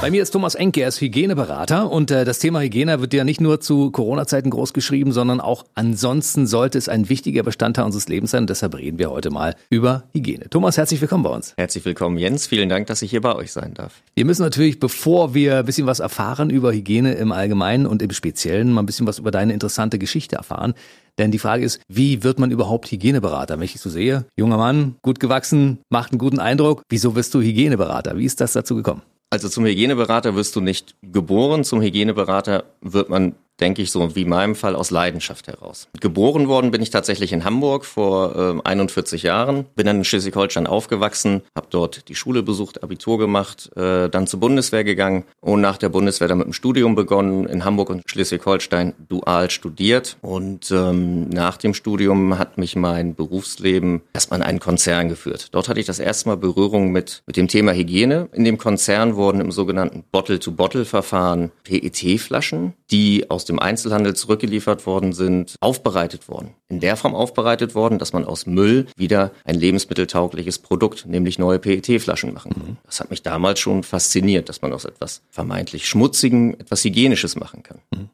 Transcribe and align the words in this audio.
Bei 0.00 0.10
mir 0.10 0.22
ist 0.22 0.30
Thomas 0.30 0.54
Enke, 0.54 0.80
er 0.80 0.88
ist 0.88 1.02
Hygieneberater 1.02 1.90
und 1.90 2.10
äh, 2.10 2.24
das 2.24 2.38
Thema 2.38 2.62
Hygiene 2.62 3.02
wird 3.02 3.12
ja 3.12 3.22
nicht 3.22 3.42
nur 3.42 3.60
zu 3.60 3.90
Corona-Zeiten 3.90 4.48
groß 4.48 4.72
geschrieben, 4.72 5.12
sondern 5.12 5.42
auch 5.42 5.66
ansonsten 5.74 6.46
sollte 6.46 6.78
es 6.78 6.88
ein 6.88 7.10
wichtiger 7.10 7.42
Bestandteil 7.42 7.84
unseres 7.84 8.08
Lebens 8.08 8.30
sein 8.30 8.44
und 8.44 8.50
deshalb 8.50 8.74
reden 8.76 8.98
wir 8.98 9.10
heute 9.10 9.30
mal 9.30 9.56
über 9.68 10.04
Hygiene. 10.14 10.48
Thomas, 10.48 10.78
herzlich 10.78 11.02
willkommen 11.02 11.24
bei 11.24 11.28
uns. 11.28 11.52
Herzlich 11.58 11.84
willkommen, 11.84 12.16
Jens. 12.16 12.46
Vielen 12.46 12.70
Dank, 12.70 12.86
dass 12.86 13.02
ich 13.02 13.10
hier 13.10 13.20
bei 13.20 13.34
euch 13.34 13.52
sein 13.52 13.74
darf. 13.74 14.00
Wir 14.14 14.24
müssen 14.24 14.40
natürlich, 14.40 14.80
bevor 14.80 15.34
wir 15.34 15.58
ein 15.58 15.66
bisschen 15.66 15.86
was 15.86 16.00
erfahren 16.00 16.48
über 16.48 16.72
Hygiene 16.72 17.12
im 17.12 17.30
Allgemeinen 17.30 17.84
und 17.86 18.00
im 18.00 18.10
Speziellen, 18.12 18.72
mal 18.72 18.82
ein 18.82 18.86
bisschen 18.86 19.06
was 19.06 19.18
über 19.18 19.30
deine 19.30 19.52
interessante 19.52 19.98
Geschichte 19.98 20.36
erfahren. 20.36 20.72
Denn 21.18 21.30
die 21.30 21.38
Frage 21.38 21.62
ist, 21.62 21.78
wie 21.88 22.22
wird 22.22 22.38
man 22.38 22.50
überhaupt 22.50 22.90
Hygieneberater? 22.90 23.58
Wenn 23.58 23.66
ich 23.66 23.78
so 23.78 23.90
sehe, 23.90 24.24
junger 24.34 24.56
Mann, 24.56 24.94
gut 25.02 25.20
gewachsen, 25.20 25.80
macht 25.90 26.12
einen 26.12 26.18
guten 26.18 26.38
Eindruck. 26.38 26.84
Wieso 26.88 27.14
wirst 27.16 27.34
du 27.34 27.42
Hygieneberater? 27.42 28.16
Wie 28.16 28.24
ist 28.24 28.40
das 28.40 28.54
dazu 28.54 28.76
gekommen? 28.76 29.02
Also 29.32 29.48
zum 29.48 29.64
Hygieneberater 29.64 30.34
wirst 30.34 30.56
du 30.56 30.60
nicht 30.60 30.96
geboren, 31.02 31.62
zum 31.62 31.80
Hygieneberater 31.80 32.64
wird 32.80 33.08
man 33.08 33.36
denke 33.60 33.82
ich, 33.82 33.90
so 33.90 34.14
wie 34.14 34.22
in 34.22 34.28
meinem 34.28 34.54
Fall 34.54 34.74
aus 34.74 34.90
Leidenschaft 34.90 35.46
heraus. 35.48 35.88
Geboren 36.00 36.48
worden 36.48 36.70
bin 36.70 36.82
ich 36.82 36.90
tatsächlich 36.90 37.32
in 37.32 37.44
Hamburg 37.44 37.84
vor 37.84 38.58
äh, 38.64 38.68
41 38.68 39.22
Jahren, 39.22 39.66
bin 39.76 39.86
dann 39.86 39.98
in 39.98 40.04
Schleswig-Holstein 40.04 40.66
aufgewachsen, 40.66 41.42
habe 41.54 41.68
dort 41.70 42.08
die 42.08 42.14
Schule 42.14 42.42
besucht, 42.42 42.82
Abitur 42.82 43.18
gemacht, 43.18 43.70
äh, 43.76 44.08
dann 44.08 44.26
zur 44.26 44.40
Bundeswehr 44.40 44.84
gegangen 44.84 45.24
und 45.40 45.60
nach 45.60 45.76
der 45.76 45.88
Bundeswehr 45.88 46.28
dann 46.28 46.38
mit 46.38 46.46
dem 46.46 46.52
Studium 46.52 46.94
begonnen, 46.94 47.46
in 47.46 47.64
Hamburg 47.64 47.90
und 47.90 48.02
Schleswig-Holstein 48.06 48.94
dual 49.08 49.50
studiert 49.50 50.16
und 50.22 50.70
ähm, 50.70 51.28
nach 51.28 51.56
dem 51.56 51.74
Studium 51.74 52.38
hat 52.38 52.58
mich 52.58 52.76
mein 52.76 53.14
Berufsleben 53.14 54.02
erstmal 54.12 54.40
in 54.40 54.46
einen 54.46 54.60
Konzern 54.60 55.08
geführt. 55.08 55.48
Dort 55.52 55.68
hatte 55.68 55.80
ich 55.80 55.86
das 55.86 55.98
erste 55.98 56.28
Mal 56.28 56.36
Berührung 56.36 56.92
mit, 56.92 57.22
mit 57.26 57.36
dem 57.36 57.48
Thema 57.48 57.72
Hygiene. 57.72 58.28
In 58.32 58.44
dem 58.44 58.58
Konzern 58.58 59.16
wurden 59.16 59.40
im 59.40 59.52
sogenannten 59.52 60.04
Bottle-to-Bottle-Verfahren 60.10 61.50
PET-Flaschen, 61.64 62.74
die 62.90 63.30
aus 63.30 63.44
dem 63.50 63.58
Einzelhandel 63.58 64.14
zurückgeliefert 64.14 64.86
worden 64.86 65.12
sind, 65.12 65.56
aufbereitet 65.60 66.28
worden. 66.28 66.54
In 66.68 66.80
der 66.80 66.96
Form 66.96 67.14
aufbereitet 67.14 67.74
worden, 67.74 67.98
dass 67.98 68.12
man 68.12 68.24
aus 68.24 68.46
Müll 68.46 68.86
wieder 68.96 69.32
ein 69.44 69.56
lebensmitteltaugliches 69.56 70.58
Produkt, 70.58 71.06
nämlich 71.06 71.38
neue 71.38 71.58
PET-Flaschen 71.58 72.32
machen 72.32 72.52
kann. 72.52 72.62
Mhm. 72.62 72.76
Das 72.84 73.00
hat 73.00 73.10
mich 73.10 73.22
damals 73.22 73.60
schon 73.60 73.82
fasziniert, 73.82 74.48
dass 74.48 74.62
man 74.62 74.72
aus 74.72 74.84
etwas 74.84 75.22
vermeintlich 75.30 75.88
Schmutzigen 75.88 76.58
etwas 76.58 76.84
Hygienisches 76.84 77.36
machen 77.36 77.62
kann. 77.62 77.78
Mhm. 77.90 78.08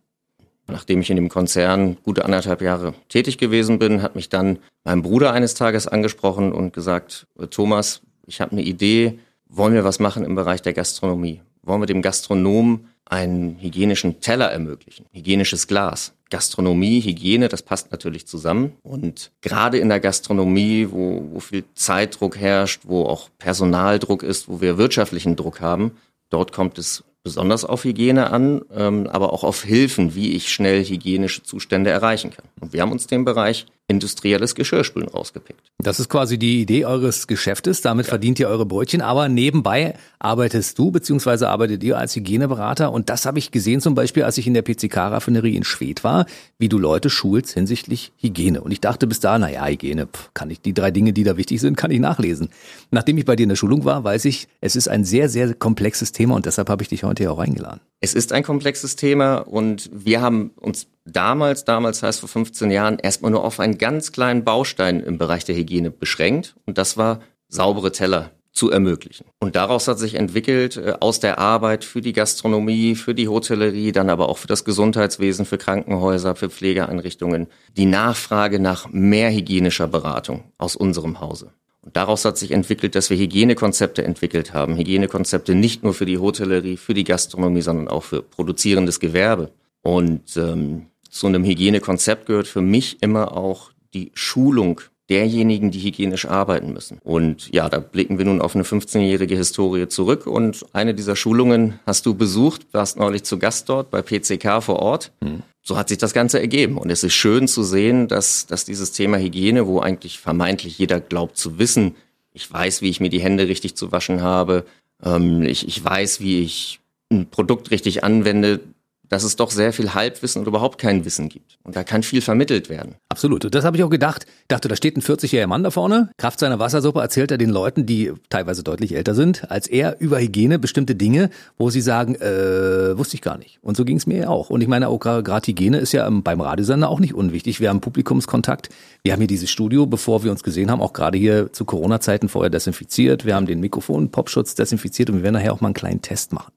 Nachdem 0.69 1.01
ich 1.01 1.11
in 1.11 1.17
dem 1.17 1.29
Konzern 1.29 1.97
gute 2.03 2.25
anderthalb 2.25 2.61
Jahre 2.61 2.95
tätig 3.09 3.39
gewesen 3.39 3.79
bin, 3.79 4.03
hat 4.03 4.17
mich 4.17 4.29
dann 4.29 4.59
mein 4.83 5.03
Bruder 5.03 5.33
eines 5.33 5.55
Tages 5.55 5.87
angesprochen 5.87 6.53
und 6.53 6.73
gesagt, 6.73 7.27
Thomas, 7.51 8.01
ich 8.27 8.41
habe 8.41 8.53
eine 8.53 8.63
Idee, 8.63 9.21
wollen 9.49 9.75
wir 9.75 9.85
was 9.85 10.01
machen 10.01 10.25
im 10.25 10.35
Bereich 10.35 10.63
der 10.63 10.73
Gastronomie? 10.73 11.41
Wollen 11.63 11.83
wir 11.83 11.87
dem 11.87 12.03
Gastronomen 12.03 12.89
einen 13.07 13.59
hygienischen 13.61 14.21
Teller 14.21 14.51
ermöglichen, 14.51 15.07
hygienisches 15.13 15.67
Glas. 15.67 16.13
Gastronomie, 16.29 17.01
Hygiene, 17.01 17.49
das 17.49 17.63
passt 17.63 17.93
natürlich 17.93 18.27
zusammen. 18.27 18.73
Und 18.83 19.31
gerade 19.43 19.79
in 19.79 19.89
der 19.89 20.01
Gastronomie, 20.01 20.89
wo, 20.91 21.25
wo 21.31 21.41
viel 21.41 21.65
Zeitdruck 21.75 22.37
herrscht, 22.37 22.83
wo 22.85 23.05
auch 23.05 23.31
Personaldruck 23.39 24.25
ist, 24.25 24.49
wo 24.49 24.61
wir 24.61 24.77
wirtschaftlichen 24.77 25.37
Druck 25.37 25.61
haben, 25.61 25.93
dort 26.31 26.53
kommt 26.53 26.79
es 26.79 27.05
besonders 27.23 27.65
auf 27.65 27.85
Hygiene 27.85 28.31
an, 28.31 28.63
ähm, 28.75 29.07
aber 29.07 29.33
auch 29.33 29.45
auf 29.45 29.63
Hilfen, 29.63 30.15
wie 30.15 30.33
ich 30.33 30.53
schnell 30.53 30.85
hygienische 30.85 31.43
Zustände 31.43 31.91
erreichen 31.91 32.31
kann. 32.31 32.47
Und 32.61 32.73
wir 32.73 32.83
haben 32.83 32.93
uns 32.93 33.07
den 33.07 33.25
Bereich 33.25 33.67
industrielles 33.89 34.57
Geschirrspülen 34.57 35.09
rausgepickt. 35.09 35.61
Das 35.79 36.01
ist 36.01 36.09
quasi 36.09 36.39
die 36.39 36.61
Idee 36.61 36.87
eures 36.87 37.29
Geschäftes. 37.29 37.83
Damit 37.83 38.07
ja. 38.07 38.11
verdient 38.11 38.41
ihr 38.41 38.49
eure 38.49 38.67
Brötchen. 38.67 39.01
Aber 39.01 39.29
nebenbei 39.29 39.95
arbeitest 40.19 40.79
du 40.79 40.91
beziehungsweise 40.91 41.49
arbeitet 41.49 41.85
ihr 41.85 41.97
als 41.97 42.17
Hygieneberater. 42.17 42.93
Und 42.93 43.09
das 43.11 43.27
habe 43.27 43.39
ich 43.39 43.53
gesehen 43.53 43.81
zum 43.81 43.95
Beispiel, 43.95 44.25
als 44.25 44.39
ich 44.39 44.47
in 44.49 44.55
der 44.55 44.63
PCK-Raffinerie 44.63 45.55
in 45.55 45.63
Schwedt 45.63 46.03
war, 46.03 46.27
wie 46.59 46.69
du 46.69 46.79
Leute 46.79 47.11
schulst 47.11 47.55
hinsichtlich 47.55 48.13
Hygiene. 48.17 48.61
Und 48.61 48.73
ich 48.73 48.81
dachte 48.81 49.07
bis 49.07 49.21
da, 49.21 49.39
naja, 49.39 49.65
Hygiene, 49.65 50.09
pff, 50.09 50.31
kann 50.35 50.51
ich 50.51 50.61
die 50.61 50.75
drei 50.75 50.91
Dinge, 50.91 51.13
die 51.13 51.23
da 51.23 51.37
wichtig 51.37 51.61
sind, 51.61 51.77
kann 51.77 51.93
ich 51.93 52.01
nachlesen. 52.01 52.49
Nachdem 52.91 53.19
ich 53.19 53.25
bei 53.25 53.37
dir 53.37 53.45
in 53.45 53.51
der 53.51 53.57
Schulung 53.57 53.85
war, 53.85 54.03
weiß 54.03 54.25
ich, 54.25 54.49
es 54.61 54.75
ist 54.75 54.89
ein 54.89 55.05
sehr, 55.05 55.29
sehr 55.29 55.55
komplexes 55.55 56.11
Thema 56.11 56.35
und 56.35 56.47
deshalb 56.47 56.69
habe 56.71 56.83
ich 56.83 56.89
dich 56.89 57.05
heute 57.05 57.23
hier 57.23 57.33
auch 57.33 57.39
eingeladen. 57.39 57.81
Es 58.01 58.15
ist 58.15 58.33
ein 58.33 58.43
komplexes 58.43 58.97
Thema 58.97 59.37
und 59.37 59.91
wir 59.93 60.21
haben 60.21 60.51
uns 60.57 60.89
damals, 61.07 61.65
damals 61.65 62.03
heißt 62.03 62.21
vor 62.21 62.29
15 62.29 62.71
Jahren, 62.71 62.99
erstmal 62.99 63.31
nur 63.31 63.45
auf 63.45 63.61
einen 63.61 63.79
ganz 63.79 64.13
kleinen 64.13 64.45
Baustein 64.45 65.01
im 65.01 65.19
Bereich 65.19 65.45
der 65.45 65.55
Hygiene 65.55 65.91
beschränkt 65.91 66.57
und 66.67 66.79
das 66.79 66.97
war 66.97 67.21
saubere 67.49 67.93
Teller 67.93 68.33
zu 68.57 68.71
ermöglichen. 68.71 69.27
Und 69.39 69.55
daraus 69.55 69.87
hat 69.87 69.99
sich 69.99 70.15
entwickelt, 70.15 70.79
äh, 70.79 70.95
aus 71.01 71.21
der 71.21 71.39
Arbeit 71.39 71.85
für 71.85 72.01
die 72.01 72.15
Gastronomie, 72.15 72.95
für 72.95 73.15
die 73.15 73.29
Hotellerie, 73.29 73.93
dann 73.93 74.09
aber 74.09 74.29
auch 74.29 74.39
für 74.39 74.47
das 74.47 74.65
Gesundheitswesen, 74.65 75.45
für 75.45 75.59
Krankenhäuser, 75.59 76.35
für 76.35 76.49
Pflegeeinrichtungen, 76.49 77.49
die 77.77 77.85
Nachfrage 77.85 78.59
nach 78.59 78.89
mehr 78.91 79.31
hygienischer 79.31 79.87
Beratung 79.87 80.45
aus 80.57 80.75
unserem 80.75 81.21
Hause. 81.21 81.53
Und 81.83 81.97
daraus 81.97 82.25
hat 82.25 82.39
sich 82.39 82.51
entwickelt, 82.51 82.95
dass 82.97 83.11
wir 83.11 83.17
Hygienekonzepte 83.17 84.03
entwickelt 84.03 84.55
haben. 84.55 84.77
Hygienekonzepte 84.77 85.55
nicht 85.55 85.85
nur 85.85 85.95
für 85.95 86.07
die 86.07 86.19
Hotellerie, 86.19 86.79
für 86.79 86.95
die 86.95 87.05
Gastronomie, 87.05 87.61
sondern 87.61 87.89
auch 87.89 88.03
für 88.03 88.23
produzierendes 88.23 88.99
Gewerbe. 88.99 89.53
Und 89.83 90.37
ähm, 90.37 90.87
zu 91.11 91.27
einem 91.27 91.45
Hygienekonzept 91.45 92.27
gehört 92.27 92.47
für 92.47 92.61
mich 92.61 93.03
immer 93.03 93.37
auch 93.37 93.71
die 93.95 94.13
Schulung 94.15 94.81
derjenigen, 95.09 95.71
die 95.71 95.81
hygienisch 95.81 96.27
arbeiten 96.27 96.73
müssen. 96.73 96.99
Und 97.03 97.53
ja, 97.55 97.69
da 97.69 97.79
blicken 97.79 98.19
wir 98.19 98.25
nun 98.25 98.41
auf 98.41 98.55
eine 98.55 98.65
15-jährige 98.65 99.37
Historie 99.37 99.89
zurück. 99.89 100.27
Und 100.27 100.67
eine 100.73 100.95
dieser 100.95 101.15
Schulungen 101.15 101.79
hast 101.87 102.07
du 102.07 102.15
besucht, 102.15 102.67
warst 102.73 102.99
neulich 102.99 103.23
zu 103.23 103.39
Gast 103.39 103.69
dort 103.69 103.91
bei 103.91 104.03
PCK 104.03 104.63
vor 104.63 104.81
Ort. 104.81 105.13
Mhm. 105.21 105.43
So 105.63 105.77
hat 105.77 105.89
sich 105.89 105.99
das 105.99 106.13
Ganze 106.13 106.41
ergeben. 106.41 106.77
Und 106.79 106.91
es 106.91 107.05
ist 107.05 107.15
schön 107.15 107.49
zu 107.49 107.63
sehen, 107.63 108.09
dass, 108.09 108.47
dass 108.47 108.65
dieses 108.65 108.93
Thema 108.93 109.19
Hygiene, 109.19 109.67
wo 109.67 109.81
eigentlich 109.81 110.19
vermeintlich 110.19 110.79
jeder 110.79 111.01
glaubt 111.01 111.37
zu 111.37 111.59
wissen, 111.59 111.95
ich 112.33 112.53
weiß, 112.53 112.83
wie 112.83 112.91
ich 112.91 113.01
mir 113.01 113.09
die 113.09 113.21
Hände 113.21 113.49
richtig 113.49 113.77
zu 113.77 113.93
waschen 113.93 114.23
habe, 114.23 114.67
ähm, 115.03 115.43
ich, 115.43 115.67
ich 115.67 115.83
weiß, 115.83 116.21
wie 116.21 116.43
ich 116.43 116.81
ein 117.11 117.31
Produkt 117.31 117.71
richtig 117.71 118.05
anwende, 118.05 118.61
dass 119.09 119.23
es 119.23 119.37
doch 119.37 119.51
sehr 119.51 119.73
viel 119.73 119.95
Halbwissen 119.95 120.41
und 120.41 120.49
überhaupt 120.49 120.79
kein 120.79 121.05
Wissen 121.05 121.29
gibt. 121.29 121.59
Und 121.63 121.77
da 121.77 121.85
kann 121.85 122.03
viel 122.03 122.21
vermittelt 122.21 122.69
werden. 122.69 122.97
Absolut. 123.09 123.45
Und 123.45 123.55
das 123.55 123.65
habe 123.65 123.77
ich 123.77 123.85
auch 123.85 123.91
gedacht. 123.91 124.27
Dachte, 124.49 124.69
da 124.69 124.77
steht 124.77 124.97
ein 124.97 125.03
40-jähriger 125.03 125.47
Mann 125.47 125.63
da 125.63 125.71
vorne. 125.71 126.11
Kraft 126.19 126.41
seiner 126.41 126.59
Wassersuppe 126.59 127.01
erzählt 127.01 127.31
er 127.31 127.39
den 127.39 127.51
Leuten, 127.51 127.87
die 127.87 128.13
teilweise 128.29 128.63
deutlich 128.63 128.95
älter 128.95 129.15
sind, 129.15 129.51
als 129.51 129.67
er 129.67 130.01
über 130.01 130.21
Hygiene 130.21 130.59
bestimmte 130.59 130.95
Dinge, 130.95 131.31
wo 131.59 131.71
sie 131.71 131.81
sagen, 131.81 132.15
äh, 132.17 132.97
wusste 132.99 133.17
ich 133.17 133.23
gar 133.23 133.39
nicht. 133.39 133.59
Und 133.63 133.77
so 133.77 133.85
ging 133.85 133.97
es 133.97 134.07
mir 134.07 134.31
auch. 134.31 134.51
Und 134.51 134.61
ich 134.61 134.69
meine, 134.69 134.89
auch 134.89 134.99
gerade 134.99 135.47
Hygiene 135.47 135.79
ist 135.79 135.93
ja 135.93 136.09
beim 136.11 136.41
Radiosender 136.41 136.89
auch 136.89 137.01
nicht 137.01 137.15
unwichtig. 137.15 137.61
Wir 137.61 137.69
haben 137.69 137.81
Publikumskontakt. 137.81 138.69
Wir 139.03 139.13
haben 139.13 139.21
hier 139.21 139.29
dieses 139.29 139.51
Studio, 139.51 139.87
bevor 139.87 140.25
wir 140.25 140.31
uns 140.31 140.43
gesehen 140.43 140.71
haben, 140.71 140.81
auch 140.81 140.93
gerade 140.93 141.19
hier 141.19 141.53
zu 141.53 141.65
Corona-Zeiten 141.65 142.29
vorher 142.29 142.51
desinfiziert. 142.51 143.25
Wir 143.25 143.35
haben 143.35 143.47
den 143.47 143.61
Mikrofon, 143.61 144.11
Popschutz 144.11 144.55
desinfiziert 144.55 145.11
und 145.11 145.17
wir 145.17 145.23
werden 145.23 145.35
nachher 145.35 145.53
auch 145.53 145.61
mal 145.61 145.69
einen 145.69 145.75
kleinen 145.75 146.03
Test 146.03 146.33
machen. 146.33 146.53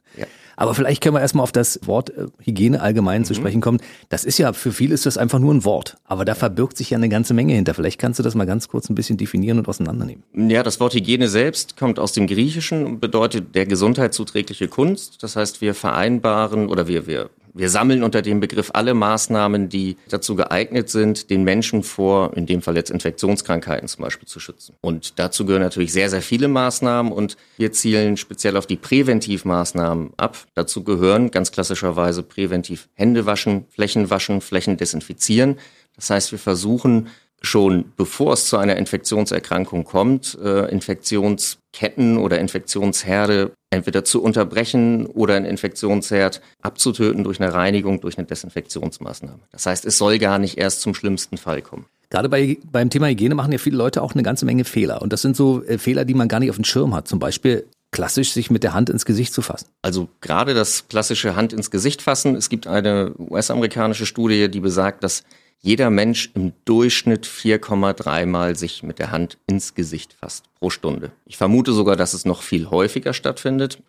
Aber 0.60 0.76
vielleicht 0.76 1.02
können 1.02 1.16
wir 1.16 1.22
erstmal 1.22 1.44
auf 1.44 1.54
das 1.54 1.80
Wort 1.86 2.10
äh, 2.10 2.26
Hygiene 2.44 2.82
allgemein 2.82 3.22
mhm. 3.22 3.26
zu 3.26 3.34
sprechen 3.34 3.62
kommen. 3.62 3.80
Das 4.10 4.26
ist 4.26 4.38
ja, 4.38 4.52
für 4.52 4.74
viele 4.74 4.94
ist 4.94 5.06
das 5.06 5.18
einfach 5.18 5.40
nur 5.40 5.54
ein 5.54 5.64
Wort. 5.64 5.96
Aber 6.04 6.26
da 6.26 6.36
verbirgt 6.36 6.76
sich 6.76 6.90
ja 6.90 6.98
eine 6.98 7.08
ganze 7.08 7.34
Menge 7.34 7.54
hinter. 7.54 7.74
Vielleicht 7.74 7.98
kannst 7.98 8.20
du 8.20 8.24
das 8.24 8.36
mal 8.36 8.46
ganz 8.46 8.68
kurz 8.68 8.90
ein 8.90 8.96
bisschen 8.96 9.16
definieren 9.16 9.58
und 9.58 9.70
auseinandernehmen. 9.70 10.22
Ja, 10.34 10.62
das 10.62 10.82
Wort 10.82 10.96
Hygiene 10.96 11.30
selbst 11.30 11.78
kommt 11.78 11.98
aus 11.98 12.12
dem 12.12 12.28
Griechischen 12.28 12.86
und 12.86 13.00
bedeutet 13.00 13.56
der 13.56 13.68
gesundheitszuträgliche 13.68 14.68
Kunst. 14.68 15.24
Das 15.24 15.38
heißt, 15.38 15.62
wir 15.62 15.74
vereinbaren 15.74 16.68
oder 16.68 16.90
wir, 16.90 17.08
wir 17.08 17.30
wir 17.54 17.70
sammeln 17.70 18.04
unter 18.04 18.22
dem 18.22 18.40
Begriff 18.40 18.72
alle 18.74 18.94
Maßnahmen, 18.94 19.70
die 19.70 19.98
dazu 20.10 20.36
geeignet 20.36 20.90
sind, 20.90 21.30
den 21.30 21.44
Menschen 21.44 21.84
vor, 21.84 22.36
in 22.36 22.46
dem 22.46 22.62
Fall 22.62 22.76
jetzt 22.76 22.92
Infektionskrankheiten 22.92 23.88
zum 23.88 24.04
Beispiel, 24.04 24.28
zu 24.28 24.40
schützen. 24.40 24.76
Und 24.82 25.20
dazu 25.20 25.46
gehören 25.46 25.62
natürlich 25.62 25.92
sehr, 25.92 26.10
sehr 26.10 26.22
viele 26.22 26.48
Maßnahmen 26.48 27.12
und 27.12 27.38
wir 27.58 27.72
zielen 27.72 28.18
speziell 28.18 28.58
auf 28.58 28.68
die 28.68 28.78
Präventivmaßnahmen 28.78 30.12
ab. 30.18 30.38
Dazu 30.54 30.84
gehören 30.84 31.32
ganz 31.32 31.52
klassischerweise 31.52 32.24
präventiv 32.24 32.90
Hände 32.94 33.26
waschen, 33.26 33.66
Flächen 33.70 34.10
waschen, 34.10 34.42
Flächen 34.42 34.78
desinfizieren. 34.78 35.58
Das 35.96 36.10
heißt, 36.10 36.32
wir 36.32 36.40
versuchen 36.40 37.10
schon 37.42 37.94
bevor 37.96 38.34
es 38.34 38.48
zu 38.48 38.58
einer 38.58 38.76
Infektionserkrankung 38.76 39.84
kommt, 39.84 40.38
äh, 40.44 40.70
Infektionsketten 40.72 42.18
oder 42.18 42.40
Infektionsherde 42.40 43.54
entweder 43.70 44.04
zu 44.04 44.22
unterbrechen 44.22 45.06
oder 45.06 45.36
einen 45.36 45.46
Infektionsherd 45.46 46.42
abzutöten 46.62 47.24
durch 47.24 47.40
eine 47.40 47.54
Reinigung, 47.54 48.02
durch 48.02 48.18
eine 48.18 48.28
Desinfektionsmaßnahme. 48.28 49.40
Das 49.52 49.66
heißt, 49.66 49.86
es 49.86 49.98
soll 49.98 50.18
gar 50.20 50.40
nicht 50.40 50.58
erst 50.58 50.82
zum 50.82 50.96
schlimmsten 50.96 51.38
Fall 51.38 51.62
kommen. 51.62 51.86
Gerade 52.10 52.30
bei, 52.30 52.58
beim 52.72 52.90
Thema 52.90 53.08
Hygiene 53.08 53.36
machen 53.36 53.52
ja 53.52 53.60
viele 53.60 53.78
Leute 53.78 54.02
auch 54.02 54.14
eine 54.14 54.24
ganze 54.24 54.46
Menge 54.46 54.66
Fehler. 54.66 55.02
Und 55.02 55.14
das 55.14 55.22
sind 55.22 55.36
so 55.36 55.64
äh, 55.64 55.78
Fehler, 55.78 56.06
die 56.06 56.16
man 56.16 56.28
gar 56.28 56.40
nicht 56.40 56.50
auf 56.50 56.56
dem 56.56 56.66
Schirm 56.66 56.96
hat. 56.96 57.08
Zum 57.08 57.20
Beispiel 57.20 57.68
klassisch 57.92 58.32
sich 58.32 58.50
mit 58.50 58.64
der 58.64 58.74
Hand 58.74 58.90
ins 58.90 59.06
Gesicht 59.06 59.34
zu 59.34 59.42
fassen. 59.42 59.68
Also 59.82 60.10
gerade 60.22 60.54
das 60.56 60.88
klassische 60.88 61.36
Hand 61.36 61.54
ins 61.54 61.70
Gesicht 61.70 62.02
fassen. 62.02 62.36
Es 62.36 62.50
gibt 62.50 62.66
eine 62.66 63.14
US-amerikanische 63.18 64.08
Studie, 64.08 64.50
die 64.50 64.60
besagt, 64.60 65.04
dass 65.04 65.24
jeder 65.62 65.90
Mensch 65.90 66.32
im 66.36 66.54
Durchschnitt 66.66 67.26
4,3 67.28 68.26
Mal 68.26 68.56
sich 68.56 68.84
mit 68.84 69.00
der 69.00 69.12
Hand 69.12 69.38
ins 69.48 69.76
Gesicht 69.76 70.14
fasst 70.14 70.46
pro 70.60 70.70
Stunde. 70.70 71.12
Ich 71.26 71.38
vermute 71.38 71.74
sogar, 71.74 71.96
dass 71.96 72.14
es 72.14 72.26
noch 72.26 72.42
viel 72.42 72.70
häufiger 72.70 73.14
stattfindet. 73.14 73.80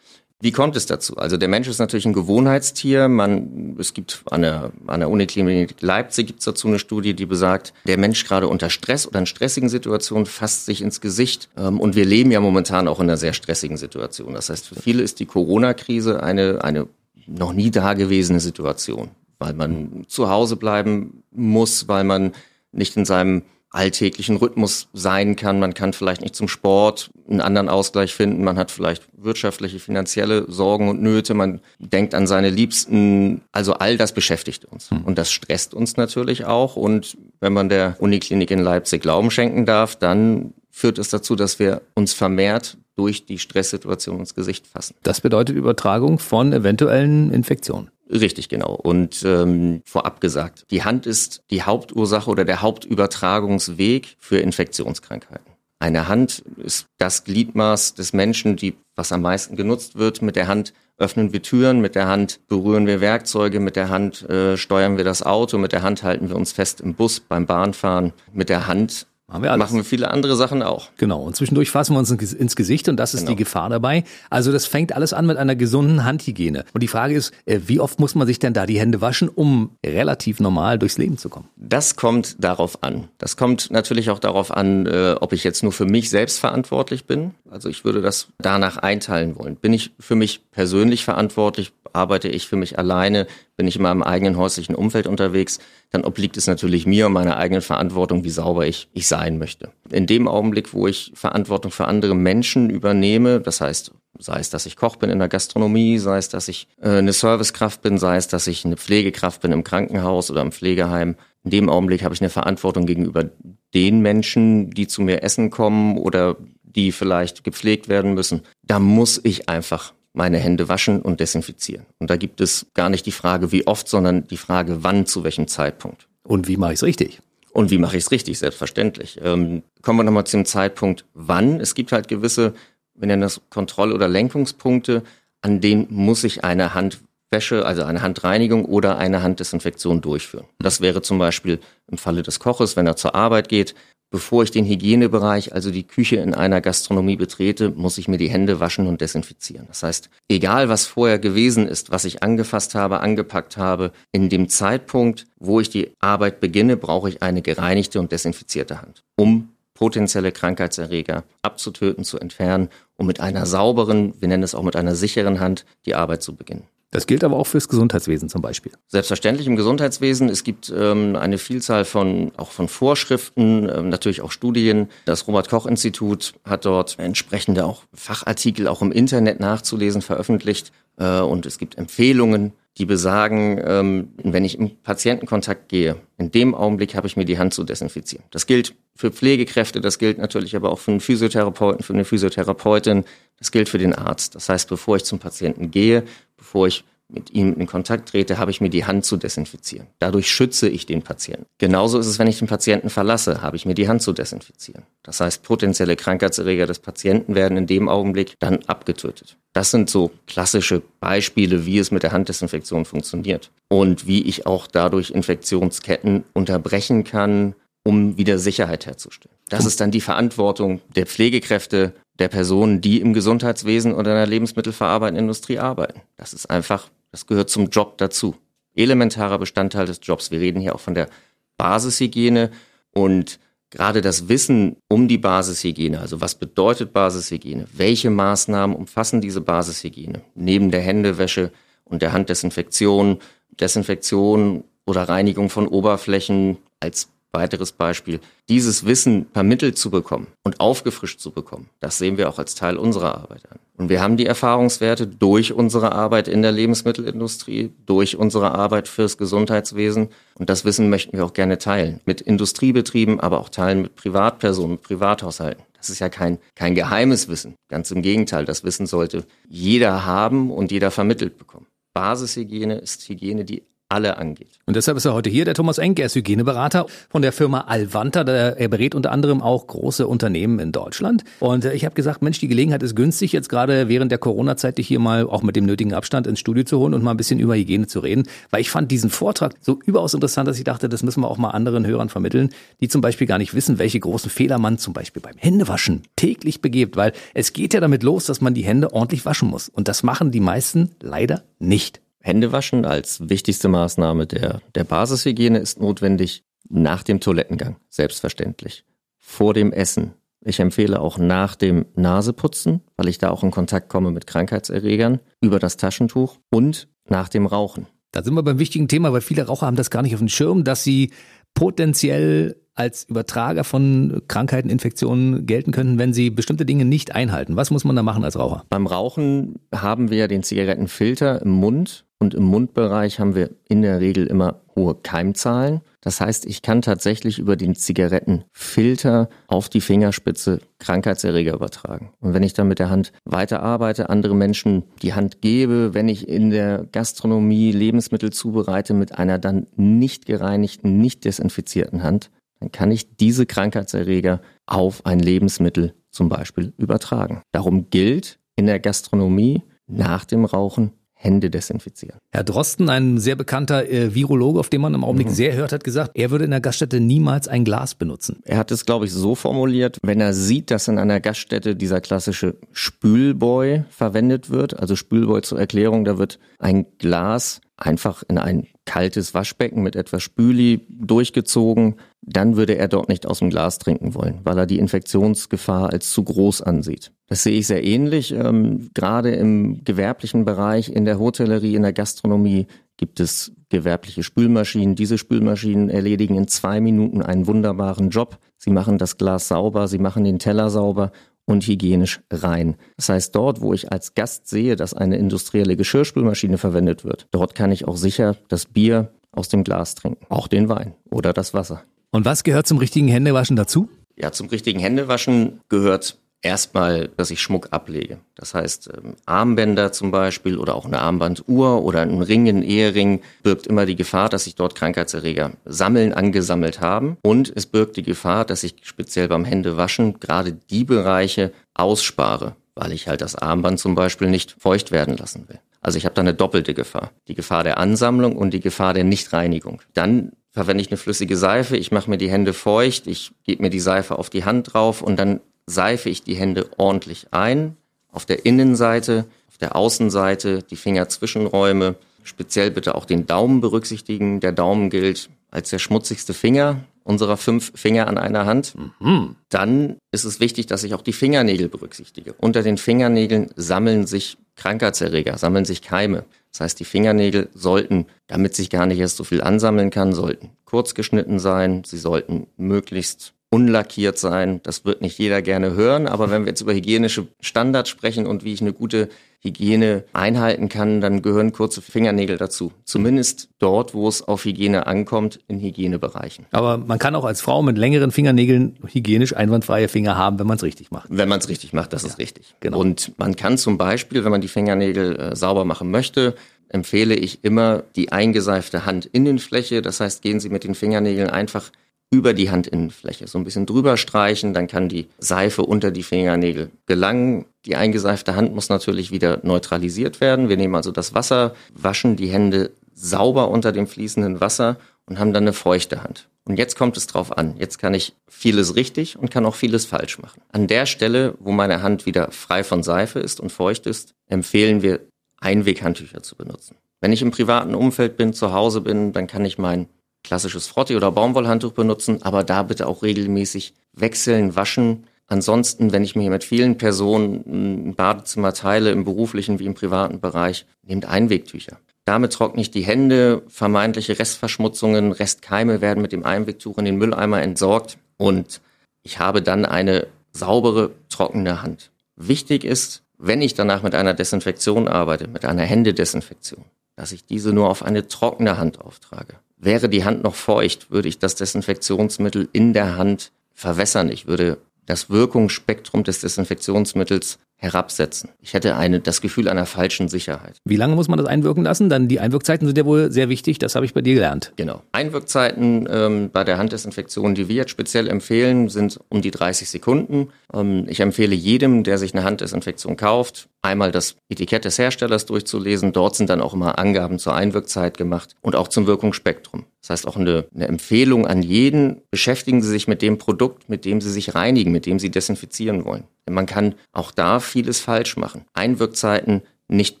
Wie 0.38 0.52
kommt 0.52 0.76
es 0.76 0.84
dazu? 0.84 1.16
Also 1.16 1.38
der 1.38 1.48
Mensch 1.48 1.66
ist 1.66 1.78
natürlich 1.78 2.04
ein 2.04 2.12
Gewohnheitstier. 2.12 3.08
Man, 3.08 3.76
es 3.78 3.94
gibt 3.94 4.22
an 4.30 4.42
der, 4.42 4.70
an 4.86 5.00
der 5.00 5.08
Uniklinik 5.08 5.80
Leipzig 5.80 6.26
gibt 6.26 6.40
es 6.40 6.44
dazu 6.44 6.68
eine 6.68 6.78
Studie, 6.78 7.14
die 7.14 7.24
besagt, 7.24 7.72
der 7.86 7.96
Mensch 7.96 8.26
gerade 8.26 8.46
unter 8.46 8.68
Stress 8.68 9.08
oder 9.08 9.18
in 9.18 9.26
stressigen 9.26 9.70
Situationen 9.70 10.26
fasst 10.26 10.66
sich 10.66 10.82
ins 10.82 11.00
Gesicht. 11.00 11.48
Ähm, 11.56 11.80
und 11.80 11.96
wir 11.96 12.04
leben 12.04 12.30
ja 12.30 12.40
momentan 12.40 12.86
auch 12.86 13.00
in 13.00 13.04
einer 13.04 13.16
sehr 13.16 13.32
stressigen 13.32 13.78
Situation. 13.78 14.34
Das 14.34 14.50
heißt, 14.50 14.68
für 14.68 14.80
viele 14.80 15.02
ist 15.02 15.20
die 15.20 15.26
Corona-Krise 15.26 16.22
eine, 16.22 16.62
eine 16.62 16.86
noch 17.26 17.54
nie 17.54 17.70
dagewesene 17.70 18.40
Situation, 18.40 19.08
weil 19.38 19.54
man 19.54 20.04
zu 20.08 20.28
Hause 20.28 20.56
bleiben 20.56 21.22
muss, 21.30 21.88
weil 21.88 22.04
man 22.04 22.32
nicht 22.72 22.96
in 22.96 23.04
seinem 23.04 23.42
alltäglichen 23.70 24.36
Rhythmus 24.36 24.88
sein 24.94 25.36
kann. 25.36 25.60
Man 25.60 25.74
kann 25.74 25.92
vielleicht 25.92 26.22
nicht 26.22 26.34
zum 26.34 26.48
Sport 26.48 27.10
einen 27.28 27.40
anderen 27.40 27.68
Ausgleich 27.68 28.14
finden. 28.14 28.42
Man 28.42 28.56
hat 28.56 28.70
vielleicht 28.70 29.06
wirtschaftliche, 29.16 29.78
finanzielle 29.78 30.50
Sorgen 30.50 30.88
und 30.88 31.02
Nöte. 31.02 31.34
Man 31.34 31.60
denkt 31.78 32.14
an 32.14 32.26
seine 32.26 32.48
Liebsten. 32.48 33.42
Also 33.52 33.74
all 33.74 33.98
das 33.98 34.12
beschäftigt 34.12 34.64
uns. 34.64 34.90
Hm. 34.90 35.04
Und 35.04 35.18
das 35.18 35.30
stresst 35.30 35.74
uns 35.74 35.96
natürlich 35.96 36.46
auch. 36.46 36.76
Und 36.76 37.18
wenn 37.40 37.52
man 37.52 37.68
der 37.68 37.96
Uniklinik 37.98 38.50
in 38.50 38.60
Leipzig 38.60 39.02
Glauben 39.02 39.30
schenken 39.30 39.66
darf, 39.66 39.96
dann 39.96 40.54
führt 40.70 40.98
es 40.98 41.10
dazu, 41.10 41.36
dass 41.36 41.58
wir 41.58 41.82
uns 41.94 42.14
vermehrt 42.14 42.78
durch 42.96 43.26
die 43.26 43.38
Stresssituation 43.38 44.20
ins 44.20 44.34
Gesicht 44.34 44.66
fassen. 44.66 44.94
Das 45.02 45.20
bedeutet 45.20 45.54
Übertragung 45.54 46.18
von 46.18 46.52
eventuellen 46.52 47.30
Infektionen. 47.30 47.90
Richtig, 48.08 48.48
genau. 48.48 48.74
Und 48.74 49.22
ähm, 49.24 49.82
vorab 49.84 50.20
gesagt, 50.20 50.66
die 50.70 50.84
Hand 50.84 51.06
ist 51.06 51.42
die 51.50 51.62
Hauptursache 51.62 52.30
oder 52.30 52.44
der 52.44 52.62
Hauptübertragungsweg 52.62 54.16
für 54.18 54.38
Infektionskrankheiten. 54.38 55.52
Eine 55.78 56.08
Hand 56.08 56.42
ist 56.56 56.86
das 56.98 57.24
Gliedmaß 57.24 57.94
des 57.94 58.12
Menschen, 58.12 58.56
die 58.56 58.74
was 58.94 59.12
am 59.12 59.22
meisten 59.22 59.56
genutzt 59.56 59.96
wird. 59.96 60.22
Mit 60.22 60.36
der 60.36 60.48
Hand 60.48 60.72
öffnen 60.96 61.32
wir 61.32 61.42
Türen, 61.42 61.80
mit 61.80 61.94
der 61.94 62.06
Hand 62.06 62.40
berühren 62.48 62.86
wir 62.86 63.02
Werkzeuge, 63.02 63.60
mit 63.60 63.76
der 63.76 63.90
Hand 63.90 64.22
äh, 64.30 64.56
steuern 64.56 64.96
wir 64.96 65.04
das 65.04 65.22
Auto, 65.22 65.58
mit 65.58 65.72
der 65.72 65.82
Hand 65.82 66.02
halten 66.02 66.30
wir 66.30 66.36
uns 66.36 66.52
fest 66.52 66.80
im 66.80 66.94
Bus, 66.94 67.20
beim 67.20 67.44
Bahnfahren. 67.44 68.14
Mit 68.32 68.48
der 68.48 68.66
Hand 68.66 69.06
Machen 69.28 69.42
wir, 69.42 69.50
alles. 69.50 69.64
Machen 69.64 69.78
wir 69.78 69.84
viele 69.84 70.12
andere 70.12 70.36
Sachen 70.36 70.62
auch. 70.62 70.90
Genau. 70.98 71.20
Und 71.20 71.34
zwischendurch 71.34 71.70
fassen 71.70 71.94
wir 71.94 71.98
uns 71.98 72.12
ins 72.12 72.54
Gesicht 72.54 72.88
und 72.88 72.96
das 72.96 73.12
ist 73.12 73.22
genau. 73.22 73.30
die 73.32 73.36
Gefahr 73.36 73.68
dabei. 73.68 74.04
Also 74.30 74.52
das 74.52 74.66
fängt 74.66 74.94
alles 74.94 75.12
an 75.12 75.26
mit 75.26 75.36
einer 75.36 75.56
gesunden 75.56 76.04
Handhygiene. 76.04 76.64
Und 76.72 76.82
die 76.82 76.88
Frage 76.88 77.16
ist, 77.16 77.32
äh, 77.44 77.58
wie 77.66 77.80
oft 77.80 77.98
muss 77.98 78.14
man 78.14 78.28
sich 78.28 78.38
denn 78.38 78.52
da 78.52 78.66
die 78.66 78.78
Hände 78.78 79.00
waschen, 79.00 79.28
um 79.28 79.70
relativ 79.84 80.38
normal 80.38 80.78
durchs 80.78 80.96
Leben 80.96 81.18
zu 81.18 81.28
kommen? 81.28 81.48
Das 81.56 81.96
kommt 81.96 82.36
darauf 82.38 82.84
an. 82.84 83.08
Das 83.18 83.36
kommt 83.36 83.72
natürlich 83.72 84.10
auch 84.10 84.20
darauf 84.20 84.52
an, 84.52 84.86
äh, 84.86 85.16
ob 85.20 85.32
ich 85.32 85.42
jetzt 85.42 85.64
nur 85.64 85.72
für 85.72 85.86
mich 85.86 86.08
selbst 86.08 86.38
verantwortlich 86.38 87.06
bin. 87.06 87.34
Also 87.50 87.68
ich 87.68 87.84
würde 87.84 88.02
das 88.02 88.28
danach 88.38 88.76
einteilen 88.76 89.36
wollen. 89.36 89.56
Bin 89.56 89.72
ich 89.72 89.90
für 89.98 90.14
mich 90.14 90.48
persönlich 90.52 91.04
verantwortlich? 91.04 91.72
Arbeite 91.92 92.28
ich 92.28 92.46
für 92.46 92.56
mich 92.56 92.78
alleine? 92.78 93.26
Bin 93.56 93.66
ich 93.66 93.76
in 93.76 93.82
meinem 93.82 94.02
eigenen 94.02 94.36
häuslichen 94.36 94.76
Umfeld 94.76 95.08
unterwegs? 95.08 95.58
Dann 95.90 96.04
obliegt 96.04 96.36
es 96.36 96.46
natürlich 96.46 96.86
mir 96.86 97.06
und 97.06 97.12
meiner 97.12 97.36
eigenen 97.36 97.62
Verantwortung, 97.62 98.24
wie 98.24 98.30
sauber 98.30 98.66
ich, 98.66 98.88
ich 98.92 99.06
sein 99.06 99.38
möchte. 99.38 99.70
In 99.90 100.06
dem 100.06 100.28
Augenblick, 100.28 100.72
wo 100.72 100.86
ich 100.86 101.12
Verantwortung 101.14 101.70
für 101.70 101.86
andere 101.86 102.14
Menschen 102.14 102.70
übernehme, 102.70 103.40
das 103.40 103.60
heißt, 103.60 103.92
sei 104.18 104.40
es, 104.40 104.50
dass 104.50 104.66
ich 104.66 104.76
Koch 104.76 104.96
bin 104.96 105.10
in 105.10 105.18
der 105.18 105.28
Gastronomie, 105.28 105.98
sei 105.98 106.18
es, 106.18 106.28
dass 106.28 106.48
ich 106.48 106.68
äh, 106.80 106.98
eine 106.98 107.12
Servicekraft 107.12 107.82
bin, 107.82 107.98
sei 107.98 108.16
es, 108.16 108.28
dass 108.28 108.46
ich 108.46 108.64
eine 108.64 108.76
Pflegekraft 108.76 109.42
bin 109.42 109.52
im 109.52 109.64
Krankenhaus 109.64 110.30
oder 110.30 110.42
im 110.42 110.52
Pflegeheim, 110.52 111.16
in 111.46 111.50
dem 111.50 111.68
Augenblick 111.68 112.02
habe 112.02 112.12
ich 112.12 112.20
eine 112.20 112.28
Verantwortung 112.28 112.86
gegenüber 112.86 113.30
den 113.72 114.00
Menschen, 114.00 114.70
die 114.70 114.88
zu 114.88 115.00
mir 115.00 115.22
essen 115.22 115.50
kommen 115.50 115.96
oder 115.96 116.36
die 116.64 116.90
vielleicht 116.90 117.44
gepflegt 117.44 117.88
werden 117.88 118.14
müssen. 118.14 118.42
Da 118.62 118.80
muss 118.80 119.20
ich 119.22 119.48
einfach 119.48 119.94
meine 120.16 120.38
Hände 120.38 120.68
waschen 120.68 121.02
und 121.02 121.20
desinfizieren. 121.20 121.84
Und 121.98 122.10
da 122.10 122.16
gibt 122.16 122.40
es 122.40 122.66
gar 122.74 122.88
nicht 122.88 123.04
die 123.04 123.12
Frage, 123.12 123.52
wie 123.52 123.66
oft, 123.66 123.86
sondern 123.86 124.26
die 124.26 124.38
Frage, 124.38 124.82
wann, 124.82 125.06
zu 125.06 125.24
welchem 125.24 125.46
Zeitpunkt. 125.46 126.08
Und 126.22 126.48
wie 126.48 126.56
mache 126.56 126.72
ich 126.72 126.78
es 126.78 126.82
richtig? 126.82 127.20
Und 127.52 127.70
wie 127.70 127.78
mache 127.78 127.96
ich 127.96 128.04
es 128.04 128.10
richtig? 128.10 128.38
Selbstverständlich. 128.38 129.20
Ähm, 129.22 129.62
kommen 129.82 129.98
wir 129.98 130.04
nochmal 130.04 130.26
zum 130.26 130.46
Zeitpunkt, 130.46 131.04
wann. 131.12 131.60
Es 131.60 131.74
gibt 131.74 131.92
halt 131.92 132.08
gewisse, 132.08 132.54
wir 132.94 133.06
nennen 133.06 133.22
das 133.22 133.42
Kontroll- 133.50 133.92
oder 133.92 134.08
Lenkungspunkte, 134.08 135.02
an 135.42 135.60
denen 135.60 135.86
muss 135.90 136.24
ich 136.24 136.44
eine 136.44 136.72
Handwäsche, 136.72 137.66
also 137.66 137.84
eine 137.84 138.00
Handreinigung 138.00 138.64
oder 138.64 138.96
eine 138.96 139.22
Handdesinfektion 139.22 140.00
durchführen. 140.00 140.46
Das 140.58 140.80
wäre 140.80 141.02
zum 141.02 141.18
Beispiel 141.18 141.60
im 141.88 141.98
Falle 141.98 142.22
des 142.22 142.40
Koches, 142.40 142.74
wenn 142.74 142.86
er 142.86 142.96
zur 142.96 143.14
Arbeit 143.14 143.50
geht, 143.50 143.74
Bevor 144.16 144.44
ich 144.44 144.50
den 144.50 144.64
Hygienebereich, 144.64 145.52
also 145.52 145.70
die 145.70 145.82
Küche 145.82 146.16
in 146.16 146.32
einer 146.32 146.62
Gastronomie 146.62 147.16
betrete, 147.16 147.68
muss 147.68 147.98
ich 147.98 148.08
mir 148.08 148.16
die 148.16 148.30
Hände 148.30 148.60
waschen 148.60 148.86
und 148.86 149.02
desinfizieren. 149.02 149.66
Das 149.68 149.82
heißt, 149.82 150.08
egal 150.26 150.70
was 150.70 150.86
vorher 150.86 151.18
gewesen 151.18 151.68
ist, 151.68 151.90
was 151.90 152.06
ich 152.06 152.22
angefasst 152.22 152.74
habe, 152.74 153.00
angepackt 153.00 153.58
habe, 153.58 153.92
in 154.12 154.30
dem 154.30 154.48
Zeitpunkt, 154.48 155.26
wo 155.38 155.60
ich 155.60 155.68
die 155.68 155.92
Arbeit 156.00 156.40
beginne, 156.40 156.78
brauche 156.78 157.10
ich 157.10 157.22
eine 157.22 157.42
gereinigte 157.42 158.00
und 158.00 158.10
desinfizierte 158.10 158.80
Hand, 158.80 159.02
um 159.16 159.50
potenzielle 159.74 160.32
Krankheitserreger 160.32 161.24
abzutöten, 161.42 162.02
zu 162.02 162.18
entfernen, 162.18 162.70
um 162.96 163.06
mit 163.06 163.20
einer 163.20 163.44
sauberen, 163.44 164.14
wir 164.18 164.28
nennen 164.28 164.44
es 164.44 164.54
auch 164.54 164.62
mit 164.62 164.76
einer 164.76 164.94
sicheren 164.94 165.40
Hand, 165.40 165.66
die 165.84 165.94
Arbeit 165.94 166.22
zu 166.22 166.34
beginnen. 166.34 166.64
Das 166.90 167.06
gilt 167.06 167.24
aber 167.24 167.36
auch 167.36 167.46
fürs 167.46 167.68
Gesundheitswesen 167.68 168.28
zum 168.28 168.42
Beispiel. 168.42 168.72
Selbstverständlich 168.86 169.46
im 169.46 169.56
Gesundheitswesen. 169.56 170.28
Es 170.28 170.44
gibt 170.44 170.72
ähm, 170.74 171.16
eine 171.16 171.38
Vielzahl 171.38 171.84
von 171.84 172.32
auch 172.36 172.50
von 172.50 172.68
Vorschriften, 172.68 173.68
ähm, 173.68 173.88
natürlich 173.88 174.22
auch 174.22 174.30
Studien. 174.30 174.88
Das 175.04 175.26
Robert 175.26 175.48
Koch 175.48 175.66
Institut 175.66 176.34
hat 176.44 176.64
dort 176.64 176.98
entsprechende 176.98 177.64
auch 177.64 177.82
Fachartikel 177.92 178.68
auch 178.68 178.82
im 178.82 178.92
Internet 178.92 179.40
nachzulesen 179.40 180.00
veröffentlicht 180.00 180.72
äh, 180.98 181.20
und 181.20 181.44
es 181.44 181.58
gibt 181.58 181.76
Empfehlungen 181.76 182.52
die 182.78 182.84
besagen, 182.84 183.60
ähm, 183.64 184.08
wenn 184.22 184.44
ich 184.44 184.58
im 184.58 184.76
Patientenkontakt 184.82 185.68
gehe, 185.68 185.96
in 186.18 186.30
dem 186.30 186.54
Augenblick 186.54 186.94
habe 186.94 187.06
ich 187.06 187.16
mir 187.16 187.24
die 187.24 187.38
Hand 187.38 187.54
zu 187.54 187.64
desinfizieren. 187.64 188.24
Das 188.30 188.46
gilt 188.46 188.74
für 188.94 189.10
Pflegekräfte, 189.10 189.80
das 189.80 189.98
gilt 189.98 190.18
natürlich 190.18 190.56
aber 190.56 190.70
auch 190.70 190.78
für 190.78 190.90
einen 190.90 191.00
Physiotherapeuten, 191.00 191.82
für 191.82 191.94
eine 191.94 192.04
Physiotherapeutin, 192.04 193.04
das 193.38 193.50
gilt 193.50 193.68
für 193.68 193.78
den 193.78 193.94
Arzt. 193.94 194.34
Das 194.34 194.48
heißt, 194.48 194.68
bevor 194.68 194.96
ich 194.96 195.04
zum 195.04 195.18
Patienten 195.18 195.70
gehe, 195.70 196.04
bevor 196.36 196.66
ich 196.66 196.84
mit 197.08 197.30
ihm 197.30 197.54
in 197.54 197.66
Kontakt 197.66 198.08
trete, 198.08 198.38
habe 198.38 198.50
ich 198.50 198.60
mir 198.60 198.68
die 198.68 198.84
Hand 198.84 199.04
zu 199.04 199.16
desinfizieren. 199.16 199.86
Dadurch 200.00 200.28
schütze 200.30 200.68
ich 200.68 200.86
den 200.86 201.02
Patienten. 201.02 201.46
Genauso 201.58 201.98
ist 201.98 202.06
es, 202.06 202.18
wenn 202.18 202.26
ich 202.26 202.38
den 202.38 202.48
Patienten 202.48 202.90
verlasse, 202.90 203.42
habe 203.42 203.56
ich 203.56 203.64
mir 203.64 203.74
die 203.74 203.88
Hand 203.88 204.02
zu 204.02 204.12
desinfizieren. 204.12 204.82
Das 205.02 205.20
heißt, 205.20 205.42
potenzielle 205.42 205.94
Krankheitserreger 205.94 206.66
des 206.66 206.80
Patienten 206.80 207.34
werden 207.34 207.56
in 207.58 207.66
dem 207.66 207.88
Augenblick 207.88 208.34
dann 208.40 208.58
abgetötet. 208.66 209.36
Das 209.56 209.70
sind 209.70 209.88
so 209.88 210.10
klassische 210.26 210.82
Beispiele, 211.00 211.64
wie 211.64 211.78
es 211.78 211.90
mit 211.90 212.02
der 212.02 212.12
Handdesinfektion 212.12 212.84
funktioniert 212.84 213.50
und 213.70 214.06
wie 214.06 214.20
ich 214.20 214.44
auch 214.44 214.66
dadurch 214.66 215.10
Infektionsketten 215.10 216.24
unterbrechen 216.34 217.04
kann, 217.04 217.54
um 217.82 218.18
wieder 218.18 218.36
Sicherheit 218.36 218.84
herzustellen. 218.84 219.34
Das 219.48 219.64
ist 219.64 219.80
dann 219.80 219.90
die 219.90 220.02
Verantwortung 220.02 220.82
der 220.94 221.06
Pflegekräfte, 221.06 221.94
der 222.18 222.28
Personen, 222.28 222.82
die 222.82 223.00
im 223.00 223.14
Gesundheitswesen 223.14 223.94
oder 223.94 224.10
in 224.10 224.18
der 224.18 224.26
lebensmittelverarbeitenden 224.26 225.24
Industrie 225.24 225.58
arbeiten. 225.58 226.02
Das 226.18 226.34
ist 226.34 226.50
einfach, 226.50 226.90
das 227.10 227.26
gehört 227.26 227.48
zum 227.48 227.70
Job 227.70 227.96
dazu. 227.96 228.36
Elementarer 228.74 229.38
Bestandteil 229.38 229.86
des 229.86 230.00
Jobs. 230.02 230.30
Wir 230.30 230.40
reden 230.40 230.60
hier 230.60 230.74
auch 230.74 230.80
von 230.80 230.94
der 230.94 231.08
Basishygiene 231.56 232.50
und 232.90 233.38
gerade 233.76 234.00
das 234.00 234.30
Wissen 234.30 234.76
um 234.88 235.06
die 235.06 235.18
Basishygiene, 235.18 236.00
also 236.00 236.22
was 236.22 236.34
bedeutet 236.34 236.94
Basishygiene, 236.94 237.66
welche 237.74 238.08
Maßnahmen 238.08 238.74
umfassen 238.74 239.20
diese 239.20 239.42
Basishygiene, 239.42 240.22
neben 240.34 240.70
der 240.70 240.80
Händewäsche 240.80 241.52
und 241.84 242.00
der 242.00 242.14
Handdesinfektion, 242.14 243.18
Desinfektion 243.60 244.64
oder 244.86 245.02
Reinigung 245.02 245.50
von 245.50 245.68
Oberflächen 245.68 246.56
als 246.80 247.10
weiteres 247.36 247.70
Beispiel, 247.70 248.18
dieses 248.48 248.84
Wissen 248.84 249.26
vermittelt 249.32 249.78
zu 249.78 249.90
bekommen 249.90 250.26
und 250.42 250.58
aufgefrischt 250.58 251.20
zu 251.20 251.30
bekommen, 251.30 251.68
das 251.78 251.98
sehen 251.98 252.16
wir 252.18 252.28
auch 252.28 252.38
als 252.38 252.56
Teil 252.56 252.76
unserer 252.76 253.14
Arbeit 253.14 253.42
an. 253.50 253.58
Und 253.78 253.90
wir 253.90 254.00
haben 254.00 254.16
die 254.16 254.26
Erfahrungswerte 254.26 255.06
durch 255.06 255.52
unsere 255.52 255.92
Arbeit 255.92 256.28
in 256.28 256.40
der 256.42 256.52
Lebensmittelindustrie, 256.52 257.72
durch 257.84 258.16
unsere 258.16 258.54
Arbeit 258.54 258.88
fürs 258.88 259.18
Gesundheitswesen. 259.18 260.08
Und 260.34 260.48
das 260.48 260.64
Wissen 260.64 260.88
möchten 260.88 261.16
wir 261.16 261.24
auch 261.26 261.34
gerne 261.34 261.58
teilen. 261.58 262.00
Mit 262.06 262.22
Industriebetrieben, 262.22 263.20
aber 263.20 263.38
auch 263.38 263.50
teilen 263.50 263.82
mit 263.82 263.94
Privatpersonen, 263.94 264.72
mit 264.72 264.82
Privathaushalten. 264.82 265.62
Das 265.76 265.90
ist 265.90 265.98
ja 265.98 266.08
kein, 266.08 266.38
kein 266.54 266.74
geheimes 266.74 267.28
Wissen. 267.28 267.54
Ganz 267.68 267.90
im 267.90 268.00
Gegenteil, 268.00 268.46
das 268.46 268.64
Wissen 268.64 268.86
sollte 268.86 269.26
jeder 269.46 270.06
haben 270.06 270.50
und 270.50 270.72
jeder 270.72 270.90
vermittelt 270.90 271.36
bekommen. 271.36 271.66
Basishygiene 271.92 272.78
ist 272.78 273.08
Hygiene, 273.08 273.44
die 273.44 273.62
alle 273.88 274.18
angeht. 274.18 274.48
Und 274.66 274.74
deshalb 274.74 274.96
ist 274.96 275.04
er 275.04 275.14
heute 275.14 275.30
hier, 275.30 275.44
der 275.44 275.54
Thomas 275.54 275.78
Enk, 275.78 276.00
er 276.00 276.06
ist 276.06 276.16
Hygieneberater 276.16 276.86
von 277.08 277.22
der 277.22 277.32
Firma 277.32 277.62
Alvanta. 277.62 278.22
Er 278.22 278.68
berät 278.68 278.94
unter 278.96 279.12
anderem 279.12 279.40
auch 279.40 279.66
große 279.66 280.08
Unternehmen 280.08 280.58
in 280.58 280.72
Deutschland. 280.72 281.22
Und 281.38 281.64
äh, 281.64 281.72
ich 281.72 281.84
habe 281.84 281.94
gesagt, 281.94 282.20
Mensch, 282.20 282.40
die 282.40 282.48
Gelegenheit 282.48 282.82
ist 282.82 282.96
günstig, 282.96 283.32
jetzt 283.32 283.48
gerade 283.48 283.88
während 283.88 284.10
der 284.10 284.18
Corona-Zeit 284.18 284.78
dich 284.78 284.88
hier 284.88 284.98
mal 284.98 285.26
auch 285.26 285.42
mit 285.42 285.54
dem 285.54 285.66
nötigen 285.66 285.92
Abstand 285.92 286.26
ins 286.26 286.40
Studio 286.40 286.64
zu 286.64 286.78
holen 286.78 286.94
und 286.94 287.04
mal 287.04 287.12
ein 287.12 287.16
bisschen 287.16 287.38
über 287.38 287.54
Hygiene 287.54 287.86
zu 287.86 288.00
reden. 288.00 288.24
Weil 288.50 288.60
ich 288.60 288.70
fand 288.70 288.90
diesen 288.90 289.10
Vortrag 289.10 289.54
so 289.60 289.78
überaus 289.86 290.14
interessant, 290.14 290.48
dass 290.48 290.58
ich 290.58 290.64
dachte, 290.64 290.88
das 290.88 291.04
müssen 291.04 291.20
wir 291.20 291.30
auch 291.30 291.38
mal 291.38 291.50
anderen 291.50 291.86
Hörern 291.86 292.08
vermitteln, 292.08 292.50
die 292.80 292.88
zum 292.88 293.00
Beispiel 293.00 293.28
gar 293.28 293.38
nicht 293.38 293.54
wissen, 293.54 293.78
welche 293.78 294.00
großen 294.00 294.30
Fehler 294.30 294.58
man 294.58 294.78
zum 294.78 294.94
Beispiel 294.94 295.22
beim 295.22 295.36
Händewaschen 295.36 296.02
täglich 296.16 296.60
begebt. 296.60 296.96
Weil 296.96 297.12
es 297.34 297.52
geht 297.52 297.72
ja 297.72 297.80
damit 297.80 298.02
los, 298.02 298.24
dass 298.24 298.40
man 298.40 298.54
die 298.54 298.64
Hände 298.64 298.92
ordentlich 298.92 299.24
waschen 299.24 299.48
muss. 299.48 299.68
Und 299.68 299.86
das 299.86 300.02
machen 300.02 300.32
die 300.32 300.40
meisten 300.40 300.90
leider 301.00 301.44
nicht. 301.60 302.00
Händewaschen 302.26 302.84
als 302.84 303.28
wichtigste 303.28 303.68
Maßnahme 303.68 304.26
der, 304.26 304.60
der 304.74 304.82
Basishygiene 304.82 305.58
ist 305.58 305.80
notwendig 305.80 306.42
nach 306.68 307.04
dem 307.04 307.20
Toilettengang, 307.20 307.76
selbstverständlich. 307.88 308.84
Vor 309.16 309.54
dem 309.54 309.72
Essen. 309.72 310.14
Ich 310.44 310.58
empfehle 310.58 311.00
auch 311.00 311.18
nach 311.18 311.54
dem 311.54 311.86
Naseputzen, 311.94 312.82
weil 312.96 313.06
ich 313.06 313.18
da 313.18 313.30
auch 313.30 313.44
in 313.44 313.52
Kontakt 313.52 313.88
komme 313.88 314.10
mit 314.10 314.26
Krankheitserregern, 314.26 315.20
über 315.40 315.60
das 315.60 315.76
Taschentuch 315.76 316.38
und 316.50 316.88
nach 317.08 317.28
dem 317.28 317.46
Rauchen. 317.46 317.86
Da 318.10 318.24
sind 318.24 318.34
wir 318.34 318.42
beim 318.42 318.58
wichtigen 318.58 318.88
Thema, 318.88 319.12
weil 319.12 319.20
viele 319.20 319.46
Raucher 319.46 319.66
haben 319.66 319.76
das 319.76 319.90
gar 319.90 320.02
nicht 320.02 320.14
auf 320.14 320.20
dem 320.20 320.28
Schirm, 320.28 320.64
dass 320.64 320.82
sie 320.82 321.12
potenziell 321.54 322.60
als 322.76 323.04
Übertrager 323.04 323.64
von 323.64 324.22
Krankheiten, 324.28 324.70
Infektionen 324.70 325.46
gelten 325.46 325.72
könnten, 325.72 325.98
wenn 325.98 326.12
sie 326.12 326.30
bestimmte 326.30 326.66
Dinge 326.66 326.84
nicht 326.84 327.14
einhalten. 327.14 327.56
Was 327.56 327.70
muss 327.70 327.84
man 327.84 327.96
da 327.96 328.02
machen 328.02 328.24
als 328.24 328.38
Raucher? 328.38 328.64
Beim 328.68 328.86
Rauchen 328.86 329.56
haben 329.74 330.10
wir 330.10 330.28
den 330.28 330.42
Zigarettenfilter 330.42 331.42
im 331.42 331.50
Mund 331.50 332.04
und 332.18 332.34
im 332.34 332.44
Mundbereich 332.44 333.18
haben 333.18 333.34
wir 333.34 333.50
in 333.68 333.82
der 333.82 334.00
Regel 334.00 334.26
immer 334.26 334.60
hohe 334.74 334.94
Keimzahlen. 334.94 335.80
Das 336.00 336.20
heißt, 336.20 336.46
ich 336.46 336.62
kann 336.62 336.82
tatsächlich 336.82 337.38
über 337.38 337.56
den 337.56 337.74
Zigarettenfilter 337.74 339.28
auf 339.48 339.68
die 339.68 339.80
Fingerspitze 339.80 340.60
Krankheitserreger 340.78 341.54
übertragen. 341.54 342.12
Und 342.20 342.32
wenn 342.32 342.42
ich 342.42 342.52
dann 342.52 342.68
mit 342.68 342.78
der 342.78 342.90
Hand 342.90 343.12
weiterarbeite, 343.24 344.08
andere 344.08 344.34
Menschen 344.34 344.84
die 345.02 345.14
Hand 345.14 345.40
gebe, 345.40 345.94
wenn 345.94 346.08
ich 346.08 346.28
in 346.28 346.50
der 346.50 346.86
Gastronomie 346.92 347.72
Lebensmittel 347.72 348.32
zubereite 348.32 348.94
mit 348.94 349.18
einer 349.18 349.38
dann 349.38 349.66
nicht 349.76 350.26
gereinigten, 350.26 350.98
nicht 350.98 351.24
desinfizierten 351.24 352.02
Hand, 352.02 352.30
dann 352.60 352.72
kann 352.72 352.90
ich 352.90 353.16
diese 353.16 353.46
Krankheitserreger 353.46 354.40
auf 354.66 355.04
ein 355.04 355.20
Lebensmittel 355.20 355.94
zum 356.10 356.28
Beispiel 356.28 356.72
übertragen. 356.78 357.42
Darum 357.52 357.90
gilt 357.90 358.38
in 358.56 358.66
der 358.66 358.80
Gastronomie 358.80 359.62
nach 359.86 360.24
dem 360.24 360.44
Rauchen 360.44 360.92
Hände 361.18 361.48
desinfizieren. 361.48 362.18
Herr 362.30 362.44
Drosten, 362.44 362.90
ein 362.90 363.18
sehr 363.18 363.36
bekannter 363.36 363.88
äh, 363.88 364.14
Virologe, 364.14 364.60
auf 364.60 364.68
den 364.68 364.82
man 364.82 364.92
im 364.92 365.02
Augenblick 365.02 365.28
mhm. 365.28 365.32
sehr 365.32 365.54
hört, 365.54 365.72
hat 365.72 365.82
gesagt, 365.82 366.12
er 366.14 366.30
würde 366.30 366.44
in 366.44 366.50
der 366.50 366.60
Gaststätte 366.60 367.00
niemals 367.00 367.48
ein 367.48 367.64
Glas 367.64 367.94
benutzen. 367.94 368.40
Er 368.44 368.58
hat 368.58 368.70
es, 368.70 368.84
glaube 368.84 369.06
ich, 369.06 369.12
so 369.12 369.34
formuliert, 369.34 369.98
wenn 370.02 370.20
er 370.20 370.34
sieht, 370.34 370.70
dass 370.70 370.88
in 370.88 370.98
einer 370.98 371.20
Gaststätte 371.20 371.74
dieser 371.74 372.02
klassische 372.02 372.56
Spülboy 372.72 373.84
verwendet 373.88 374.50
wird, 374.50 374.78
also 374.78 374.94
Spülboy 374.94 375.40
zur 375.40 375.58
Erklärung, 375.58 376.04
da 376.04 376.18
wird 376.18 376.38
ein 376.58 376.86
Glas 376.98 377.62
einfach 377.76 378.22
in 378.28 378.38
ein 378.38 378.66
kaltes 378.86 379.34
Waschbecken 379.34 379.82
mit 379.82 379.96
etwas 379.96 380.22
Spüli 380.22 380.86
durchgezogen, 380.88 381.96
dann 382.22 382.56
würde 382.56 382.76
er 382.76 382.88
dort 382.88 383.08
nicht 383.08 383.26
aus 383.26 383.40
dem 383.40 383.50
Glas 383.50 383.78
trinken 383.78 384.14
wollen, 384.14 384.40
weil 384.44 384.58
er 384.58 384.66
die 384.66 384.78
Infektionsgefahr 384.78 385.92
als 385.92 386.10
zu 386.10 386.24
groß 386.24 386.62
ansieht. 386.62 387.12
Das 387.28 387.42
sehe 387.42 387.58
ich 387.58 387.66
sehr 387.66 387.84
ähnlich. 387.84 388.32
Ähm, 388.32 388.90
gerade 388.94 389.30
im 389.30 389.84
gewerblichen 389.84 390.44
Bereich, 390.44 390.88
in 390.88 391.04
der 391.04 391.18
Hotellerie, 391.18 391.74
in 391.74 391.82
der 391.82 391.92
Gastronomie 391.92 392.66
gibt 392.96 393.20
es 393.20 393.52
gewerbliche 393.68 394.22
Spülmaschinen. 394.22 394.94
Diese 394.94 395.18
Spülmaschinen 395.18 395.90
erledigen 395.90 396.36
in 396.36 396.48
zwei 396.48 396.80
Minuten 396.80 397.20
einen 397.20 397.46
wunderbaren 397.46 398.10
Job. 398.10 398.38
Sie 398.56 398.70
machen 398.70 398.96
das 398.96 399.18
Glas 399.18 399.48
sauber, 399.48 399.88
sie 399.88 399.98
machen 399.98 400.24
den 400.24 400.38
Teller 400.38 400.70
sauber 400.70 401.12
und 401.46 401.66
hygienisch 401.66 402.20
rein. 402.30 402.76
Das 402.96 403.08
heißt, 403.08 403.34
dort, 403.34 403.60
wo 403.60 403.72
ich 403.72 403.90
als 403.90 404.14
Gast 404.14 404.48
sehe, 404.48 404.76
dass 404.76 404.92
eine 404.92 405.16
industrielle 405.16 405.76
Geschirrspülmaschine 405.76 406.58
verwendet 406.58 407.04
wird, 407.04 407.28
dort 407.30 407.54
kann 407.54 407.72
ich 407.72 407.88
auch 407.88 407.96
sicher 407.96 408.36
das 408.48 408.66
Bier 408.66 409.12
aus 409.32 409.48
dem 409.48 409.64
Glas 409.64 409.94
trinken, 409.94 410.26
auch 410.28 410.48
den 410.48 410.68
Wein 410.68 410.94
oder 411.10 411.32
das 411.32 411.54
Wasser. 411.54 411.82
Und 412.10 412.24
was 412.24 412.44
gehört 412.44 412.66
zum 412.66 412.78
richtigen 412.78 413.08
Händewaschen 413.08 413.56
dazu? 413.56 413.88
Ja, 414.16 414.32
zum 414.32 414.48
richtigen 414.48 414.80
Händewaschen 414.80 415.60
gehört 415.68 416.18
erstmal, 416.42 417.08
dass 417.16 417.30
ich 417.30 417.40
Schmuck 417.40 417.68
ablege. 417.70 418.18
Das 418.34 418.54
heißt, 418.54 418.90
ähm, 418.96 419.14
Armbänder 419.26 419.92
zum 419.92 420.10
Beispiel 420.10 420.58
oder 420.58 420.74
auch 420.74 420.84
eine 420.84 421.00
Armbanduhr 421.00 421.82
oder 421.82 422.02
ein 422.02 422.22
Ring, 422.22 422.48
ein 422.48 422.62
Ehering 422.62 423.22
birgt 423.42 423.66
immer 423.66 423.86
die 423.86 423.96
Gefahr, 423.96 424.28
dass 424.28 424.44
sich 424.44 424.54
dort 424.54 424.74
Krankheitserreger 424.74 425.52
sammeln, 425.64 426.12
angesammelt 426.12 426.80
haben. 426.80 427.16
Und 427.22 427.52
es 427.54 427.66
birgt 427.66 427.96
die 427.96 428.02
Gefahr, 428.02 428.44
dass 428.44 428.62
ich 428.62 428.76
speziell 428.82 429.28
beim 429.28 429.44
Händewaschen 429.44 430.20
gerade 430.20 430.52
die 430.52 430.84
Bereiche 430.84 431.52
ausspare, 431.74 432.56
weil 432.74 432.92
ich 432.92 433.08
halt 433.08 433.20
das 433.20 433.34
Armband 433.34 433.80
zum 433.80 433.94
Beispiel 433.94 434.28
nicht 434.28 434.56
feucht 434.58 434.92
werden 434.92 435.16
lassen 435.16 435.48
will. 435.48 435.58
Also 435.80 435.98
ich 435.98 436.04
habe 436.04 436.14
da 436.14 436.20
eine 436.20 436.34
doppelte 436.34 436.74
Gefahr. 436.74 437.12
Die 437.28 437.34
Gefahr 437.34 437.62
der 437.62 437.78
Ansammlung 437.78 438.36
und 438.36 438.50
die 438.52 438.60
Gefahr 438.60 438.92
der 438.92 439.04
Nichtreinigung. 439.04 439.82
Dann 439.94 440.32
verwende 440.50 440.82
ich 440.82 440.88
eine 440.88 440.96
flüssige 440.96 441.36
Seife, 441.36 441.76
ich 441.76 441.92
mache 441.92 442.08
mir 442.08 442.16
die 442.16 442.30
Hände 442.30 442.54
feucht, 442.54 443.06
ich 443.06 443.32
gebe 443.44 443.62
mir 443.62 443.70
die 443.70 443.78
Seife 443.78 444.18
auf 444.18 444.30
die 444.30 444.44
Hand 444.44 444.72
drauf 444.72 445.02
und 445.02 445.18
dann 445.18 445.40
seife 445.66 446.08
ich 446.08 446.22
die 446.22 446.34
Hände 446.34 446.70
ordentlich 446.76 447.28
ein. 447.32 447.76
Auf 448.10 448.24
der 448.24 448.46
Innenseite, 448.46 449.26
auf 449.48 449.58
der 449.58 449.76
Außenseite, 449.76 450.62
die 450.62 450.76
Fingerzwischenräume. 450.76 451.96
Speziell 452.22 452.70
bitte 452.70 452.94
auch 452.94 453.04
den 453.04 453.26
Daumen 453.26 453.60
berücksichtigen. 453.60 454.40
Der 454.40 454.52
Daumen 454.52 454.90
gilt 454.90 455.28
als 455.50 455.70
der 455.70 455.78
schmutzigste 455.78 456.34
Finger 456.34 456.84
unserer 457.06 457.36
fünf 457.36 457.72
Finger 457.76 458.08
an 458.08 458.18
einer 458.18 458.46
Hand. 458.46 458.74
Mhm. 458.98 459.36
Dann 459.48 459.96
ist 460.10 460.24
es 460.24 460.40
wichtig, 460.40 460.66
dass 460.66 460.82
ich 460.82 460.92
auch 460.92 461.02
die 461.02 461.12
Fingernägel 461.12 461.68
berücksichtige. 461.68 462.32
Unter 462.32 462.62
den 462.62 462.78
Fingernägeln 462.78 463.50
sammeln 463.54 464.06
sich 464.06 464.38
Krankheitserreger, 464.56 465.38
sammeln 465.38 465.64
sich 465.64 465.82
Keime. 465.82 466.24
Das 466.50 466.62
heißt, 466.62 466.80
die 466.80 466.84
Fingernägel 466.84 467.48
sollten, 467.54 468.06
damit 468.26 468.56
sich 468.56 468.70
gar 468.70 468.86
nicht 468.86 468.98
erst 468.98 469.18
so 469.18 469.24
viel 469.24 469.40
ansammeln 469.40 469.90
kann, 469.90 470.12
sollten 470.12 470.50
kurz 470.64 470.94
geschnitten 470.94 471.38
sein. 471.38 471.84
Sie 471.84 471.98
sollten 471.98 472.48
möglichst 472.56 473.34
unlackiert 473.50 474.18
sein. 474.18 474.60
Das 474.62 474.84
wird 474.84 475.02
nicht 475.02 475.18
jeder 475.18 475.40
gerne 475.42 475.74
hören, 475.74 476.06
aber 476.08 476.30
wenn 476.30 476.42
wir 476.42 476.48
jetzt 476.48 476.60
über 476.60 476.74
hygienische 476.74 477.28
Standards 477.40 477.88
sprechen 477.88 478.26
und 478.26 478.44
wie 478.44 478.52
ich 478.52 478.60
eine 478.60 478.72
gute 478.72 479.08
Hygiene 479.40 480.04
einhalten 480.12 480.68
kann, 480.68 481.00
dann 481.00 481.22
gehören 481.22 481.52
kurze 481.52 481.80
Fingernägel 481.80 482.36
dazu. 482.36 482.72
Zumindest 482.84 483.48
dort, 483.58 483.94
wo 483.94 484.08
es 484.08 484.26
auf 484.26 484.44
Hygiene 484.44 484.86
ankommt, 484.86 485.38
in 485.46 485.60
Hygienebereichen. 485.60 486.46
Aber 486.50 486.78
man 486.78 486.98
kann 486.98 487.14
auch 487.14 487.24
als 487.24 487.40
Frau 487.40 487.62
mit 487.62 487.78
längeren 487.78 488.10
Fingernägeln 488.10 488.76
hygienisch 488.92 489.36
einwandfreie 489.36 489.88
Finger 489.88 490.16
haben, 490.16 490.38
wenn 490.38 490.46
man 490.46 490.56
es 490.56 490.64
richtig 490.64 490.90
macht. 490.90 491.06
Wenn 491.10 491.28
man 491.28 491.38
es 491.38 491.48
richtig 491.48 491.72
macht, 491.72 491.92
das 491.92 492.02
ja, 492.02 492.08
ist 492.08 492.18
richtig. 492.18 492.54
Genau. 492.60 492.78
Und 492.78 493.12
man 493.18 493.36
kann 493.36 493.58
zum 493.58 493.78
Beispiel, 493.78 494.24
wenn 494.24 494.32
man 494.32 494.40
die 494.40 494.48
Fingernägel 494.48 495.16
äh, 495.16 495.36
sauber 495.36 495.64
machen 495.64 495.90
möchte, 495.90 496.34
empfehle 496.68 497.14
ich 497.14 497.44
immer 497.44 497.84
die 497.94 498.10
eingeseifte 498.10 498.86
Handinnenfläche. 498.86 499.82
Das 499.82 500.00
heißt, 500.00 500.22
gehen 500.22 500.40
Sie 500.40 500.48
mit 500.48 500.64
den 500.64 500.74
Fingernägeln 500.74 501.30
einfach 501.30 501.70
über 502.10 502.34
die 502.34 502.50
Handinnenfläche, 502.50 503.26
so 503.26 503.38
ein 503.38 503.44
bisschen 503.44 503.66
drüber 503.66 503.96
streichen, 503.96 504.54
dann 504.54 504.68
kann 504.68 504.88
die 504.88 505.08
Seife 505.18 505.62
unter 505.62 505.90
die 505.90 506.02
Fingernägel 506.02 506.70
gelangen. 506.86 507.46
Die 507.64 507.76
eingeseifte 507.76 508.36
Hand 508.36 508.54
muss 508.54 508.68
natürlich 508.68 509.10
wieder 509.10 509.40
neutralisiert 509.42 510.20
werden. 510.20 510.48
Wir 510.48 510.56
nehmen 510.56 510.76
also 510.76 510.92
das 510.92 511.14
Wasser, 511.14 511.54
waschen 511.74 512.16
die 512.16 512.28
Hände 512.28 512.70
sauber 512.94 513.50
unter 513.50 513.72
dem 513.72 513.86
fließenden 513.86 514.40
Wasser 514.40 514.78
und 515.06 515.18
haben 515.18 515.32
dann 515.32 515.44
eine 515.44 515.52
feuchte 515.52 516.02
Hand. 516.02 516.28
Und 516.44 516.58
jetzt 516.58 516.76
kommt 516.76 516.96
es 516.96 517.08
drauf 517.08 517.36
an. 517.36 517.56
Jetzt 517.58 517.78
kann 517.78 517.92
ich 517.92 518.14
vieles 518.28 518.76
richtig 518.76 519.18
und 519.18 519.30
kann 519.30 519.44
auch 519.44 519.56
vieles 519.56 519.84
falsch 519.84 520.18
machen. 520.20 520.40
An 520.52 520.68
der 520.68 520.86
Stelle, 520.86 521.34
wo 521.40 521.50
meine 521.50 521.82
Hand 521.82 522.06
wieder 522.06 522.30
frei 522.30 522.62
von 522.62 522.84
Seife 522.84 523.18
ist 523.18 523.40
und 523.40 523.50
feucht 523.50 523.86
ist, 523.86 524.14
empfehlen 524.28 524.80
wir 524.80 525.00
Einweghandtücher 525.40 526.22
zu 526.22 526.36
benutzen. 526.36 526.76
Wenn 527.00 527.12
ich 527.12 527.22
im 527.22 527.32
privaten 527.32 527.74
Umfeld 527.74 528.16
bin, 528.16 528.32
zu 528.32 528.52
Hause 528.52 528.80
bin, 528.80 529.12
dann 529.12 529.26
kann 529.26 529.44
ich 529.44 529.58
mein 529.58 529.88
klassisches 530.26 530.66
Frotti- 530.66 530.96
oder 530.96 531.10
Baumwollhandtuch 531.10 531.72
benutzen, 531.72 532.22
aber 532.22 532.44
da 532.44 532.62
bitte 532.62 532.86
auch 532.86 533.02
regelmäßig 533.02 533.74
wechseln, 533.92 534.56
waschen. 534.56 535.06
Ansonsten, 535.28 535.92
wenn 535.92 536.04
ich 536.04 536.14
mir 536.14 536.30
mit 536.30 536.44
vielen 536.44 536.78
Personen 536.78 537.88
ein 537.88 537.94
Badezimmer 537.94 538.52
teile, 538.52 538.90
im 538.90 539.04
beruflichen 539.04 539.58
wie 539.58 539.66
im 539.66 539.74
privaten 539.74 540.20
Bereich, 540.20 540.66
nehmt 540.82 541.06
Einwegtücher. 541.06 541.78
Damit 542.04 542.32
trockne 542.32 542.60
ich 542.60 542.70
die 542.70 542.84
Hände, 542.84 543.42
vermeintliche 543.48 544.18
Restverschmutzungen, 544.18 545.10
Restkeime 545.12 545.80
werden 545.80 546.02
mit 546.02 546.12
dem 546.12 546.24
Einwegtuch 546.24 546.78
in 546.78 546.84
den 546.84 546.96
Mülleimer 546.96 547.42
entsorgt 547.42 547.98
und 548.16 548.60
ich 549.02 549.18
habe 549.18 549.42
dann 549.42 549.64
eine 549.64 550.06
saubere, 550.30 550.92
trockene 551.08 551.62
Hand. 551.62 551.90
Wichtig 552.14 552.64
ist, 552.64 553.02
wenn 553.18 553.42
ich 553.42 553.54
danach 553.54 553.82
mit 553.82 553.94
einer 553.94 554.14
Desinfektion 554.14 554.86
arbeite, 554.86 555.26
mit 555.26 555.44
einer 555.44 555.62
Händedesinfektion, 555.62 556.64
dass 556.94 557.12
ich 557.12 557.26
diese 557.26 557.52
nur 557.52 557.68
auf 557.70 557.82
eine 557.82 558.06
trockene 558.06 558.58
Hand 558.58 558.80
auftrage. 558.80 559.34
Wäre 559.56 559.88
die 559.88 560.04
Hand 560.04 560.22
noch 560.22 560.34
feucht, 560.34 560.90
würde 560.90 561.08
ich 561.08 561.18
das 561.18 561.34
Desinfektionsmittel 561.34 562.48
in 562.52 562.72
der 562.72 562.96
Hand 562.96 563.32
verwässern. 563.52 564.10
Ich 564.10 564.26
würde 564.26 564.58
das 564.84 565.10
Wirkungsspektrum 565.10 566.04
des 566.04 566.20
Desinfektionsmittels 566.20 567.38
herabsetzen. 567.58 568.30
Ich 568.40 568.54
hätte 568.54 568.76
eine, 568.76 569.00
das 569.00 569.20
Gefühl 569.20 569.48
einer 569.48 569.66
falschen 569.66 570.08
Sicherheit. 570.08 570.56
Wie 570.64 570.76
lange 570.76 570.94
muss 570.94 571.08
man 571.08 571.18
das 571.18 571.26
einwirken 571.26 571.64
lassen? 571.64 571.88
Dann 571.88 572.06
die 572.06 572.20
Einwirkzeiten 572.20 572.66
sind 572.66 572.76
ja 572.76 572.84
wohl 572.84 573.10
sehr 573.10 573.28
wichtig, 573.28 573.58
das 573.58 573.74
habe 573.74 573.86
ich 573.86 573.94
bei 573.94 574.02
dir 574.02 574.14
gelernt. 574.14 574.52
Genau. 574.56 574.82
Einwirkzeiten 574.92 575.88
ähm, 575.90 576.30
bei 576.32 576.44
der 576.44 576.58
Handdesinfektion, 576.58 577.34
die 577.34 577.48
wir 577.48 577.56
jetzt 577.56 577.70
speziell 577.70 578.08
empfehlen, 578.08 578.68
sind 578.68 579.00
um 579.08 579.22
die 579.22 579.30
30 579.30 579.70
Sekunden. 579.70 580.28
Ähm, 580.52 580.84
ich 580.88 581.00
empfehle 581.00 581.34
jedem, 581.34 581.82
der 581.82 581.98
sich 581.98 582.14
eine 582.14 582.24
Handdesinfektion 582.24 582.96
kauft, 582.96 583.48
einmal 583.62 583.90
das 583.90 584.16
Etikett 584.28 584.64
des 584.64 584.78
Herstellers 584.78 585.24
durchzulesen. 585.26 585.92
Dort 585.92 586.16
sind 586.16 586.28
dann 586.28 586.42
auch 586.42 586.52
immer 586.52 586.78
Angaben 586.78 587.18
zur 587.18 587.34
Einwirkzeit 587.34 587.96
gemacht 587.96 588.36
und 588.42 588.54
auch 588.54 588.68
zum 588.68 588.86
Wirkungsspektrum. 588.86 589.64
Das 589.80 589.90
heißt 589.90 590.08
auch 590.08 590.16
eine, 590.16 590.46
eine 590.54 590.68
Empfehlung 590.68 591.26
an 591.26 591.42
jeden, 591.42 592.02
beschäftigen 592.10 592.60
Sie 592.62 592.68
sich 592.68 592.88
mit 592.88 593.02
dem 593.02 593.18
Produkt, 593.18 593.68
mit 593.68 593.84
dem 593.84 594.00
Sie 594.00 594.10
sich 594.10 594.34
reinigen, 594.34 594.72
mit 594.72 594.84
dem 594.84 594.98
Sie 594.98 595.10
desinfizieren 595.10 595.84
wollen. 595.84 596.04
Denn 596.26 596.34
man 596.34 596.46
kann 596.46 596.74
auch 596.92 597.10
da 597.10 597.40
vieles 597.40 597.80
falsch 597.80 598.16
machen. 598.16 598.44
Einwirkzeiten 598.54 599.42
nicht 599.68 600.00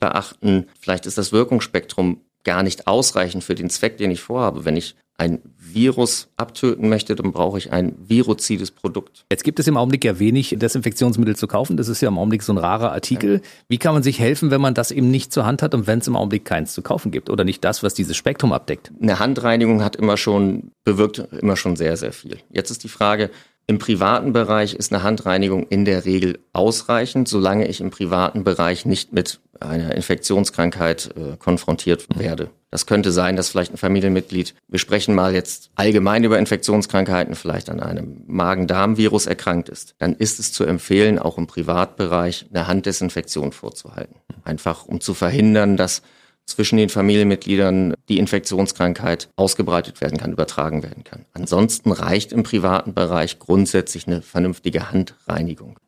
beachten. 0.00 0.66
Vielleicht 0.80 1.06
ist 1.06 1.18
das 1.18 1.32
Wirkungsspektrum 1.32 2.20
gar 2.44 2.62
nicht 2.62 2.86
ausreichend 2.86 3.42
für 3.42 3.54
den 3.54 3.70
Zweck, 3.70 3.98
den 3.98 4.10
ich 4.10 4.20
vorhabe. 4.20 4.64
Wenn 4.64 4.76
ich 4.76 4.94
ein 5.18 5.40
Virus 5.58 6.28
abtöten 6.36 6.88
möchte, 6.88 7.14
dann 7.14 7.32
brauche 7.32 7.58
ich 7.58 7.72
ein 7.72 7.94
viruzides 7.98 8.70
Produkt. 8.70 9.24
Jetzt 9.30 9.44
gibt 9.44 9.58
es 9.58 9.66
im 9.66 9.76
Augenblick 9.76 10.04
ja 10.04 10.18
wenig 10.18 10.54
Desinfektionsmittel 10.58 11.36
zu 11.36 11.46
kaufen. 11.46 11.76
Das 11.76 11.88
ist 11.88 12.00
ja 12.02 12.08
im 12.08 12.18
Augenblick 12.18 12.42
so 12.42 12.52
ein 12.52 12.58
rarer 12.58 12.92
Artikel. 12.92 13.40
Wie 13.68 13.78
kann 13.78 13.94
man 13.94 14.02
sich 14.02 14.20
helfen, 14.20 14.50
wenn 14.50 14.60
man 14.60 14.74
das 14.74 14.90
eben 14.90 15.10
nicht 15.10 15.32
zur 15.32 15.46
Hand 15.46 15.62
hat 15.62 15.74
und 15.74 15.86
wenn 15.86 16.00
es 16.00 16.06
im 16.06 16.16
Augenblick 16.16 16.44
keins 16.44 16.74
zu 16.74 16.82
kaufen 16.82 17.10
gibt 17.10 17.30
oder 17.30 17.44
nicht 17.44 17.64
das, 17.64 17.82
was 17.82 17.94
dieses 17.94 18.16
Spektrum 18.16 18.52
abdeckt? 18.52 18.92
Eine 19.00 19.18
Handreinigung 19.18 19.82
hat 19.82 19.96
immer 19.96 20.16
schon, 20.16 20.70
bewirkt 20.84 21.18
immer 21.40 21.56
schon 21.56 21.76
sehr, 21.76 21.96
sehr 21.96 22.12
viel. 22.12 22.38
Jetzt 22.50 22.70
ist 22.70 22.84
die 22.84 22.88
Frage, 22.88 23.30
im 23.68 23.78
privaten 23.78 24.32
Bereich 24.32 24.74
ist 24.74 24.92
eine 24.92 25.02
Handreinigung 25.02 25.66
in 25.68 25.84
der 25.84 26.04
Regel 26.04 26.38
ausreichend, 26.52 27.26
solange 27.26 27.66
ich 27.66 27.80
im 27.80 27.90
privaten 27.90 28.44
Bereich 28.44 28.86
nicht 28.86 29.12
mit 29.12 29.40
einer 29.58 29.94
Infektionskrankheit 29.94 31.14
äh, 31.16 31.36
konfrontiert 31.36 32.06
werde. 32.16 32.50
Das 32.70 32.86
könnte 32.86 33.10
sein, 33.10 33.34
dass 33.36 33.48
vielleicht 33.48 33.72
ein 33.72 33.78
Familienmitglied, 33.78 34.54
wir 34.68 34.78
sprechen 34.78 35.14
mal 35.14 35.34
jetzt 35.34 35.70
allgemein 35.74 36.22
über 36.22 36.38
Infektionskrankheiten, 36.38 37.34
vielleicht 37.34 37.70
an 37.70 37.80
einem 37.80 38.22
Magen-Darm-Virus 38.26 39.26
erkrankt 39.26 39.68
ist. 39.68 39.94
Dann 39.98 40.14
ist 40.14 40.38
es 40.38 40.52
zu 40.52 40.64
empfehlen, 40.64 41.18
auch 41.18 41.38
im 41.38 41.46
Privatbereich 41.46 42.46
eine 42.52 42.66
Handdesinfektion 42.68 43.50
vorzuhalten. 43.50 44.16
Einfach 44.44 44.84
um 44.84 45.00
zu 45.00 45.14
verhindern, 45.14 45.76
dass 45.76 46.02
zwischen 46.46 46.76
den 46.76 46.88
Familienmitgliedern 46.88 47.94
die 48.08 48.18
Infektionskrankheit 48.18 49.28
ausgebreitet 49.36 50.00
werden 50.00 50.16
kann, 50.16 50.32
übertragen 50.32 50.82
werden 50.82 51.04
kann. 51.04 51.24
Ansonsten 51.34 51.90
reicht 51.92 52.32
im 52.32 52.44
privaten 52.44 52.94
Bereich 52.94 53.38
grundsätzlich 53.38 54.06
eine 54.06 54.22
vernünftige 54.22 54.90
Handreinigung. 54.90 55.78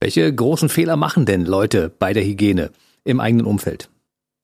Welche 0.00 0.32
großen 0.34 0.68
Fehler 0.68 0.96
machen 0.96 1.24
denn 1.24 1.44
Leute 1.46 1.90
bei 1.98 2.12
der 2.12 2.24
Hygiene 2.24 2.70
im 3.04 3.20
eigenen 3.20 3.46
Umfeld? 3.46 3.88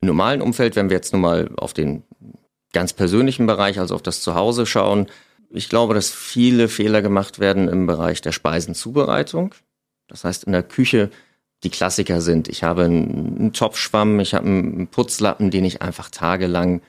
Im 0.01 0.07
normalen 0.07 0.41
Umfeld, 0.41 0.77
wenn 0.77 0.89
wir 0.89 0.97
jetzt 0.97 1.13
nur 1.13 1.21
mal 1.21 1.51
auf 1.57 1.75
den 1.75 2.05
ganz 2.73 2.93
persönlichen 2.93 3.47
Bereich, 3.47 3.79
also 3.79 3.95
auf 3.97 4.03
das 4.03 4.23
Zuhause 4.23 4.65
schauen, 4.65 5.09
ich 5.51 5.69
glaube, 5.69 5.95
dass 5.95 6.13
viele 6.13 6.69
Fehler 6.69 7.03
gemacht 7.03 7.41
werden 7.41 7.69
im 7.69 7.87
Bereich 7.87 8.21
der 8.21 8.33
Speisenzubereitung. 8.33 9.55
Das 10.07 10.23
heißt, 10.25 10.45
in 10.45 10.53
der 10.53 10.63
Küche 10.63 11.11
die 11.63 11.71
Klassiker 11.71 12.21
sind. 12.21 12.49
Ich 12.49 12.63
habe 12.63 12.85
einen 12.85 13.53
Topfschwamm, 13.53 14.21
ich 14.21 14.35
habe 14.35 14.47
einen 14.47 14.87
Putzlappen, 14.87 15.51
den 15.51 15.65
ich 15.65 15.83
einfach 15.83 16.11
tagelang 16.11 16.81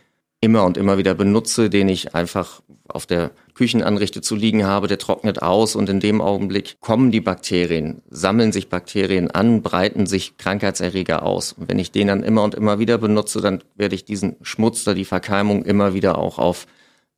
immer 0.41 0.65
und 0.65 0.75
immer 0.75 0.97
wieder 0.97 1.13
benutze, 1.13 1.69
den 1.69 1.87
ich 1.87 2.15
einfach 2.15 2.61
auf 2.87 3.05
der 3.05 3.31
Küchenanrichte 3.53 4.21
zu 4.21 4.35
liegen 4.35 4.65
habe, 4.65 4.87
der 4.87 4.97
trocknet 4.97 5.41
aus 5.41 5.75
und 5.75 5.87
in 5.87 5.99
dem 5.99 6.19
Augenblick 6.19 6.77
kommen 6.81 7.11
die 7.11 7.21
Bakterien, 7.21 8.01
sammeln 8.09 8.51
sich 8.51 8.67
Bakterien 8.67 9.29
an, 9.29 9.61
breiten 9.61 10.07
sich 10.07 10.37
Krankheitserreger 10.37 11.23
aus. 11.23 11.53
Und 11.53 11.69
wenn 11.69 11.79
ich 11.79 11.91
den 11.91 12.07
dann 12.07 12.23
immer 12.23 12.43
und 12.43 12.55
immer 12.55 12.79
wieder 12.79 12.97
benutze, 12.97 13.39
dann 13.39 13.63
werde 13.75 13.95
ich 13.95 14.03
diesen 14.03 14.35
Schmutz 14.41 14.85
oder 14.87 14.95
die 14.95 15.05
Verkeimung 15.05 15.63
immer 15.63 15.93
wieder 15.93 16.17
auch 16.17 16.39
auf 16.39 16.65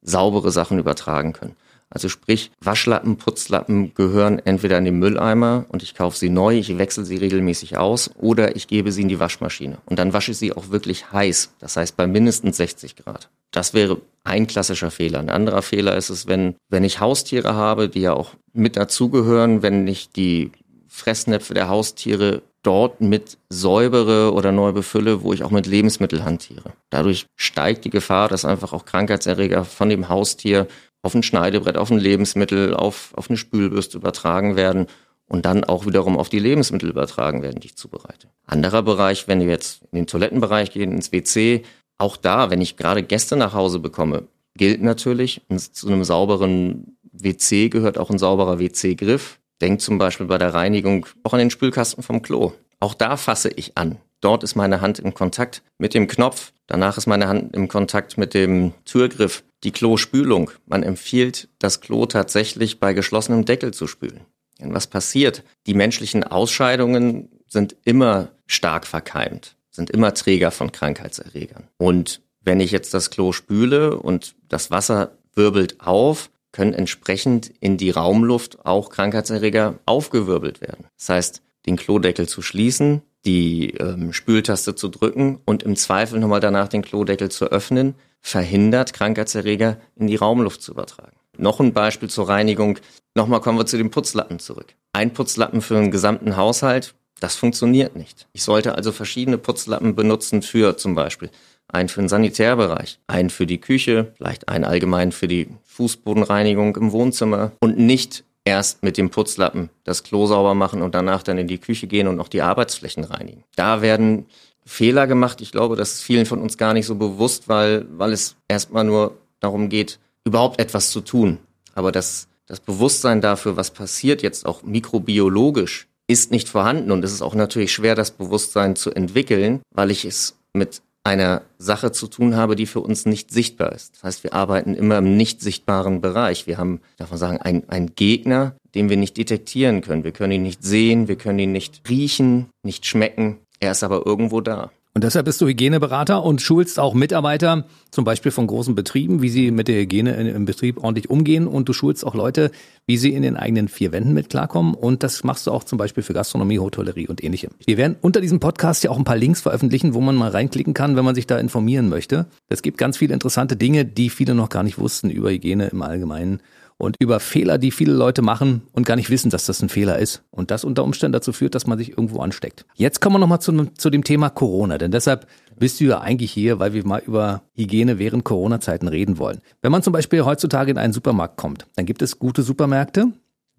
saubere 0.01 0.51
Sachen 0.51 0.77
übertragen 0.77 1.31
können. 1.31 1.55
Also 1.93 2.09
sprich, 2.09 2.51
Waschlappen, 2.59 3.17
Putzlappen 3.17 3.93
gehören 3.93 4.39
entweder 4.39 4.79
in 4.79 4.85
den 4.85 4.97
Mülleimer 4.97 5.65
und 5.69 5.83
ich 5.83 5.93
kaufe 5.93 6.17
sie 6.17 6.29
neu, 6.29 6.57
ich 6.57 6.75
wechsle 6.79 7.05
sie 7.05 7.17
regelmäßig 7.17 7.77
aus 7.77 8.09
oder 8.15 8.55
ich 8.55 8.67
gebe 8.67 8.91
sie 8.91 9.03
in 9.03 9.09
die 9.09 9.19
Waschmaschine. 9.19 9.77
Und 9.85 9.99
dann 9.99 10.11
wasche 10.11 10.31
ich 10.31 10.37
sie 10.37 10.53
auch 10.53 10.69
wirklich 10.69 11.11
heiß, 11.11 11.53
das 11.59 11.77
heißt 11.77 11.95
bei 11.95 12.07
mindestens 12.07 12.57
60 12.57 12.95
Grad. 12.95 13.29
Das 13.51 13.75
wäre 13.75 14.01
ein 14.23 14.47
klassischer 14.47 14.89
Fehler. 14.89 15.19
Ein 15.19 15.29
anderer 15.29 15.61
Fehler 15.61 15.95
ist 15.95 16.09
es, 16.09 16.25
wenn, 16.25 16.55
wenn 16.69 16.83
ich 16.83 16.99
Haustiere 16.99 17.53
habe, 17.53 17.89
die 17.89 18.01
ja 18.01 18.13
auch 18.13 18.31
mit 18.53 18.75
dazugehören, 18.75 19.61
wenn 19.61 19.87
ich 19.87 20.09
die 20.09 20.51
Fressnäpfe 20.87 21.53
der 21.53 21.69
Haustiere 21.69 22.41
dort 22.63 23.01
mit 23.01 23.37
säubere 23.49 24.33
oder 24.33 24.51
neu 24.51 24.71
befülle, 24.71 25.21
wo 25.21 25.33
ich 25.33 25.43
auch 25.43 25.51
mit 25.51 25.67
Lebensmittel 25.67 26.23
hantiere. 26.23 26.73
Dadurch 26.89 27.27
steigt 27.35 27.85
die 27.85 27.89
Gefahr, 27.89 28.29
dass 28.29 28.45
einfach 28.45 28.73
auch 28.73 28.85
Krankheitserreger 28.85 29.65
von 29.65 29.89
dem 29.89 30.09
Haustier 30.09 30.67
auf 31.03 31.13
ein 31.13 31.21
Schneidebrett, 31.21 31.77
auf 31.77 31.91
ein 31.91 31.99
Lebensmittel, 31.99 32.73
auf, 32.73 33.11
auf 33.15 33.29
eine 33.29 33.37
Spülbürste 33.37 33.97
übertragen 33.97 34.55
werden 34.55 34.87
und 35.27 35.45
dann 35.45 35.63
auch 35.63 35.85
wiederum 35.85 36.17
auf 36.17 36.29
die 36.29 36.39
Lebensmittel 36.39 36.89
übertragen 36.89 37.43
werden, 37.43 37.59
die 37.59 37.67
ich 37.67 37.75
zubereite. 37.75 38.29
Anderer 38.47 38.81
Bereich, 38.81 39.27
wenn 39.27 39.39
wir 39.39 39.47
jetzt 39.47 39.83
in 39.91 39.97
den 39.97 40.07
Toilettenbereich 40.07 40.71
gehen, 40.71 40.91
ins 40.91 41.11
WC, 41.11 41.63
auch 41.97 42.17
da, 42.17 42.49
wenn 42.49 42.61
ich 42.61 42.77
gerade 42.77 43.03
Gäste 43.03 43.35
nach 43.35 43.53
Hause 43.53 43.79
bekomme, 43.79 44.27
gilt 44.55 44.81
natürlich, 44.81 45.41
zu 45.71 45.87
einem 45.87 46.03
sauberen 46.03 46.97
WC 47.11 47.69
gehört 47.69 47.97
auch 47.97 48.09
ein 48.09 48.17
sauberer 48.17 48.59
WC-Griff. 48.59 49.39
Denkt 49.61 49.81
zum 49.81 49.97
Beispiel 49.97 50.25
bei 50.25 50.37
der 50.37 50.53
Reinigung 50.53 51.05
auch 51.23 51.33
an 51.33 51.39
den 51.39 51.51
Spülkasten 51.51 52.03
vom 52.03 52.21
Klo. 52.21 52.53
Auch 52.79 52.93
da 52.93 53.17
fasse 53.17 53.49
ich 53.49 53.77
an. 53.77 53.97
Dort 54.19 54.43
ist 54.43 54.55
meine 54.55 54.81
Hand 54.81 54.99
im 54.99 55.13
Kontakt 55.13 55.63
mit 55.77 55.93
dem 55.93 56.07
Knopf. 56.07 56.53
Danach 56.67 56.97
ist 56.97 57.07
meine 57.07 57.27
Hand 57.27 57.55
im 57.55 57.67
Kontakt 57.67 58.17
mit 58.17 58.33
dem 58.33 58.73
Türgriff. 58.85 59.43
Die 59.63 59.71
Klospülung. 59.71 60.51
Man 60.65 60.83
empfiehlt, 60.83 61.47
das 61.59 61.81
Klo 61.81 62.05
tatsächlich 62.05 62.79
bei 62.79 62.93
geschlossenem 62.93 63.45
Deckel 63.45 63.73
zu 63.73 63.87
spülen. 63.87 64.21
Denn 64.59 64.73
was 64.73 64.87
passiert? 64.87 65.43
Die 65.67 65.73
menschlichen 65.73 66.23
Ausscheidungen 66.23 67.29
sind 67.47 67.75
immer 67.85 68.29
stark 68.45 68.85
verkeimt, 68.85 69.55
sind 69.69 69.89
immer 69.89 70.13
Träger 70.13 70.51
von 70.51 70.71
Krankheitserregern. 70.71 71.67
Und 71.77 72.21
wenn 72.41 72.59
ich 72.59 72.71
jetzt 72.71 72.93
das 72.93 73.09
Klo 73.09 73.31
spüle 73.31 73.97
und 73.97 74.35
das 74.49 74.69
Wasser 74.69 75.17
wirbelt 75.33 75.79
auf, 75.79 76.29
können 76.51 76.73
entsprechend 76.73 77.51
in 77.59 77.77
die 77.77 77.89
Raumluft 77.89 78.65
auch 78.65 78.89
Krankheitserreger 78.89 79.79
aufgewirbelt 79.85 80.61
werden. 80.61 80.85
Das 80.97 81.09
heißt, 81.09 81.41
den 81.65 81.77
Klodeckel 81.77 82.27
zu 82.27 82.41
schließen, 82.41 83.01
die 83.25 83.71
ähm, 83.71 84.13
Spültaste 84.13 84.75
zu 84.75 84.89
drücken 84.89 85.39
und 85.45 85.63
im 85.63 85.75
Zweifel 85.75 86.19
nochmal 86.19 86.39
danach 86.39 86.67
den 86.67 86.81
Klodeckel 86.81 87.29
zu 87.29 87.45
öffnen, 87.45 87.95
verhindert, 88.21 88.93
Krankheitserreger 88.93 89.77
in 89.95 90.07
die 90.07 90.15
Raumluft 90.15 90.61
zu 90.61 90.71
übertragen. 90.71 91.15
Noch 91.37 91.59
ein 91.59 91.73
Beispiel 91.73 92.09
zur 92.09 92.29
Reinigung. 92.29 92.79
Nochmal 93.15 93.41
kommen 93.41 93.57
wir 93.57 93.65
zu 93.65 93.77
den 93.77 93.91
Putzlappen 93.91 94.39
zurück. 94.39 94.75
Ein 94.93 95.13
Putzlappen 95.13 95.61
für 95.61 95.77
einen 95.77 95.91
gesamten 95.91 96.37
Haushalt, 96.37 96.93
das 97.19 97.35
funktioniert 97.35 97.95
nicht. 97.95 98.27
Ich 98.33 98.43
sollte 98.43 98.75
also 98.75 98.91
verschiedene 98.91 99.37
Putzlappen 99.37 99.95
benutzen 99.95 100.41
für 100.41 100.77
zum 100.77 100.93
Beispiel 100.95 101.29
einen 101.67 101.89
für 101.89 102.01
den 102.01 102.09
Sanitärbereich, 102.09 102.99
einen 103.07 103.29
für 103.29 103.47
die 103.47 103.59
Küche, 103.59 104.13
vielleicht 104.17 104.49
einen 104.49 104.65
allgemein 104.65 105.11
für 105.11 105.27
die 105.27 105.47
Fußbodenreinigung 105.63 106.75
im 106.75 106.91
Wohnzimmer 106.91 107.51
und 107.61 107.77
nicht 107.79 108.23
erst 108.45 108.83
mit 108.83 108.97
dem 108.97 109.09
Putzlappen 109.09 109.69
das 109.83 110.03
Klo 110.03 110.25
sauber 110.25 110.53
machen 110.53 110.81
und 110.81 110.95
danach 110.95 111.23
dann 111.23 111.37
in 111.37 111.47
die 111.47 111.57
Küche 111.57 111.87
gehen 111.87 112.07
und 112.07 112.15
noch 112.15 112.27
die 112.27 112.41
Arbeitsflächen 112.41 113.03
reinigen. 113.03 113.43
Da 113.55 113.81
werden 113.81 114.25
Fehler 114.65 115.07
gemacht. 115.07 115.41
Ich 115.41 115.51
glaube, 115.51 115.75
das 115.75 115.93
ist 115.93 116.01
vielen 116.03 116.25
von 116.25 116.41
uns 116.41 116.57
gar 116.57 116.73
nicht 116.73 116.85
so 116.85 116.95
bewusst, 116.95 117.47
weil, 117.49 117.85
weil 117.97 118.13
es 118.13 118.35
erstmal 118.47 118.83
nur 118.83 119.17
darum 119.39 119.69
geht, 119.69 119.99
überhaupt 120.23 120.59
etwas 120.59 120.89
zu 120.89 121.01
tun. 121.01 121.39
Aber 121.75 121.91
das, 121.91 122.27
das 122.45 122.59
Bewusstsein 122.59 123.21
dafür, 123.21 123.57
was 123.57 123.71
passiert 123.71 124.21
jetzt 124.21 124.45
auch 124.45 124.63
mikrobiologisch, 124.63 125.87
ist 126.07 126.31
nicht 126.31 126.49
vorhanden. 126.49 126.91
Und 126.91 127.03
es 127.03 127.11
ist 127.13 127.21
auch 127.21 127.35
natürlich 127.35 127.73
schwer, 127.73 127.95
das 127.95 128.11
Bewusstsein 128.11 128.75
zu 128.75 128.91
entwickeln, 128.91 129.61
weil 129.71 129.91
ich 129.91 130.05
es 130.05 130.37
mit 130.53 130.81
einer 131.03 131.41
Sache 131.57 131.91
zu 131.91 132.07
tun 132.07 132.35
habe, 132.35 132.55
die 132.55 132.65
für 132.65 132.79
uns 132.79 133.05
nicht 133.05 133.31
sichtbar 133.31 133.73
ist. 133.73 133.95
Das 133.95 134.03
heißt, 134.03 134.23
wir 134.23 134.33
arbeiten 134.33 134.73
immer 134.73 134.99
im 134.99 135.17
nicht 135.17 135.41
sichtbaren 135.41 135.99
Bereich. 135.99 136.47
Wir 136.47 136.57
haben, 136.57 136.79
darf 136.97 137.09
man 137.09 137.19
sagen, 137.19 137.37
einen 137.39 137.95
Gegner, 137.95 138.55
den 138.73 138.89
wir 138.89 138.97
nicht 138.97 139.17
detektieren 139.17 139.81
können. 139.81 140.03
Wir 140.03 140.13
können 140.13 140.33
ihn 140.33 140.43
nicht 140.43 140.63
sehen, 140.63 141.07
wir 141.07 141.17
können 141.17 141.39
ihn 141.39 141.51
nicht 141.51 141.81
riechen, 141.89 142.49
nicht 142.63 142.85
schmecken. 142.85 143.39
Er 143.59 143.71
ist 143.71 143.83
aber 143.83 144.05
irgendwo 144.05 144.39
da. 144.39 144.71
Und 144.95 145.03
deshalb 145.03 145.25
bist 145.25 145.41
du 145.41 145.47
Hygieneberater 145.47 146.21
und 146.23 146.39
schulst 146.39 146.79
auch 146.79 146.93
Mitarbeiter, 146.93 147.65
zum 147.89 148.05
Beispiel 148.05 148.31
von 148.31 148.45
großen 148.45 148.75
Betrieben, 148.75 149.23
wie 149.23 149.29
sie 149.29 149.49
mit 149.49 149.67
der 149.67 149.81
Hygiene 149.81 150.13
im 150.29 150.45
Betrieb 150.45 150.77
ordentlich 150.83 151.09
umgehen. 151.09 151.47
Und 151.47 151.67
du 151.67 151.73
schulst 151.73 152.05
auch 152.05 152.13
Leute, 152.13 152.51
wie 152.85 152.97
sie 152.97 153.11
in 153.11 153.23
den 153.23 153.35
eigenen 153.35 153.69
vier 153.69 153.91
Wänden 153.91 154.13
mit 154.13 154.29
klarkommen. 154.29 154.75
Und 154.75 155.01
das 155.01 155.23
machst 155.23 155.47
du 155.47 155.51
auch 155.51 155.63
zum 155.63 155.79
Beispiel 155.79 156.03
für 156.03 156.13
Gastronomie, 156.13 156.59
Hotellerie 156.59 157.07
und 157.07 157.23
ähnlichem. 157.23 157.49
Wir 157.65 157.77
werden 157.77 157.95
unter 158.01 158.21
diesem 158.21 158.39
Podcast 158.39 158.83
ja 158.83 158.91
auch 158.91 158.97
ein 158.99 159.03
paar 159.03 159.17
Links 159.17 159.41
veröffentlichen, 159.41 159.95
wo 159.95 160.01
man 160.01 160.15
mal 160.15 160.29
reinklicken 160.29 160.75
kann, 160.75 160.95
wenn 160.95 161.05
man 161.05 161.15
sich 161.15 161.25
da 161.25 161.39
informieren 161.39 161.89
möchte. 161.89 162.27
Es 162.47 162.61
gibt 162.61 162.77
ganz 162.77 162.95
viele 162.95 163.15
interessante 163.15 163.55
Dinge, 163.55 163.85
die 163.85 164.11
viele 164.11 164.35
noch 164.35 164.49
gar 164.49 164.61
nicht 164.61 164.77
wussten 164.77 165.09
über 165.09 165.31
Hygiene 165.31 165.69
im 165.69 165.81
Allgemeinen 165.81 166.39
und 166.83 166.97
über 166.99 167.19
Fehler, 167.19 167.57
die 167.57 167.71
viele 167.71 167.93
Leute 167.93 168.21
machen 168.21 168.63
und 168.73 168.85
gar 168.85 168.95
nicht 168.95 169.09
wissen, 169.09 169.29
dass 169.29 169.45
das 169.45 169.61
ein 169.61 169.69
Fehler 169.69 169.97
ist. 169.99 170.23
Und 170.31 170.51
das 170.51 170.63
unter 170.63 170.83
Umständen 170.83 171.13
dazu 171.13 171.31
führt, 171.31 171.55
dass 171.55 171.65
man 171.65 171.77
sich 171.77 171.89
irgendwo 171.89 172.19
ansteckt. 172.19 172.65
Jetzt 172.75 172.99
kommen 172.99 173.15
wir 173.15 173.19
nochmal 173.19 173.41
zu, 173.41 173.65
zu 173.77 173.89
dem 173.89 174.03
Thema 174.03 174.29
Corona, 174.29 174.77
denn 174.77 174.91
deshalb 174.91 175.27
bist 175.57 175.79
du 175.79 175.85
ja 175.85 176.01
eigentlich 176.01 176.31
hier, 176.31 176.59
weil 176.59 176.73
wir 176.73 176.85
mal 176.85 177.01
über 177.05 177.43
Hygiene 177.53 177.99
während 177.99 178.25
Corona-Zeiten 178.25 178.87
reden 178.87 179.17
wollen. 179.17 179.39
Wenn 179.61 179.71
man 179.71 179.83
zum 179.83 179.93
Beispiel 179.93 180.25
heutzutage 180.25 180.71
in 180.71 180.77
einen 180.77 180.93
Supermarkt 180.93 181.37
kommt, 181.37 181.65
dann 181.75 181.85
gibt 181.85 182.01
es 182.01 182.19
gute 182.19 182.43
Supermärkte, 182.43 183.07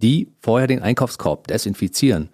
die 0.02 0.32
vorher 0.40 0.66
den 0.66 0.82
Einkaufskorb 0.82 1.46
desinfizieren. 1.46 2.28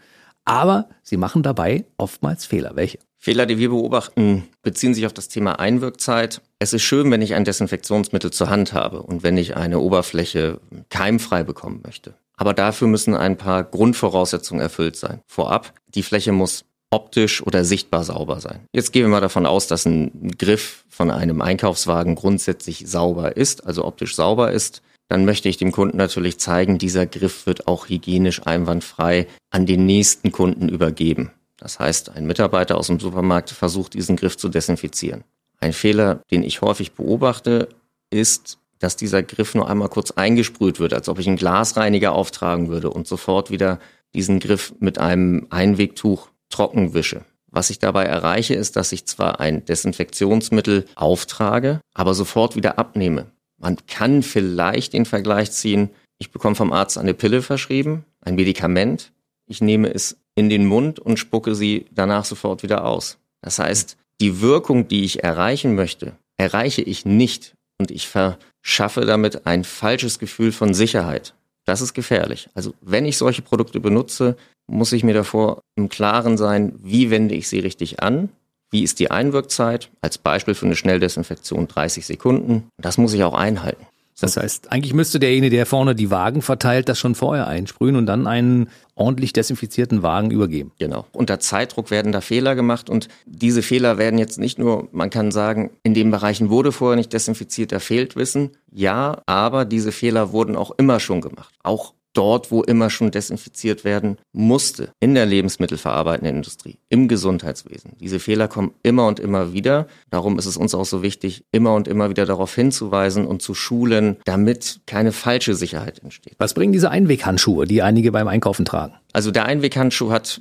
Aber 0.45 0.89
sie 1.03 1.17
machen 1.17 1.43
dabei 1.43 1.85
oftmals 1.99 2.47
Fehler. 2.47 2.73
Welche? 2.75 2.99
Fehler, 3.23 3.45
die 3.45 3.59
wir 3.59 3.69
beobachten, 3.69 4.49
beziehen 4.63 4.95
sich 4.95 5.05
auf 5.05 5.13
das 5.13 5.29
Thema 5.29 5.61
Einwirkzeit. 5.61 6.41
Es 6.59 6.73
ist 6.73 6.83
schön, 6.83 7.11
wenn 7.11 7.21
ich 7.21 7.35
ein 7.35 7.45
Desinfektionsmittel 7.45 8.31
zur 8.31 8.49
Hand 8.49 8.73
habe 8.73 9.03
und 9.03 9.23
wenn 9.23 9.37
ich 9.37 9.59
eine 9.59 9.79
Oberfläche 9.79 10.59
keimfrei 10.89 11.45
bekommen 11.45 11.83
möchte. 11.85 12.15
Aber 12.39 12.55
dafür 12.55 12.89
müssen 12.89 13.15
ein 13.15 13.37
paar 13.37 13.63
Grundvoraussetzungen 13.63 14.63
erfüllt 14.63 14.97
sein. 14.97 15.21
Vorab, 15.27 15.75
die 15.95 16.03
Fläche 16.03 16.33
muss 16.33 16.65
optisch 16.91 17.43
oder 17.43 17.63
sichtbar 17.63 18.05
sauber 18.05 18.41
sein. 18.41 18.61
Jetzt 18.73 18.91
gehen 18.91 19.03
wir 19.03 19.11
mal 19.11 19.21
davon 19.21 19.45
aus, 19.45 19.67
dass 19.67 19.85
ein 19.85 20.31
Griff 20.39 20.87
von 20.89 21.11
einem 21.11 21.43
Einkaufswagen 21.43 22.15
grundsätzlich 22.15 22.85
sauber 22.87 23.37
ist, 23.37 23.67
also 23.67 23.85
optisch 23.85 24.17
sauber 24.17 24.51
ist. 24.51 24.81
Dann 25.09 25.27
möchte 25.27 25.51
ich 25.51 25.59
dem 25.59 25.73
Kunden 25.73 25.99
natürlich 25.99 26.39
zeigen, 26.39 26.79
dieser 26.79 27.05
Griff 27.05 27.45
wird 27.45 27.69
auch 27.69 27.91
hygienisch 27.91 28.47
einwandfrei 28.47 29.27
an 29.51 29.67
den 29.67 29.85
nächsten 29.85 30.33
Kunden 30.33 30.71
übergeben. 30.71 31.33
Das 31.61 31.79
heißt, 31.79 32.09
ein 32.17 32.27
Mitarbeiter 32.27 32.79
aus 32.79 32.87
dem 32.87 32.99
Supermarkt 32.99 33.51
versucht, 33.51 33.93
diesen 33.95 34.17
Griff 34.17 34.37
zu 34.37 34.49
desinfizieren. 34.49 35.25
Ein 35.61 35.75
Fehler, 35.75 36.23
den 36.31 36.43
ich 36.43 36.63
häufig 36.63 36.93
beobachte, 36.93 37.69
ist, 38.09 38.59
dass 38.79 38.97
dieser 38.97 39.23
Griff 39.23 39.55
nur 39.55 39.69
einmal 39.69 39.91
kurz 39.91 40.11
eingesprüht 40.13 40.81
wird, 40.81 40.95
als 40.95 41.09
ob 41.11 41.19
ich 41.19 41.29
einen 41.29 41.37
Glasreiniger 41.37 42.13
auftragen 42.13 42.69
würde 42.69 42.91
und 42.91 43.07
sofort 43.07 43.51
wieder 43.51 43.79
diesen 44.15 44.41
Griff 44.41 44.73
mit 44.81 44.99
einem 44.99 45.47
Einwegtuch 45.51 46.29
trocken 46.49 46.95
wische. 46.95 47.27
Was 47.47 47.69
ich 47.69 47.79
dabei 47.79 48.05
erreiche, 48.05 48.55
ist, 48.55 48.77
dass 48.77 48.93
ich 48.93 49.05
zwar 49.05 49.39
ein 49.39 49.65
Desinfektionsmittel 49.67 50.87
auftrage, 50.95 51.81
aber 51.93 52.15
sofort 52.15 52.57
wieder 52.57 52.79
abnehme. 52.79 53.27
Man 53.59 53.77
kann 53.87 54.23
vielleicht 54.23 54.95
den 54.95 55.05
Vergleich 55.05 55.53
ziehen, 55.53 55.91
ich 56.19 56.31
bekomme 56.31 56.57
vom 56.57 56.73
Arzt 56.73 56.97
eine 56.97 57.13
Pille 57.13 57.43
verschrieben, 57.43 58.05
ein 58.23 58.37
Medikament, 58.37 59.13
ich 59.47 59.61
nehme 59.61 59.93
es 59.93 60.17
in 60.35 60.49
den 60.49 60.67
Mund 60.67 60.99
und 60.99 61.19
spucke 61.19 61.55
sie 61.55 61.87
danach 61.91 62.25
sofort 62.25 62.63
wieder 62.63 62.85
aus. 62.85 63.19
Das 63.43 63.59
heißt, 63.59 63.97
die 64.21 64.41
Wirkung, 64.41 64.89
die 64.89 65.05
ich 65.05 65.25
erreichen 65.25 65.75
möchte, 65.75 66.13
erreiche 66.37 66.83
ich 66.83 67.05
nicht 67.05 67.55
und 67.79 67.91
ich 67.91 68.09
verschaffe 68.09 69.07
damit 69.07 69.47
ein 69.47 69.65
falsches 69.65 70.19
Gefühl 70.19 70.53
von 70.53 70.75
Sicherheit. 70.75 71.35
Das 71.65 71.81
ist 71.81 71.95
gefährlich. 71.95 72.49
Also 72.55 72.75
wenn 72.81 73.05
ich 73.07 73.17
solche 73.17 73.43
Produkte 73.43 73.81
benutze, 73.81 74.37
muss 74.67 74.93
ich 74.93 75.05
mir 75.05 75.15
davor 75.15 75.61
im 75.77 75.89
Klaren 75.89 76.37
sein, 76.37 76.75
wie 76.83 77.11
wende 77.11 77.35
ich 77.35 77.49
sie 77.49 77.61
richtig 77.61 78.03
an, 78.03 78.29
wie 78.71 78.83
ist 78.83 79.01
die 79.01 79.11
Einwirkzeit, 79.11 79.91
als 80.01 80.19
Beispiel 80.19 80.55
für 80.55 80.67
eine 80.67 80.77
Schnelldesinfektion 80.77 81.67
30 81.67 82.07
Sekunden. 82.07 82.69
Das 82.81 82.99
muss 82.99 83.13
ich 83.13 83.25
auch 83.25 83.35
einhalten. 83.35 83.87
Das 84.21 84.37
heißt, 84.37 84.71
eigentlich 84.71 84.95
müsste 84.95 85.19
derjenige, 85.19 85.57
der 85.57 85.67
vorne 85.67 85.95
die 85.95 86.11
Wagen 86.11 86.43
verteilt, 86.43 86.89
das 86.89 86.99
schon 86.99 87.15
vorher 87.15 87.47
einsprühen 87.47 87.97
und 87.97 88.07
dann 88.07 88.27
einen 88.27 88.69
ordentlich 88.95 89.33
desinfizierten 89.33 90.03
Wagen 90.03 90.31
übergeben. 90.31 90.73
Genau. 90.79 91.07
Unter 91.13 91.41
Zeitdruck 91.41 91.91
werden 91.91 92.13
da 92.13 92.21
Fehler 92.21 92.55
gemacht 92.55 92.91
und 92.91 93.09
diese 93.25 93.63
Fehler 93.63 93.97
werden 93.97 94.19
jetzt 94.19 94.39
nicht 94.39 94.59
nur, 94.59 94.89
man 94.93 95.11
kann 95.11 95.31
sagen, 95.31 95.71
in 95.83 95.95
den 95.95 96.11
Bereichen 96.11 96.51
wurde 96.51 96.71
vorher 96.71 96.97
nicht 96.97 97.13
desinfiziert, 97.13 97.73
da 97.73 97.79
fehlt 97.79 98.17
Wissen. 98.17 98.51
Ja, 98.71 99.23
aber 99.27 99.65
diese 99.65 99.91
Fehler 99.91 100.33
wurden 100.33 100.55
auch 100.55 100.73
immer 100.77 101.01
schon 101.01 101.23
gemacht. 101.23 101.55
Auch 101.63 101.95
dort, 102.13 102.51
wo 102.51 102.63
immer 102.63 102.91
schon 102.91 103.11
desinfiziert 103.11 103.85
werden 103.85 104.19
musste, 104.33 104.93
in 105.01 105.15
der 105.15 105.27
lebensmittelverarbeitenden 105.27 106.37
Industrie, 106.37 106.79
im 106.89 107.09
Gesundheitswesen. 107.09 107.93
Diese 108.01 108.19
Fehler 108.19 108.49
kommen 108.49 108.75
immer 108.83 109.07
und 109.07 109.21
immer 109.21 109.53
wieder. 109.53 109.87
Darum 110.11 110.39
ist 110.39 110.47
es 110.47 110.57
uns 110.57 110.75
auch 110.75 110.85
so 110.85 111.03
wichtig, 111.03 111.45
immer 111.53 111.75
und 111.75 111.89
immer 111.89 112.11
wieder 112.11 112.27
darauf 112.27 112.55
hinzuweisen 112.55 113.27
und 113.27 113.43
zu 113.43 113.55
schulen, 113.55 114.17
damit 114.25 114.81
keine 114.87 115.13
falsche 115.13 115.55
Sicherheit 115.55 116.01
entsteht. 116.01 116.35
Was 116.39 116.55
bringen 116.55 116.73
diese 116.73 116.91
Einweghandschuhe, 116.91 117.67
die 117.67 117.83
einige 117.83 118.13
beim 118.13 118.29
Einkaufen 118.29 118.65
tragen? 118.65 118.95
Also 119.13 119.31
der 119.31 119.47
Einweghandschuh 119.47 120.11
hat, 120.11 120.41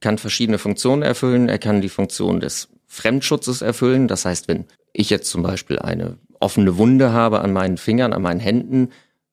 kann 0.00 0.18
verschiedene 0.18 0.58
Funktionen 0.58 1.02
erfüllen. 1.02 1.48
Er 1.48 1.58
kann 1.58 1.80
die 1.80 1.88
Funktion 1.88 2.40
des 2.40 2.68
Fremdschutzes 2.86 3.62
erfüllen. 3.62 4.08
Das 4.08 4.24
heißt, 4.24 4.48
wenn 4.48 4.66
ich 4.92 5.10
jetzt 5.10 5.30
zum 5.30 5.42
Beispiel 5.42 5.78
eine 5.78 6.18
offene 6.40 6.76
Wunde 6.76 7.12
habe 7.12 7.40
an 7.40 7.52
meinen 7.52 7.78
Fingern, 7.78 8.12
an 8.12 8.22
meinen 8.22 8.40
Händen, 8.40 8.90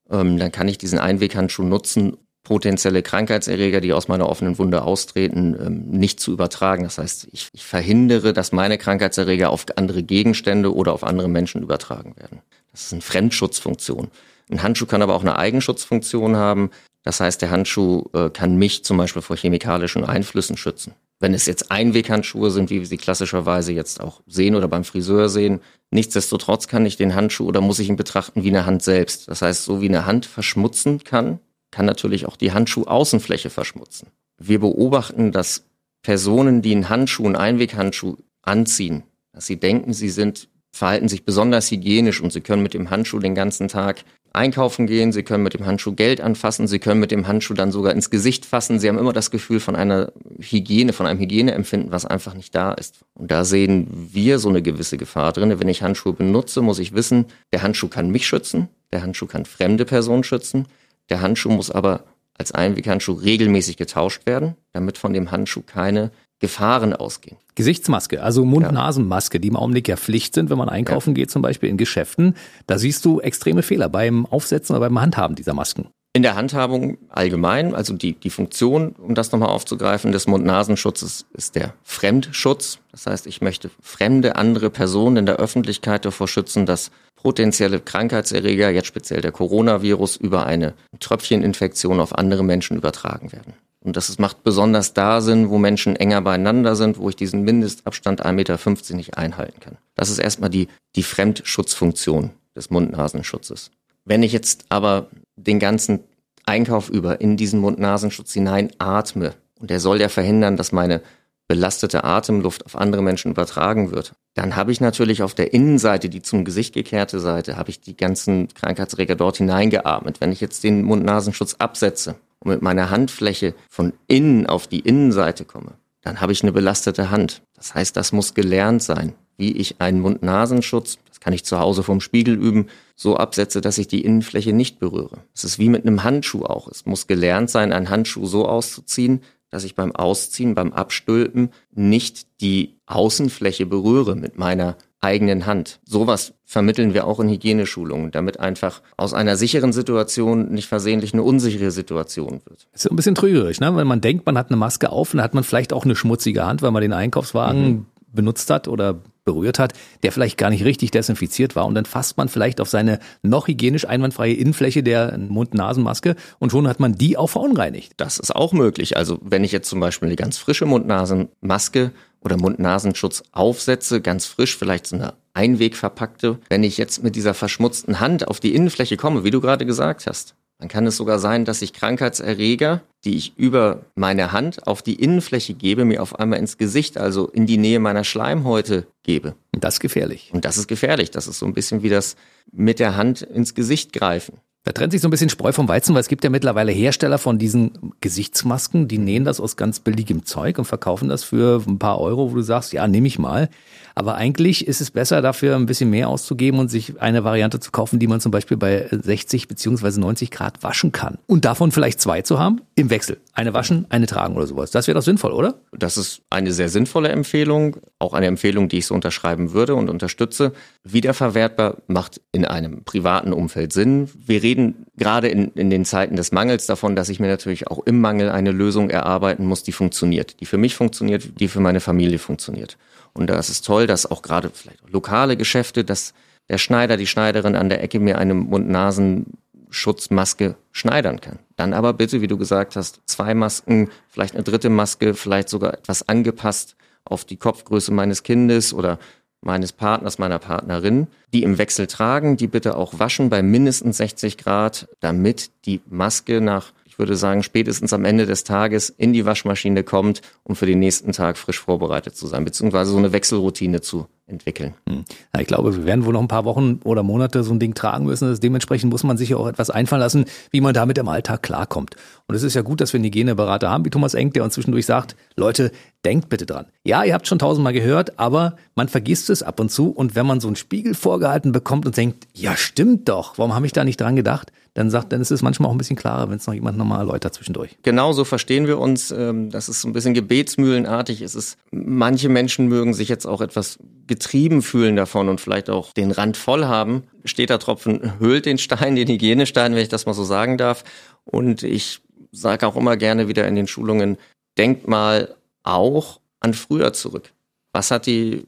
dann 0.10 0.52
kann 0.52 0.68
ich 0.68 0.78
diesen 0.78 1.00
Einweghandschuh 1.00 1.64
nutzen, 1.64 2.18
potenzielle 2.44 3.04
Krankheitserreger, 3.04 3.80
die 3.82 3.94
aus 3.94 4.08
meiner 4.08 4.28
offenen 4.28 4.58
Wunde 4.58 4.82
austreten, 4.82 5.56
ähm, 5.60 5.90
nicht 5.92 6.20
zu 6.20 6.32
übertragen. 6.32 6.84
Das 6.84 6.98
heißt, 6.98 7.28
ich, 7.32 7.50
ich 7.54 7.64
verhindere, 7.64 8.34
dass 8.34 8.52
meine 8.52 8.78
Krankheitserreger 8.78 9.50
auf 9.50 9.66
andere 9.76 10.04
Gegenstände 10.04 10.74
oder 10.74 10.94
auf 10.94 11.04
andere 11.04 11.28
Menschen 11.28 11.62
übertragen 11.62 12.16
werden. 12.18 12.42
Das 12.72 12.86
ist 12.86 12.94
eine 12.94 13.02
Fremdschutzfunktion. 13.02 14.10
Ein 14.50 14.64
Handschuh 14.64 14.88
kann 14.88 15.02
aber 15.02 15.14
auch 15.14 15.22
eine 15.22 15.38
Eigenschutzfunktion 15.38 16.38
haben. 16.38 16.72
Das 17.04 17.20
heißt, 17.20 17.42
der 17.42 17.52
Handschuh 17.52 18.06
äh, 18.14 18.30
kann 18.30 18.58
mich 18.58 18.84
zum 18.84 18.98
Beispiel 18.98 19.22
vor 19.22 19.38
chemikalischen 19.38 20.04
Einflüssen 20.04 20.58
schützen. 20.58 20.96
Wenn 21.20 21.34
es 21.34 21.46
jetzt 21.46 21.70
Einweghandschuhe 21.70 22.50
sind, 22.50 22.70
wie 22.70 22.80
wir 22.80 22.88
sie 22.88 22.98
klassischerweise 22.98 23.74
jetzt 23.74 24.00
auch 24.00 24.22
sehen 24.26 24.56
oder 24.56 24.70
beim 24.70 24.86
Friseur 24.86 25.28
sehen, 25.28 25.60
nichtsdestotrotz 25.92 26.68
kann 26.68 26.86
ich 26.86 26.96
den 26.96 27.14
Handschuh 27.14 27.46
oder 27.46 27.60
muss 27.60 27.80
ich 27.80 27.90
ihn 27.90 27.98
betrachten 27.98 28.44
wie 28.44 28.50
eine 28.50 28.66
Hand 28.66 28.82
selbst. 28.84 29.28
Das 29.28 29.42
heißt, 29.42 29.66
so 29.66 29.82
wie 29.82 29.90
eine 29.90 30.06
Hand 30.06 30.26
verschmutzen 30.26 31.04
kann, 31.04 31.40
kann 31.72 31.86
natürlich 31.86 32.26
auch 32.26 32.38
die 32.38 32.54
Handschuhaußenfläche 32.54 33.50
verschmutzen. 33.50 34.08
Wir 34.38 34.60
beobachten, 34.60 35.34
dass 35.34 35.66
Personen, 36.02 36.62
die 36.62 36.72
einen 36.72 36.88
Handschuh, 36.88 37.26
einen 37.26 37.36
Einweghandschuh 37.36 38.16
anziehen, 38.42 39.04
dass 39.34 39.46
sie 39.46 39.60
denken, 39.60 39.94
sie 39.94 40.10
sind, 40.10 40.48
verhalten 40.72 41.10
sich 41.10 41.26
besonders 41.26 41.72
hygienisch 41.72 42.22
und 42.22 42.32
sie 42.32 42.42
können 42.42 42.64
mit 42.64 42.74
dem 42.74 42.90
Handschuh 42.90 43.20
den 43.20 43.36
ganzen 43.36 43.68
Tag 43.68 44.04
einkaufen 44.34 44.88
gehen, 44.88 45.12
Sie 45.12 45.24
können 45.24 45.44
mit 45.44 45.54
dem 45.54 45.66
Handschuh 45.66 45.94
Geld 45.94 46.22
anfassen, 46.22 46.68
Sie 46.68 46.80
können 46.80 47.00
mit 47.00 47.12
dem 47.12 47.28
Handschuh 47.28 47.54
dann 47.54 47.72
sogar 47.72 47.94
ins 47.94 48.10
Gesicht 48.10 48.46
fassen. 48.46 48.80
Sie 48.80 48.88
haben 48.88 48.98
immer 48.98 49.14
das 49.14 49.32
Gefühl 49.32 49.60
von 49.60 49.76
einer 49.76 50.12
Hygiene, 50.40 50.94
von 50.94 51.06
einem 51.06 51.20
Hygieneempfinden, 51.20 51.92
was 51.92 52.06
einfach 52.06 52.34
nicht 52.34 52.54
da 52.56 52.74
ist. 52.74 53.00
Und 53.14 53.32
da 53.32 53.44
sehen 53.44 53.88
wir 54.12 54.40
so 54.40 54.50
eine 54.50 54.62
gewisse 54.62 54.98
Gefahr 54.98 55.34
drin. 55.34 55.60
Wenn 55.60 55.68
ich 55.68 55.82
Handschuhe 55.82 56.14
benutze, 56.14 56.62
muss 56.62 56.80
ich 56.80 56.94
wissen, 56.94 57.26
der 57.52 57.64
Handschuh 57.64 57.88
kann 57.88 58.12
mich 58.12 58.28
schützen, 58.28 58.70
der 58.92 59.02
Handschuh 59.02 59.28
kann 59.28 59.46
fremde 59.46 59.86
Personen 59.86 60.24
schützen, 60.24 60.68
der 61.10 61.22
Handschuh 61.22 61.50
muss 61.50 61.72
aber 61.72 62.04
als 62.38 62.52
Einweghandschuh 62.52 63.14
regelmäßig 63.14 63.78
getauscht 63.78 64.26
werden, 64.26 64.56
damit 64.72 64.98
von 64.98 65.14
dem 65.14 65.32
Handschuh 65.32 65.62
keine 65.62 66.12
Gefahren 66.40 66.94
ausgehen. 66.94 67.38
Gesichtsmaske, 67.56 68.24
also 68.24 68.46
Mund-Nasen-Maske, 68.46 69.40
die 69.40 69.50
im 69.50 69.58
Augenblick 69.58 69.88
ja 69.88 69.98
Pflicht 69.98 70.34
sind, 70.34 70.50
wenn 70.50 70.58
man 70.58 70.70
einkaufen 70.70 71.10
ja. 71.10 71.16
geht, 71.16 71.32
zum 71.32 71.42
Beispiel 71.42 71.70
in 71.70 71.78
Geschäften. 71.78 72.36
Da 72.68 72.78
siehst 72.78 73.04
du 73.04 73.20
extreme 73.20 73.62
Fehler 73.62 73.90
beim 73.90 74.26
Aufsetzen 74.26 74.76
oder 74.76 74.88
beim 74.88 75.02
Handhaben 75.02 75.36
dieser 75.36 75.54
Masken. 75.54 75.90
In 76.12 76.24
der 76.24 76.36
Handhabung 76.36 76.98
allgemein, 77.10 77.76
also 77.76 77.94
die, 77.94 78.14
die 78.14 78.32
Funktion, 78.32 78.96
um 78.98 79.14
das 79.14 79.32
nochmal 79.32 79.50
aufzugreifen, 79.50 80.12
des 80.12 80.26
Mund-Nasenschutzes 80.26 81.28
ist 81.34 81.56
der 81.56 81.76
Fremdschutz. 81.84 82.80
Das 82.92 83.06
heißt, 83.06 83.28
ich 83.28 83.42
möchte 83.42 83.70
fremde, 83.80 84.36
andere 84.36 84.72
Personen 84.72 85.18
in 85.18 85.26
der 85.28 85.36
Öffentlichkeit 85.36 86.06
davor 86.06 86.28
schützen, 86.28 86.66
dass 86.66 86.90
potenzielle 87.16 87.80
Krankheitserreger, 87.80 88.72
jetzt 88.72 88.88
speziell 88.88 89.22
der 89.22 89.32
Coronavirus, 89.32 90.16
über 90.16 90.46
eine 90.46 90.74
Tröpfcheninfektion 91.00 92.00
auf 92.00 92.18
andere 92.18 92.44
Menschen 92.44 92.78
übertragen 92.78 93.32
werden. 93.32 93.54
Und 93.82 93.96
das 93.96 94.20
macht 94.20 94.44
besonders 94.44 94.94
da 94.94 95.22
Sinn, 95.22 95.50
wo 95.50 95.58
Menschen 95.58 95.96
enger 95.96 96.22
beieinander 96.22 96.76
sind, 96.76 96.98
wo 96.98 97.10
ich 97.10 97.16
diesen 97.16 97.44
Mindestabstand 97.44 98.26
1,50 98.26 98.32
Meter 98.34 98.96
nicht 98.96 99.18
einhalten 99.18 99.60
kann. 99.62 99.78
Das 99.96 100.10
ist 100.10 100.20
erstmal 100.20 100.50
die, 100.50 100.68
die 100.96 101.04
Fremdschutzfunktion 101.04 102.32
des 102.56 102.70
Mund-Nasenschutzes. 102.70 103.72
Wenn 104.04 104.24
ich 104.24 104.34
jetzt 104.34 104.66
aber 104.70 105.08
den 105.38 105.60
ganzen 105.60 106.02
Einkauf 106.46 106.90
über 106.90 107.22
in 107.22 107.38
diesen 107.38 107.62
Mund-Nasenschutz 107.62 108.34
hinein 108.34 108.72
atme, 108.80 109.34
und 109.60 109.70
der 109.70 109.80
soll 109.80 110.02
ja 110.02 110.10
verhindern, 110.10 110.58
dass 110.58 110.72
meine 110.72 111.02
belastete 111.48 112.04
Atemluft 112.04 112.66
auf 112.66 112.78
andere 112.78 113.02
Menschen 113.02 113.32
übertragen 113.32 113.92
wird, 113.92 114.14
dann 114.36 114.56
habe 114.56 114.72
ich 114.72 114.82
natürlich 114.82 115.24
auf 115.24 115.34
der 115.34 115.54
Innenseite, 115.54 116.10
die 116.10 116.22
zum 116.22 116.46
Gesicht 116.46 116.74
gekehrte 116.74 117.20
Seite, 117.20 117.58
habe 117.58 117.70
ich 117.72 117.82
die 117.82 117.98
ganzen 117.98 118.48
Krankheitserreger 118.54 119.16
dort 119.16 119.38
hineingeatmet. 119.38 120.22
Wenn 120.22 120.32
ich 120.32 120.42
jetzt 120.42 120.64
den 120.64 120.84
Mund-Nasenschutz 120.84 121.56
absetze 121.56 122.16
und 122.40 122.52
mit 122.52 122.62
meiner 122.62 122.90
Handfläche 122.90 123.56
von 123.70 123.94
innen 124.08 124.46
auf 124.46 124.68
die 124.68 124.80
Innenseite 124.80 125.46
komme, 125.46 125.74
dann 126.02 126.22
habe 126.22 126.32
ich 126.32 126.42
eine 126.44 126.52
belastete 126.52 127.10
Hand. 127.10 127.42
Das 127.56 127.76
heißt, 127.76 127.96
das 127.98 128.12
muss 128.12 128.34
gelernt 128.34 128.82
sein, 128.82 129.14
wie 129.38 129.52
ich 129.52 129.82
einen 129.82 130.02
Mund-Nasenschutz, 130.02 130.98
das 131.08 131.20
kann 131.20 131.34
ich 131.34 131.44
zu 131.44 131.60
Hause 131.60 131.84
vom 131.84 132.02
Spiegel 132.02 132.36
üben, 132.36 132.68
so 132.96 133.18
absetze, 133.18 133.62
dass 133.62 133.78
ich 133.78 133.88
die 133.88 134.04
Innenfläche 134.04 134.54
nicht 134.54 134.80
berühre. 134.80 135.20
Es 135.34 135.44
ist 135.44 135.60
wie 135.60 135.70
mit 135.70 135.86
einem 135.86 136.04
Handschuh 136.04 136.46
auch. 136.46 136.68
Es 136.68 136.86
muss 136.86 137.08
gelernt 137.08 137.50
sein, 137.50 137.74
einen 137.74 137.90
Handschuh 137.90 138.26
so 138.26 138.48
auszuziehen, 138.48 139.22
dass 139.50 139.64
ich 139.64 139.76
beim 139.76 139.96
Ausziehen, 139.96 140.56
beim 140.56 140.74
Abstülpen 140.74 141.52
nicht 141.72 142.28
die 142.42 142.76
Außenfläche 142.86 143.66
berühre 143.66 144.16
mit 144.16 144.38
meiner 144.38 144.78
eigenen 145.02 145.46
Hand. 145.46 145.80
Sowas 145.86 146.34
vermitteln 146.46 146.94
wir 146.94 147.06
auch 147.06 147.20
in 147.20 147.30
Hygieneschulungen, 147.30 148.12
damit 148.12 148.40
einfach 148.40 148.82
aus 148.98 149.14
einer 149.14 149.38
sicheren 149.38 149.72
Situation 149.72 150.52
nicht 150.52 150.68
versehentlich 150.68 151.14
eine 151.14 151.24
unsichere 151.24 151.72
Situation 151.72 152.42
wird. 152.46 152.68
Das 152.74 152.86
ist 152.86 152.92
ein 152.92 152.96
bisschen 152.96 153.16
trügerisch, 153.16 153.60
ne? 153.60 153.76
Wenn 153.76 153.88
man 153.88 154.02
denkt, 154.02 154.26
man 154.26 154.38
hat 154.38 154.50
eine 154.50 154.58
Maske 154.58 154.92
auf, 154.92 155.12
dann 155.12 155.22
hat 155.22 155.34
man 155.34 155.44
vielleicht 155.44 155.74
auch 155.74 155.86
eine 155.86 155.96
schmutzige 155.96 156.46
Hand, 156.46 156.62
weil 156.62 156.72
man 156.72 156.82
den 156.82 156.94
Einkaufswagen 156.94 157.70
mhm. 157.70 157.86
benutzt 158.12 158.50
hat 158.50 158.68
oder 158.68 159.00
berührt 159.24 159.60
hat, 159.60 159.74
der 160.02 160.12
vielleicht 160.12 160.38
gar 160.38 160.50
nicht 160.50 160.66
richtig 160.66 160.90
desinfiziert 160.90 161.56
war 161.56 161.68
und 161.68 161.76
dann 161.76 161.86
fasst 161.86 162.18
man 162.18 162.30
vielleicht 162.30 162.60
auf 162.60 162.70
seine 162.70 163.00
noch 163.22 163.48
hygienisch 163.48 163.86
einwandfreie 163.88 164.34
Innenfläche 164.34 164.82
der 164.82 165.16
Mund-Nasen-Maske 165.18 166.16
und 166.40 166.52
schon 166.52 166.68
hat 166.68 166.80
man 166.80 166.96
die 166.96 167.16
auch 167.16 167.30
verunreinigt. 167.30 167.94
Das 167.98 168.18
ist 168.18 168.36
auch 168.36 168.54
möglich. 168.54 168.98
Also 168.98 169.20
wenn 169.22 169.44
ich 169.44 169.52
jetzt 169.52 169.70
zum 169.70 169.80
Beispiel 169.80 170.08
eine 170.08 170.16
ganz 170.16 170.40
frische 170.40 170.66
Mund-Nasen-Maske 170.66 171.92
oder 172.22 172.38
Mund-Nasenschutz 172.38 173.24
aufsetze, 173.32 174.02
ganz 174.02 174.26
frisch, 174.26 174.58
vielleicht 174.58 174.88
so 174.88 174.96
eine 174.96 175.14
Einwegverpackte, 175.34 176.40
wenn 176.50 176.64
ich 176.64 176.78
jetzt 176.78 177.04
mit 177.04 177.16
dieser 177.16 177.34
verschmutzten 177.34 178.00
Hand 178.00 178.28
auf 178.28 178.40
die 178.40 178.54
Innenfläche 178.56 178.98
komme, 178.98 179.24
wie 179.24 179.32
du 179.32 179.42
gerade 179.42 179.66
gesagt 179.66 180.06
hast, 180.08 180.36
dann 180.60 180.68
kann 180.68 180.86
es 180.86 180.98
sogar 180.98 181.20
sein, 181.20 181.46
dass 181.46 181.62
ich 181.62 181.72
Krankheitserreger, 181.72 182.82
die 183.06 183.16
ich 183.16 183.38
über 183.38 183.86
meine 183.96 184.34
Hand 184.34 184.68
auf 184.68 184.82
die 184.82 184.96
Innenfläche 184.96 185.54
gebe, 185.54 185.86
mir 185.86 186.02
auf 186.04 186.20
einmal 186.20 186.40
ins 186.40 186.58
Gesicht, 186.58 186.98
also 186.98 187.28
in 187.28 187.46
die 187.46 187.58
Nähe 187.58 187.80
meiner 187.80 188.04
Schleimhäute 188.04 188.86
gebe. 189.04 189.36
Das 189.54 189.76
ist 189.76 189.80
gefährlich. 189.80 190.32
Und 190.34 190.44
das 190.44 190.58
ist 190.58 190.68
gefährlich. 190.68 191.12
Das 191.12 191.28
ist 191.28 191.40
so 191.40 191.46
ein 191.46 191.54
bisschen 191.54 191.82
wie 191.82 191.90
das 191.90 192.18
mit 192.52 192.80
der 192.80 192.98
Hand 192.98 193.22
ins 193.22 193.56
Gesicht 193.56 193.94
greifen. 193.94 194.42
Da 194.64 194.74
trennt 194.74 194.92
sich 194.92 195.02
so 195.02 195.08
ein 195.08 195.12
bisschen 195.12 195.30
Spreu 195.30 195.54
vom 195.54 195.68
Weizen, 195.70 195.96
weil 195.96 196.02
es 196.02 196.10
gibt 196.10 196.24
ja 196.24 196.30
mittlerweile 196.30 196.72
Hersteller 196.72 197.18
von 197.18 197.38
diesen 197.40 197.94
Gesichtsmasken, 198.02 198.88
die 198.90 198.98
nähen 198.98 199.24
das 199.24 199.40
aus 199.40 199.56
ganz 199.56 199.80
billigem 199.80 200.26
Zeug 200.26 200.60
und 200.60 200.66
verkaufen 200.66 201.08
das 201.08 201.24
für 201.24 201.64
ein 201.66 201.80
paar 201.80 202.00
Euro, 202.00 202.32
wo 202.32 202.36
du 202.36 202.42
sagst, 202.42 202.74
ja, 202.74 202.88
nehme 202.88 203.08
ich 203.08 203.18
mal. 203.18 203.50
Aber 203.96 204.16
eigentlich 204.16 204.68
ist 204.68 204.80
es 204.80 204.92
besser, 204.92 205.22
dafür 205.22 205.56
ein 205.56 205.66
bisschen 205.66 205.90
mehr 205.90 206.08
auszugeben 206.08 206.60
und 206.60 206.70
sich 206.70 207.02
eine 207.02 207.24
Variante 207.24 207.60
zu 207.60 207.72
kaufen, 207.72 208.00
die 208.00 208.08
man 208.08 208.22
zum 208.22 208.32
Beispiel 208.32 208.58
bei 208.58 208.88
60 208.92 209.48
beziehungsweise 209.48 210.00
90 210.00 210.32
Grad 210.32 210.64
waschen 210.64 210.92
kann. 210.92 211.18
Und 211.26 211.46
davon 211.46 211.72
vielleicht 211.72 212.00
zwei 212.00 212.22
zu 212.22 212.40
haben 212.40 212.62
im 212.76 212.90
Wechsel. 212.90 213.20
Eine 213.34 213.54
waschen, 213.54 213.86
eine 213.90 214.08
tragen 214.08 214.36
oder 214.36 214.48
sowas. 214.48 214.72
Das 214.72 214.88
wäre 214.88 214.96
doch 214.96 215.04
sinnvoll, 215.04 215.32
oder? 215.32 215.56
Das 215.72 215.98
ist 215.98 216.22
eine 216.30 216.52
sehr 216.52 216.70
sinnvolle 216.70 217.10
Empfehlung. 217.10 217.78
Auch 217.98 218.14
eine 218.14 218.28
Empfehlung, 218.28 218.70
die 218.70 218.78
ich 218.78 218.86
so 218.86 218.94
unterschreiben 218.94 219.52
würde 219.54 219.76
und 219.76 219.90
unterstütze. 219.90 220.54
Wiederverwertbar 220.84 221.78
macht 221.88 222.22
in 222.32 222.46
einem 222.46 222.84
privaten 222.84 223.34
Umfeld 223.34 223.74
Sinn. 223.74 224.10
Wir 224.16 224.44
reden 224.50 224.86
gerade 224.98 225.28
in, 225.28 225.52
in 225.52 225.70
den 225.70 225.86
Zeiten 225.86 226.16
des 226.16 226.32
Mangels 226.32 226.66
davon, 226.66 226.96
dass 226.96 227.10
ich 227.10 227.20
mir 227.20 227.28
natürlich 227.28 227.68
auch 227.68 227.86
im 227.86 228.02
Mangel 228.02 228.30
eine 228.30 228.52
Lösung 228.52 228.90
erarbeiten 228.90 229.46
muss, 229.46 229.62
die 229.64 229.72
funktioniert. 229.72 230.40
Die 230.40 230.46
für 230.46 230.58
mich 230.58 230.76
funktioniert, 230.76 231.40
die 231.40 231.48
für 231.48 231.60
meine 231.60 231.80
Familie 231.80 232.20
funktioniert. 232.20 232.78
Und 233.14 233.30
da 233.30 233.38
ist 233.38 233.66
toll, 233.66 233.88
dass 233.88 234.10
auch 234.10 234.22
gerade 234.22 234.50
vielleicht 234.54 234.90
lokale 234.90 235.38
Geschäfte, 235.38 235.84
dass 235.84 236.14
der 236.50 236.58
Schneider, 236.58 236.98
die 236.98 237.08
Schneiderin 237.08 237.56
an 237.56 237.70
der 237.70 237.84
Ecke 237.84 238.00
mir 238.00 238.18
eine 238.18 238.34
Mund-Nasen-Schutzmaske 238.34 240.56
schneidern 240.72 241.22
kann. 241.22 241.38
Dann 241.56 241.74
aber 241.74 241.94
bitte, 241.94 242.22
wie 242.22 242.28
du 242.28 242.38
gesagt 242.38 242.76
hast, 242.76 243.02
zwei 243.06 243.36
Masken, 243.36 243.90
vielleicht 244.08 244.34
eine 244.34 244.44
dritte 244.44 244.70
Maske, 244.70 245.14
vielleicht 245.14 245.50
sogar 245.50 245.76
etwas 245.76 246.10
angepasst 246.10 246.76
auf 247.06 247.24
die 247.26 247.38
Kopfgröße 247.38 247.94
meines 247.94 248.24
Kindes 248.24 248.74
oder 248.74 248.98
meines 249.42 249.72
Partners, 249.72 250.20
meiner 250.20 250.40
Partnerin, 250.40 251.08
die 251.34 251.44
im 251.44 251.58
Wechsel 251.58 251.88
tragen, 251.88 252.38
die 252.38 252.48
bitte 252.48 252.76
auch 252.76 253.00
waschen 253.00 253.30
bei 253.30 253.42
mindestens 253.42 253.98
60 253.98 254.38
Grad, 254.38 254.90
damit 255.00 255.52
die 255.66 255.82
Maske 255.88 256.42
nach 256.42 256.74
würde 257.00 257.16
sagen, 257.16 257.42
spätestens 257.42 257.94
am 257.94 258.06
Ende 258.06 258.26
des 258.26 258.44
Tages 258.44 258.90
in 258.90 259.14
die 259.14 259.26
Waschmaschine 259.26 259.84
kommt, 259.84 260.22
um 260.44 260.56
für 260.56 260.66
den 260.66 260.80
nächsten 260.80 261.14
Tag 261.14 261.38
frisch 261.38 261.60
vorbereitet 261.60 262.16
zu 262.16 262.28
sein, 262.28 262.46
beziehungsweise 262.46 262.92
so 262.92 262.98
eine 262.98 263.14
Wechselroutine 263.14 263.82
zu 263.82 264.08
entwickeln. 264.30 264.74
Hm. 264.88 265.06
Ja, 265.34 265.42
ich 265.42 265.48
glaube, 265.48 265.76
wir 265.76 265.86
werden 265.86 266.06
wohl 266.06 266.14
noch 266.14 266.22
ein 266.22 266.28
paar 266.28 266.46
Wochen 266.46 266.80
oder 266.84 267.04
Monate 267.04 267.44
so 267.44 267.52
ein 267.54 267.60
Ding 267.60 267.74
tragen 267.74 268.06
müssen. 268.06 268.28
Also 268.28 268.40
dementsprechend 268.40 268.92
muss 268.92 269.04
man 269.04 269.18
sich 269.18 269.30
ja 269.30 269.38
auch 269.38 269.48
etwas 269.48 269.70
einfallen 269.70 270.02
lassen, 270.02 270.26
wie 270.52 270.62
man 270.62 270.74
damit 270.74 270.98
im 270.98 271.08
Alltag 271.08 271.44
klarkommt. 271.44 271.96
Und 272.28 272.36
es 272.36 272.44
ist 272.44 272.54
ja 272.54 272.62
gut, 272.62 272.82
dass 272.82 272.94
wir 272.94 273.00
einen 273.00 273.06
Hygieneberater 273.06 273.70
haben, 273.70 273.86
wie 273.86 273.90
Thomas 273.90 274.14
Enk, 274.14 274.34
der 274.36 274.44
uns 274.44 274.54
zwischendurch 274.54 274.86
sagt, 274.86 275.16
Leute, 275.36 275.72
denkt 276.06 276.30
bitte 276.30 276.46
dran. 276.46 276.68
Ja, 276.84 277.04
ihr 277.04 277.14
habt 277.14 277.28
schon 277.28 277.40
tausendmal 277.40 277.74
gehört, 277.74 278.20
aber 278.20 278.56
man 278.76 278.88
vergisst 278.88 279.30
es 279.30 279.44
ab 279.44 279.60
und 279.60 279.70
zu. 279.70 279.90
Und 279.90 280.16
wenn 280.16 280.26
man 280.26 280.40
so 280.40 280.48
einen 280.48 280.56
Spiegel 280.56 280.94
vorgehalten 280.94 281.52
bekommt 281.52 281.86
und 281.86 281.98
denkt, 281.98 282.28
ja, 282.34 282.56
stimmt 282.56 283.10
doch, 283.10 283.38
warum 283.38 283.54
habe 283.54 283.66
ich 283.66 283.74
da 283.74 283.84
nicht 283.84 284.00
dran 284.00 284.16
gedacht? 284.16 284.52
Dann 284.80 284.90
sagt, 284.90 285.12
dann 285.12 285.20
ist 285.20 285.30
es 285.30 285.42
manchmal 285.42 285.68
auch 285.68 285.74
ein 285.74 285.78
bisschen 285.78 285.98
klarer, 285.98 286.30
wenn 286.30 286.38
es 286.38 286.48
noch 286.48 286.54
jemand 286.54 286.78
nochmal 286.78 287.00
erläutert 287.00 287.34
zwischendurch. 287.34 287.78
Genau 287.84 288.14
so 288.14 288.24
verstehen 288.24 288.66
wir 288.66 288.80
uns. 288.80 289.12
Ähm, 289.12 289.50
das 289.50 289.68
ist 289.68 289.84
ein 289.84 289.92
bisschen 289.92 290.14
gebetsmühlenartig. 290.14 291.22
Es 291.22 291.36
ist, 291.36 291.58
manche 291.70 292.30
Menschen 292.30 292.70
mögen 292.70 292.94
sich 292.94 293.10
jetzt 293.10 293.26
auch 293.26 293.42
etwas 293.42 293.78
getrieben 294.08 294.62
fühlen 294.62 294.96
davon 294.96 295.28
und 295.28 295.42
vielleicht 295.42 295.70
auch 295.70 295.92
den 295.92 296.12
Rand 296.12 296.38
voll 296.38 296.64
haben. 296.64 297.04
Steter 297.26 297.60
Tropfen 297.60 298.20
höhlt 298.20 298.46
den 298.46 298.58
Stein, 298.58 298.96
den 298.96 299.10
Hygienestein, 299.10 299.76
wenn 299.76 299.82
ich 299.82 299.90
das 299.90 300.06
mal 300.06 300.14
so 300.14 300.24
sagen 300.24 300.58
darf. 300.58 300.86
Und 301.26 301.64
ich 301.64 302.00
sage 302.32 302.66
auch 302.66 302.78
immer 302.78 302.96
gerne 302.96 303.28
wieder 303.28 303.50
in 303.50 303.56
den 303.56 303.68
Schulungen, 303.68 304.18
denkt 304.58 304.88
mal 304.88 305.36
auch 305.62 306.22
an 306.40 306.54
früher 306.54 306.94
zurück. 306.94 307.34
Was 307.74 307.92
hat 307.92 308.06
die 308.06 308.46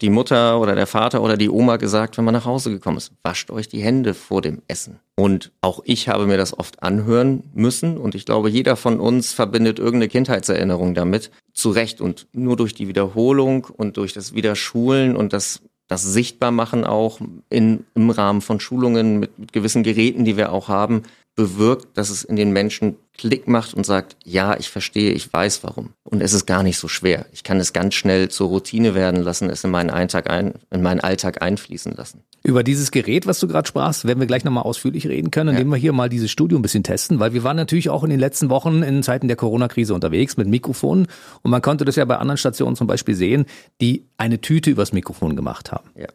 die 0.00 0.10
Mutter 0.10 0.60
oder 0.60 0.74
der 0.74 0.86
Vater 0.86 1.22
oder 1.22 1.36
die 1.36 1.50
Oma 1.50 1.76
gesagt, 1.76 2.16
wenn 2.16 2.24
man 2.24 2.34
nach 2.34 2.46
Hause 2.46 2.70
gekommen 2.70 2.96
ist. 2.96 3.12
Wascht 3.22 3.50
euch 3.50 3.68
die 3.68 3.82
Hände 3.82 4.14
vor 4.14 4.40
dem 4.40 4.62
Essen. 4.66 5.00
Und 5.16 5.52
auch 5.60 5.80
ich 5.84 6.08
habe 6.08 6.26
mir 6.26 6.38
das 6.38 6.58
oft 6.58 6.82
anhören 6.82 7.44
müssen 7.54 7.98
und 7.98 8.14
ich 8.14 8.24
glaube, 8.24 8.48
jeder 8.48 8.76
von 8.76 9.00
uns 9.00 9.32
verbindet 9.32 9.78
irgendeine 9.78 10.08
Kindheitserinnerung 10.08 10.94
damit. 10.94 11.30
Zu 11.52 11.70
Recht 11.70 12.00
und 12.00 12.26
nur 12.32 12.56
durch 12.56 12.74
die 12.74 12.88
Wiederholung 12.88 13.64
und 13.64 13.98
durch 13.98 14.14
das 14.14 14.34
Wiederschulen 14.34 15.14
und 15.16 15.32
das 15.32 15.60
das 15.88 16.04
Sichtbarmachen 16.04 16.84
auch 16.84 17.20
in, 17.50 17.84
im 17.94 18.08
Rahmen 18.08 18.40
von 18.40 18.60
Schulungen 18.60 19.20
mit, 19.20 19.38
mit 19.38 19.52
gewissen 19.52 19.82
Geräten, 19.82 20.24
die 20.24 20.38
wir 20.38 20.50
auch 20.50 20.68
haben, 20.68 21.02
bewirkt, 21.34 21.96
dass 21.96 22.10
es 22.10 22.24
in 22.24 22.36
den 22.36 22.52
Menschen 22.52 22.96
Klick 23.16 23.46
macht 23.46 23.74
und 23.74 23.84
sagt, 23.84 24.16
ja, 24.24 24.56
ich 24.58 24.68
verstehe, 24.68 25.12
ich 25.12 25.32
weiß 25.32 25.64
warum. 25.64 25.90
Und 26.02 26.22
es 26.22 26.32
ist 26.32 26.46
gar 26.46 26.62
nicht 26.62 26.78
so 26.78 26.88
schwer. 26.88 27.26
Ich 27.32 27.42
kann 27.42 27.60
es 27.60 27.72
ganz 27.72 27.94
schnell 27.94 28.28
zur 28.28 28.48
Routine 28.48 28.94
werden 28.94 29.22
lassen, 29.22 29.50
es 29.50 29.64
in 29.64 29.70
meinen 29.70 29.90
Alltag, 29.90 30.30
ein, 30.30 30.54
in 30.70 30.82
meinen 30.82 31.00
Alltag 31.00 31.42
einfließen 31.42 31.92
lassen. 31.92 32.22
Über 32.42 32.62
dieses 32.62 32.90
Gerät, 32.90 33.26
was 33.26 33.38
du 33.38 33.48
gerade 33.48 33.68
sprachst, 33.68 34.06
werden 34.06 34.18
wir 34.18 34.26
gleich 34.26 34.44
nochmal 34.44 34.64
ausführlich 34.64 35.06
reden 35.06 35.30
können, 35.30 35.50
indem 35.50 35.68
ja. 35.68 35.76
wir 35.76 35.80
hier 35.80 35.92
mal 35.92 36.08
dieses 36.08 36.30
Studio 36.30 36.58
ein 36.58 36.62
bisschen 36.62 36.82
testen, 36.82 37.20
weil 37.20 37.32
wir 37.32 37.44
waren 37.44 37.56
natürlich 37.56 37.88
auch 37.88 38.02
in 38.02 38.10
den 38.10 38.20
letzten 38.20 38.50
Wochen 38.50 38.82
in 38.82 39.02
Zeiten 39.02 39.28
der 39.28 39.36
Corona-Krise 39.36 39.94
unterwegs 39.94 40.36
mit 40.36 40.48
Mikrofonen 40.48 41.06
und 41.42 41.50
man 41.50 41.62
konnte 41.62 41.84
das 41.84 41.96
ja 41.96 42.04
bei 42.04 42.16
anderen 42.16 42.38
Stationen 42.38 42.76
zum 42.76 42.86
Beispiel 42.86 43.14
sehen, 43.14 43.46
die 43.80 44.06
eine 44.16 44.40
Tüte 44.40 44.70
übers 44.70 44.92
Mikrofon 44.92 45.36
gemacht 45.36 45.70
haben. 45.70 45.90
Ja. 45.96 46.08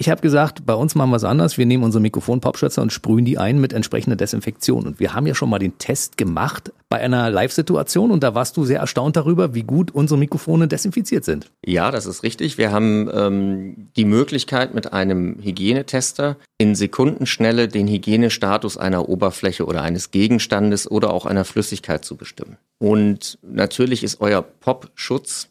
Ich 0.00 0.08
habe 0.08 0.20
gesagt, 0.20 0.64
bei 0.64 0.74
uns 0.74 0.94
machen 0.94 1.10
wir 1.10 1.16
es 1.16 1.24
anders. 1.24 1.58
Wir 1.58 1.66
nehmen 1.66 1.82
unsere 1.82 2.00
Mikrofon-Popschützer 2.00 2.80
und 2.82 2.92
sprühen 2.92 3.24
die 3.24 3.36
ein 3.36 3.60
mit 3.60 3.72
entsprechender 3.72 4.14
Desinfektion. 4.14 4.86
Und 4.86 5.00
wir 5.00 5.12
haben 5.12 5.26
ja 5.26 5.34
schon 5.34 5.50
mal 5.50 5.58
den 5.58 5.76
Test 5.78 6.16
gemacht 6.16 6.72
bei 6.88 7.00
einer 7.00 7.30
Live-Situation 7.30 8.12
und 8.12 8.22
da 8.22 8.32
warst 8.32 8.56
du 8.56 8.64
sehr 8.64 8.78
erstaunt 8.78 9.16
darüber, 9.16 9.56
wie 9.56 9.64
gut 9.64 9.90
unsere 9.90 10.16
Mikrofone 10.16 10.68
desinfiziert 10.68 11.24
sind. 11.24 11.50
Ja, 11.66 11.90
das 11.90 12.06
ist 12.06 12.22
richtig. 12.22 12.58
Wir 12.58 12.70
haben 12.70 13.10
ähm, 13.12 13.88
die 13.96 14.04
Möglichkeit, 14.04 14.72
mit 14.72 14.92
einem 14.92 15.36
Hygienetester 15.42 16.36
in 16.58 16.76
Sekundenschnelle 16.76 17.66
den 17.66 17.88
Hygienestatus 17.88 18.76
einer 18.76 19.08
Oberfläche 19.08 19.66
oder 19.66 19.82
eines 19.82 20.12
Gegenstandes 20.12 20.88
oder 20.88 21.12
auch 21.12 21.26
einer 21.26 21.44
Flüssigkeit 21.44 22.04
zu 22.04 22.14
bestimmen. 22.16 22.56
Und 22.78 23.40
natürlich 23.42 24.04
ist 24.04 24.20
euer 24.20 24.42
Popschutz 24.42 25.48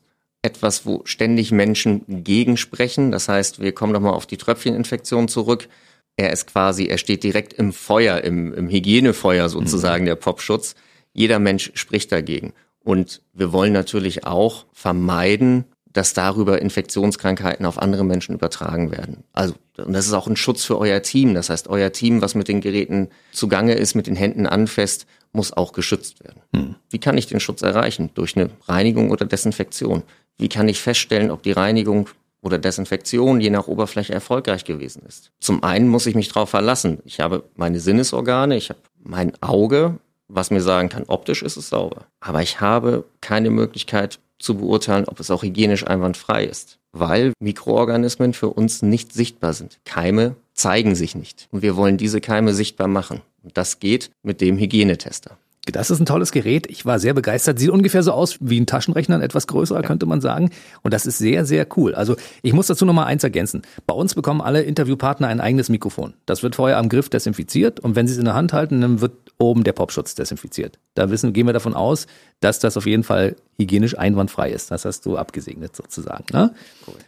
etwas, 0.47 0.85
wo 0.85 1.01
ständig 1.03 1.51
Menschen 1.51 2.23
gegensprechen. 2.23 3.11
Das 3.11 3.27
heißt, 3.27 3.59
wir 3.59 3.73
kommen 3.73 3.91
nochmal 3.91 4.13
auf 4.13 4.25
die 4.25 4.37
Tröpfcheninfektion 4.37 5.27
zurück. 5.27 5.67
Er 6.15 6.31
ist 6.31 6.47
quasi, 6.47 6.85
er 6.85 6.97
steht 6.97 7.23
direkt 7.23 7.53
im 7.53 7.73
Feuer, 7.73 8.21
im, 8.21 8.53
im 8.53 8.69
Hygienefeuer 8.69 9.49
sozusagen, 9.49 10.03
mhm. 10.03 10.07
der 10.07 10.15
Popschutz. 10.15 10.75
Jeder 11.13 11.39
Mensch 11.39 11.71
spricht 11.75 12.11
dagegen. 12.11 12.53
Und 12.83 13.21
wir 13.33 13.51
wollen 13.51 13.73
natürlich 13.73 14.25
auch 14.25 14.65
vermeiden, 14.71 15.65
dass 15.91 16.13
darüber 16.13 16.61
Infektionskrankheiten 16.61 17.65
auf 17.65 17.81
andere 17.81 18.05
Menschen 18.05 18.35
übertragen 18.35 18.91
werden. 18.91 19.23
Also, 19.33 19.55
und 19.77 19.93
das 19.93 20.07
ist 20.07 20.13
auch 20.13 20.27
ein 20.27 20.35
Schutz 20.35 20.63
für 20.63 20.77
euer 20.77 21.01
Team. 21.01 21.33
Das 21.33 21.49
heißt, 21.49 21.67
euer 21.67 21.91
Team, 21.91 22.21
was 22.21 22.35
mit 22.35 22.47
den 22.47 22.61
Geräten 22.61 23.09
zugange 23.31 23.73
ist, 23.73 23.95
mit 23.95 24.07
den 24.07 24.15
Händen 24.15 24.47
anfasst, 24.47 25.05
muss 25.33 25.53
auch 25.53 25.73
geschützt 25.73 26.23
werden. 26.23 26.41
Hm. 26.55 26.75
Wie 26.89 26.99
kann 26.99 27.17
ich 27.17 27.27
den 27.27 27.39
Schutz 27.39 27.61
erreichen? 27.61 28.11
Durch 28.13 28.35
eine 28.35 28.49
Reinigung 28.67 29.11
oder 29.11 29.25
Desinfektion. 29.25 30.03
Wie 30.37 30.49
kann 30.49 30.69
ich 30.69 30.81
feststellen, 30.81 31.31
ob 31.31 31.43
die 31.43 31.51
Reinigung 31.51 32.09
oder 32.41 32.57
Desinfektion 32.59 33.41
je 33.41 33.49
nach 33.49 33.67
Oberfläche 33.67 34.13
erfolgreich 34.13 34.65
gewesen 34.65 35.03
ist? 35.07 35.31
Zum 35.39 35.63
einen 35.63 35.87
muss 35.87 36.05
ich 36.05 36.15
mich 36.15 36.29
darauf 36.29 36.49
verlassen. 36.49 36.99
Ich 37.05 37.19
habe 37.19 37.43
meine 37.55 37.79
Sinnesorgane, 37.79 38.55
ich 38.55 38.69
habe 38.69 38.79
mein 39.03 39.33
Auge, 39.41 39.97
was 40.27 40.51
mir 40.51 40.61
sagen 40.61 40.89
kann, 40.89 41.05
optisch 41.07 41.41
ist 41.41 41.57
es 41.57 41.69
sauber. 41.69 42.05
Aber 42.19 42.41
ich 42.41 42.61
habe 42.61 43.05
keine 43.21 43.49
Möglichkeit 43.49 44.19
zu 44.39 44.55
beurteilen, 44.55 45.05
ob 45.05 45.19
es 45.19 45.31
auch 45.31 45.43
hygienisch 45.43 45.87
einwandfrei 45.87 46.43
ist, 46.43 46.77
weil 46.91 47.33
Mikroorganismen 47.39 48.33
für 48.33 48.49
uns 48.49 48.81
nicht 48.81 49.13
sichtbar 49.13 49.53
sind. 49.53 49.79
Keime 49.85 50.35
zeigen 50.53 50.95
sich 50.95 51.15
nicht. 51.15 51.47
Und 51.51 51.61
wir 51.61 51.75
wollen 51.75 51.97
diese 51.97 52.21
Keime 52.21 52.53
sichtbar 52.53 52.87
machen. 52.87 53.21
Und 53.43 53.57
das 53.57 53.79
geht 53.79 54.11
mit 54.23 54.41
dem 54.41 54.57
Hygienetester. 54.57 55.37
Das 55.71 55.89
ist 55.89 55.99
ein 55.99 56.05
tolles 56.05 56.31
Gerät. 56.31 56.67
Ich 56.69 56.85
war 56.85 56.99
sehr 56.99 57.13
begeistert. 57.13 57.59
Sieht 57.59 57.69
ungefähr 57.69 58.03
so 58.03 58.11
aus 58.11 58.37
wie 58.39 58.59
ein 58.59 58.65
Taschenrechner, 58.65 59.21
etwas 59.21 59.47
größer, 59.47 59.81
könnte 59.81 60.05
man 60.05 60.21
sagen. 60.21 60.49
Und 60.81 60.93
das 60.93 61.05
ist 61.05 61.17
sehr, 61.17 61.45
sehr 61.45 61.67
cool. 61.77 61.95
Also 61.95 62.15
ich 62.41 62.53
muss 62.53 62.67
dazu 62.67 62.85
noch 62.85 62.93
mal 62.93 63.05
eins 63.05 63.23
ergänzen. 63.23 63.61
Bei 63.85 63.93
uns 63.93 64.15
bekommen 64.15 64.41
alle 64.41 64.61
Interviewpartner 64.61 65.27
ein 65.27 65.41
eigenes 65.41 65.69
Mikrofon. 65.69 66.13
Das 66.25 66.43
wird 66.43 66.55
vorher 66.55 66.77
am 66.77 66.89
Griff 66.89 67.09
desinfiziert 67.09 67.79
und 67.79 67.95
wenn 67.95 68.07
sie 68.07 68.13
es 68.13 68.19
in 68.19 68.25
der 68.25 68.33
Hand 68.33 68.53
halten, 68.53 68.81
dann 68.81 69.01
wird 69.01 69.13
oben 69.39 69.63
der 69.63 69.73
Popschutz 69.73 70.15
desinfiziert. 70.15 70.79
Da 70.95 71.09
wissen, 71.09 71.33
gehen 71.33 71.45
wir 71.45 71.53
davon 71.53 71.75
aus, 71.75 72.07
dass 72.39 72.59
das 72.59 72.77
auf 72.77 72.85
jeden 72.85 73.03
Fall 73.03 73.35
hygienisch 73.57 73.97
einwandfrei 73.97 74.51
ist. 74.51 74.71
Das 74.71 74.85
hast 74.85 75.05
du 75.05 75.17
abgesegnet 75.17 75.75
sozusagen. 75.75 76.25
Ne? 76.31 76.53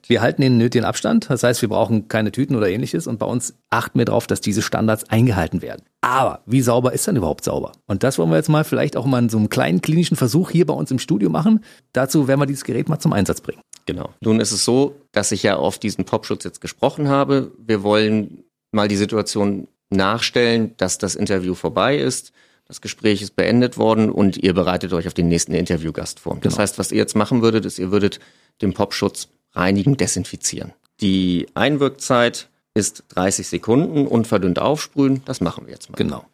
Wir 0.07 0.21
halten 0.21 0.41
den 0.41 0.57
nötigen 0.57 0.85
Abstand. 0.85 1.29
Das 1.29 1.43
heißt, 1.43 1.61
wir 1.61 1.69
brauchen 1.69 2.07
keine 2.07 2.31
Tüten 2.31 2.55
oder 2.55 2.69
ähnliches. 2.69 3.07
Und 3.07 3.19
bei 3.19 3.25
uns 3.25 3.55
achten 3.69 3.99
wir 3.99 4.05
darauf, 4.05 4.27
dass 4.27 4.41
diese 4.41 4.61
Standards 4.61 5.09
eingehalten 5.09 5.61
werden. 5.61 5.83
Aber 6.09 6.41
wie 6.47 6.61
sauber 6.61 6.91
ist 6.93 7.07
dann 7.07 7.15
überhaupt 7.15 7.43
sauber? 7.43 7.71
Und 7.85 8.01
das 8.03 8.17
wollen 8.17 8.31
wir 8.31 8.37
jetzt 8.37 8.49
mal 8.49 8.63
vielleicht 8.63 8.97
auch 8.97 9.05
mal 9.05 9.19
in 9.19 9.29
so 9.29 9.37
einem 9.37 9.49
kleinen 9.49 9.79
klinischen 9.81 10.17
Versuch 10.17 10.49
hier 10.49 10.65
bei 10.65 10.73
uns 10.73 10.89
im 10.89 10.97
Studio 10.97 11.29
machen. 11.29 11.63
Dazu 11.93 12.27
werden 12.27 12.39
wir 12.39 12.47
dieses 12.47 12.63
Gerät 12.63 12.89
mal 12.89 12.97
zum 12.99 13.13
Einsatz 13.13 13.41
bringen. 13.41 13.61
Genau. 13.85 14.09
Nun 14.19 14.39
ist 14.39 14.51
es 14.51 14.65
so, 14.65 14.95
dass 15.11 15.31
ich 15.31 15.43
ja 15.43 15.57
auf 15.57 15.77
diesen 15.77 16.05
Popschutz 16.05 16.43
jetzt 16.43 16.61
gesprochen 16.61 17.09
habe. 17.09 17.51
Wir 17.63 17.83
wollen 17.83 18.43
mal 18.71 18.87
die 18.87 18.95
Situation 18.97 19.67
nachstellen, 19.91 20.73
dass 20.77 20.97
das 20.97 21.13
Interview 21.15 21.53
vorbei 21.53 21.97
ist. 21.97 22.31
Das 22.67 22.81
Gespräch 22.81 23.21
ist 23.21 23.35
beendet 23.35 23.77
worden 23.77 24.09
und 24.11 24.37
ihr 24.37 24.53
bereitet 24.53 24.93
euch 24.93 25.07
auf 25.07 25.13
den 25.13 25.27
nächsten 25.27 25.53
Interviewgast 25.53 26.19
vor. 26.19 26.35
Das 26.41 26.53
Genau. 26.53 26.61
heißt, 26.63 26.79
was 26.79 26.91
ihr 26.91 26.97
jetzt 26.99 27.15
machen 27.15 27.41
würdet, 27.43 27.65
ist, 27.65 27.77
ihr 27.79 27.91
würdet 27.91 28.19
den 28.61 28.73
Popschutz 28.73 29.27
reinigen, 29.53 29.95
desinfizieren. 29.97 30.73
Die 31.01 31.47
Einwirkzeit 31.55 32.49
ist 32.79 33.03
30 33.09 33.47
Sekunden, 33.47 34.07
unverdünnt 34.07 34.59
aufsprühen. 34.59 35.21
Das 35.25 35.41
machen 35.41 35.65
wir 35.65 35.73
jetzt 35.73 35.89
mal. 35.89 35.97
Genau. 35.97 36.25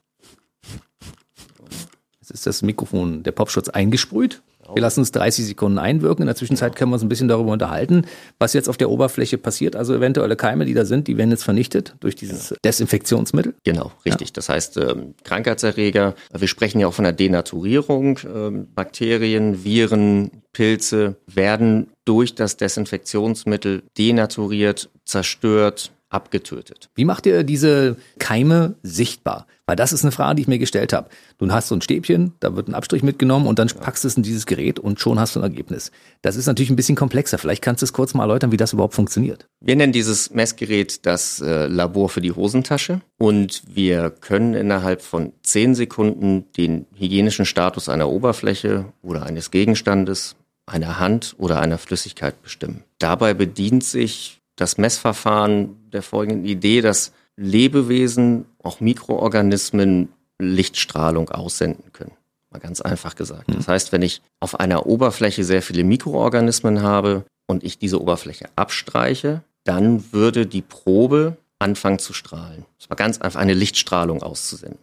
Jetzt 2.21 2.31
ist 2.31 2.47
das 2.47 2.61
Mikrofon, 2.61 3.23
der 3.23 3.31
Popschutz 3.31 3.69
eingesprüht. 3.69 4.41
Wir 4.73 4.81
lassen 4.81 5.01
uns 5.01 5.11
30 5.11 5.45
Sekunden 5.45 5.77
einwirken. 5.77 6.23
In 6.23 6.27
der 6.27 6.35
Zwischenzeit 6.35 6.75
können 6.75 6.89
wir 6.91 6.95
uns 6.95 7.03
ein 7.03 7.09
bisschen 7.09 7.27
darüber 7.27 7.51
unterhalten, 7.51 8.05
was 8.39 8.53
jetzt 8.53 8.67
auf 8.67 8.77
der 8.77 8.89
Oberfläche 8.89 9.37
passiert. 9.37 9.75
Also 9.75 9.93
eventuelle 9.93 10.35
Keime, 10.35 10.65
die 10.65 10.73
da 10.73 10.85
sind, 10.85 11.07
die 11.07 11.17
werden 11.17 11.31
jetzt 11.31 11.43
vernichtet 11.43 11.95
durch 11.99 12.15
dieses 12.15 12.55
Desinfektionsmittel. 12.63 13.53
Genau, 13.63 13.91
richtig. 14.05 14.33
Das 14.33 14.49
heißt, 14.49 14.77
ähm, 14.77 15.13
Krankheitserreger, 15.23 16.15
wir 16.33 16.47
sprechen 16.47 16.79
ja 16.79 16.87
auch 16.87 16.93
von 16.93 17.03
der 17.03 17.13
Denaturierung. 17.13 18.19
Ähm, 18.25 18.67
Bakterien, 18.73 19.63
Viren, 19.63 20.31
Pilze 20.51 21.17
werden 21.27 21.91
durch 22.05 22.33
das 22.33 22.57
Desinfektionsmittel 22.57 23.83
denaturiert, 23.97 24.89
zerstört, 25.05 25.91
abgetötet. 26.15 26.89
Wie 26.95 27.05
macht 27.05 27.25
ihr 27.25 27.43
diese 27.43 27.97
Keime 28.17 28.75
sichtbar? 28.81 29.45
Weil 29.67 29.75
das 29.75 29.93
ist 29.93 30.03
eine 30.03 30.11
Frage, 30.11 30.35
die 30.35 30.43
ich 30.43 30.47
mir 30.47 30.59
gestellt 30.59 30.93
habe. 30.93 31.09
Du 31.39 31.51
hast 31.51 31.67
so 31.69 31.75
ein 31.75 31.81
Stäbchen, 31.81 32.33
da 32.39 32.55
wird 32.55 32.67
ein 32.67 32.75
Abstrich 32.75 33.01
mitgenommen 33.01 33.47
und 33.47 33.57
dann 33.57 33.67
packst 33.67 34.03
du 34.03 34.07
es 34.07 34.15
in 34.15 34.23
dieses 34.23 34.45
Gerät 34.45 34.79
und 34.79 34.99
schon 34.99 35.19
hast 35.19 35.35
du 35.35 35.39
ein 35.39 35.43
Ergebnis. 35.43 35.91
Das 36.21 36.35
ist 36.35 36.45
natürlich 36.45 36.69
ein 36.69 36.75
bisschen 36.75 36.95
komplexer. 36.95 37.37
Vielleicht 37.37 37.63
kannst 37.63 37.81
du 37.81 37.85
es 37.85 37.93
kurz 37.93 38.13
mal 38.13 38.23
erläutern, 38.23 38.51
wie 38.51 38.57
das 38.57 38.73
überhaupt 38.73 38.93
funktioniert. 38.93 39.47
Wir 39.59 39.75
nennen 39.75 39.91
dieses 39.91 40.31
Messgerät 40.31 41.05
das 41.05 41.41
äh, 41.41 41.65
Labor 41.65 42.09
für 42.09 42.21
die 42.21 42.31
Hosentasche 42.31 43.01
und 43.17 43.63
wir 43.67 44.11
können 44.11 44.53
innerhalb 44.53 45.01
von 45.01 45.33
10 45.41 45.75
Sekunden 45.75 46.45
den 46.55 46.85
hygienischen 46.95 47.45
Status 47.45 47.89
einer 47.89 48.09
Oberfläche 48.09 48.93
oder 49.01 49.23
eines 49.23 49.49
Gegenstandes, 49.49 50.35
einer 50.67 50.99
Hand 50.99 51.35
oder 51.39 51.59
einer 51.59 51.79
Flüssigkeit 51.79 52.41
bestimmen. 52.43 52.83
Dabei 52.99 53.33
bedient 53.33 53.83
sich 53.83 54.41
das 54.55 54.77
Messverfahren 54.77 55.89
der 55.91 56.01
folgenden 56.01 56.45
Idee, 56.45 56.81
dass 56.81 57.11
Lebewesen, 57.37 58.45
auch 58.63 58.79
Mikroorganismen 58.79 60.09
Lichtstrahlung 60.39 61.29
aussenden 61.29 61.91
können. 61.93 62.11
Mal 62.49 62.59
ganz 62.59 62.81
einfach 62.81 63.15
gesagt. 63.15 63.45
Das 63.53 63.67
heißt, 63.67 63.91
wenn 63.91 64.01
ich 64.01 64.21
auf 64.39 64.59
einer 64.59 64.85
Oberfläche 64.85 65.43
sehr 65.43 65.61
viele 65.61 65.83
Mikroorganismen 65.83 66.81
habe 66.81 67.25
und 67.47 67.63
ich 67.63 67.77
diese 67.77 68.01
Oberfläche 68.01 68.45
abstreiche, 68.55 69.43
dann 69.63 70.13
würde 70.13 70.45
die 70.45 70.61
Probe 70.61 71.37
anfangen 71.59 71.99
zu 71.99 72.13
strahlen. 72.13 72.65
Es 72.79 72.89
war 72.89 72.97
ganz 72.97 73.19
einfach 73.19 73.39
eine 73.39 73.53
Lichtstrahlung 73.53 74.23
auszusenden. 74.23 74.79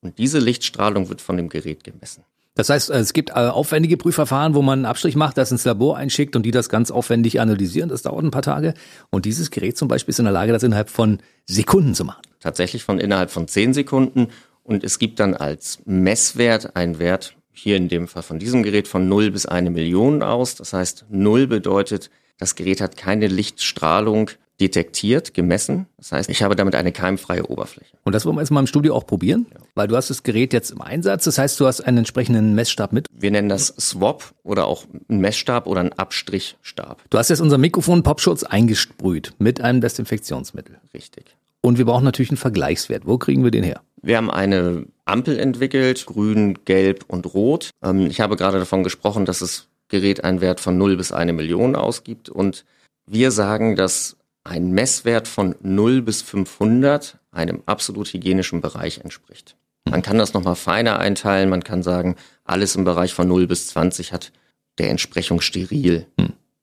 Und 0.00 0.18
diese 0.18 0.38
Lichtstrahlung 0.38 1.08
wird 1.08 1.20
von 1.20 1.36
dem 1.36 1.48
Gerät 1.48 1.84
gemessen. 1.84 2.24
Das 2.58 2.70
heißt, 2.70 2.90
es 2.90 3.12
gibt 3.12 3.30
äh, 3.30 3.34
aufwendige 3.34 3.96
Prüfverfahren, 3.96 4.56
wo 4.56 4.62
man 4.62 4.80
einen 4.80 4.86
Abstrich 4.86 5.14
macht, 5.14 5.38
das 5.38 5.52
ins 5.52 5.64
Labor 5.64 5.96
einschickt 5.96 6.34
und 6.34 6.42
die 6.42 6.50
das 6.50 6.68
ganz 6.68 6.90
aufwendig 6.90 7.40
analysieren. 7.40 7.88
Das 7.88 8.02
dauert 8.02 8.24
ein 8.24 8.32
paar 8.32 8.42
Tage. 8.42 8.74
Und 9.10 9.26
dieses 9.26 9.52
Gerät 9.52 9.78
zum 9.78 9.86
Beispiel 9.86 10.10
ist 10.10 10.18
in 10.18 10.24
der 10.24 10.32
Lage, 10.32 10.50
das 10.50 10.64
innerhalb 10.64 10.90
von 10.90 11.20
Sekunden 11.46 11.94
zu 11.94 12.04
machen. 12.04 12.20
tatsächlich 12.40 12.82
von 12.82 12.98
innerhalb 12.98 13.30
von 13.30 13.46
10 13.46 13.74
Sekunden. 13.74 14.30
Und 14.64 14.82
es 14.82 14.98
gibt 14.98 15.20
dann 15.20 15.34
als 15.34 15.78
Messwert 15.84 16.74
einen 16.74 16.98
Wert, 16.98 17.36
hier 17.52 17.76
in 17.76 17.88
dem 17.88 18.08
Fall 18.08 18.24
von 18.24 18.40
diesem 18.40 18.64
Gerät, 18.64 18.88
von 18.88 19.08
0 19.08 19.30
bis 19.30 19.46
eine 19.46 19.70
Million 19.70 20.24
aus. 20.24 20.56
Das 20.56 20.72
heißt, 20.72 21.06
0 21.10 21.46
bedeutet, 21.46 22.10
das 22.38 22.56
Gerät 22.56 22.80
hat 22.80 22.96
keine 22.96 23.28
Lichtstrahlung 23.28 24.30
detektiert, 24.60 25.34
gemessen. 25.34 25.86
Das 25.96 26.12
heißt, 26.12 26.30
ich 26.30 26.42
habe 26.42 26.56
damit 26.56 26.74
eine 26.74 26.90
keimfreie 26.90 27.46
Oberfläche. 27.46 27.96
Und 28.04 28.14
das 28.14 28.26
wollen 28.26 28.36
wir 28.36 28.40
jetzt 28.40 28.50
mal 28.50 28.60
im 28.60 28.66
Studio 28.66 28.94
auch 28.94 29.06
probieren, 29.06 29.46
weil 29.74 29.86
du 29.86 29.96
hast 29.96 30.10
das 30.10 30.22
Gerät 30.24 30.52
jetzt 30.52 30.70
im 30.70 30.80
Einsatz. 30.80 31.24
Das 31.24 31.38
heißt, 31.38 31.60
du 31.60 31.66
hast 31.66 31.80
einen 31.80 31.98
entsprechenden 31.98 32.54
Messstab 32.54 32.92
mit. 32.92 33.06
Wir 33.12 33.30
nennen 33.30 33.48
das 33.48 33.68
Swap 33.78 34.34
oder 34.42 34.66
auch 34.66 34.84
einen 35.08 35.20
Messstab 35.20 35.66
oder 35.66 35.80
einen 35.80 35.92
Abstrichstab. 35.92 37.02
Du 37.10 37.18
hast 37.18 37.28
jetzt 37.28 37.40
unser 37.40 37.58
Mikrofon 37.58 38.02
Popschutz 38.02 38.42
eingesprüht 38.42 39.34
mit 39.38 39.60
einem 39.60 39.80
Desinfektionsmittel. 39.80 40.78
Richtig. 40.92 41.36
Und 41.60 41.78
wir 41.78 41.84
brauchen 41.84 42.04
natürlich 42.04 42.30
einen 42.30 42.38
Vergleichswert. 42.38 43.06
Wo 43.06 43.18
kriegen 43.18 43.44
wir 43.44 43.50
den 43.50 43.64
her? 43.64 43.82
Wir 44.02 44.16
haben 44.16 44.30
eine 44.30 44.86
Ampel 45.04 45.38
entwickelt, 45.38 46.06
grün, 46.06 46.58
gelb 46.64 47.04
und 47.08 47.34
rot. 47.34 47.70
Ähm, 47.82 48.06
ich 48.06 48.20
habe 48.20 48.36
gerade 48.36 48.58
davon 48.58 48.84
gesprochen, 48.84 49.24
dass 49.24 49.40
das 49.40 49.68
Gerät 49.88 50.24
einen 50.24 50.40
Wert 50.40 50.60
von 50.60 50.78
0 50.78 50.96
bis 50.96 51.12
eine 51.12 51.32
Million 51.32 51.74
ausgibt. 51.74 52.28
Und 52.28 52.64
wir 53.06 53.30
sagen, 53.30 53.74
dass 53.74 54.17
ein 54.48 54.70
Messwert 54.70 55.28
von 55.28 55.54
0 55.62 56.02
bis 56.02 56.22
500 56.22 57.18
einem 57.30 57.62
absolut 57.66 58.08
hygienischen 58.08 58.60
Bereich 58.60 58.98
entspricht. 58.98 59.56
Man 59.88 60.02
kann 60.02 60.18
das 60.18 60.34
nochmal 60.34 60.56
feiner 60.56 60.98
einteilen. 60.98 61.48
Man 61.48 61.64
kann 61.64 61.82
sagen, 61.82 62.16
alles 62.44 62.76
im 62.76 62.84
Bereich 62.84 63.14
von 63.14 63.28
0 63.28 63.46
bis 63.46 63.68
20 63.68 64.12
hat 64.12 64.32
der 64.78 64.90
Entsprechung 64.90 65.40
steril. 65.40 66.06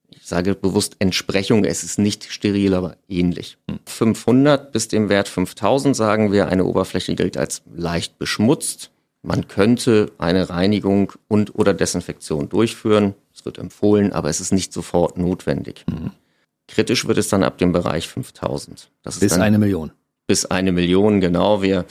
Ich 0.09 0.25
sage 0.25 0.55
bewusst 0.55 0.95
Entsprechung, 0.99 1.65
es 1.65 1.83
ist 1.83 1.99
nicht 1.99 2.31
steril, 2.31 2.73
aber 2.73 2.97
ähnlich. 3.07 3.57
500 3.85 4.71
bis 4.71 4.87
dem 4.87 5.09
Wert 5.09 5.27
5000 5.27 5.95
sagen 5.95 6.31
wir, 6.31 6.47
eine 6.47 6.65
Oberfläche 6.65 7.15
gilt 7.15 7.37
als 7.37 7.61
leicht 7.73 8.17
beschmutzt. 8.17 8.91
Man 9.21 9.47
könnte 9.47 10.11
eine 10.17 10.49
Reinigung 10.49 11.13
und 11.27 11.55
oder 11.55 11.73
Desinfektion 11.73 12.49
durchführen. 12.49 13.15
Es 13.33 13.45
wird 13.45 13.57
empfohlen, 13.57 14.13
aber 14.13 14.29
es 14.29 14.39
ist 14.39 14.53
nicht 14.53 14.71
sofort 14.71 15.17
notwendig. 15.17 15.85
Kritisch 16.67 17.07
wird 17.07 17.17
es 17.17 17.29
dann 17.29 17.43
ab 17.43 17.57
dem 17.57 17.71
Bereich 17.71 18.07
5000. 18.07 18.89
Das 19.03 19.19
Bis 19.19 19.33
dann 19.33 19.41
eine 19.41 19.59
Million. 19.59 19.91
bis 20.27 20.45
eine 20.45 20.71
Million, 20.71 21.21
genau. 21.21 21.61
Wir, 21.61 21.85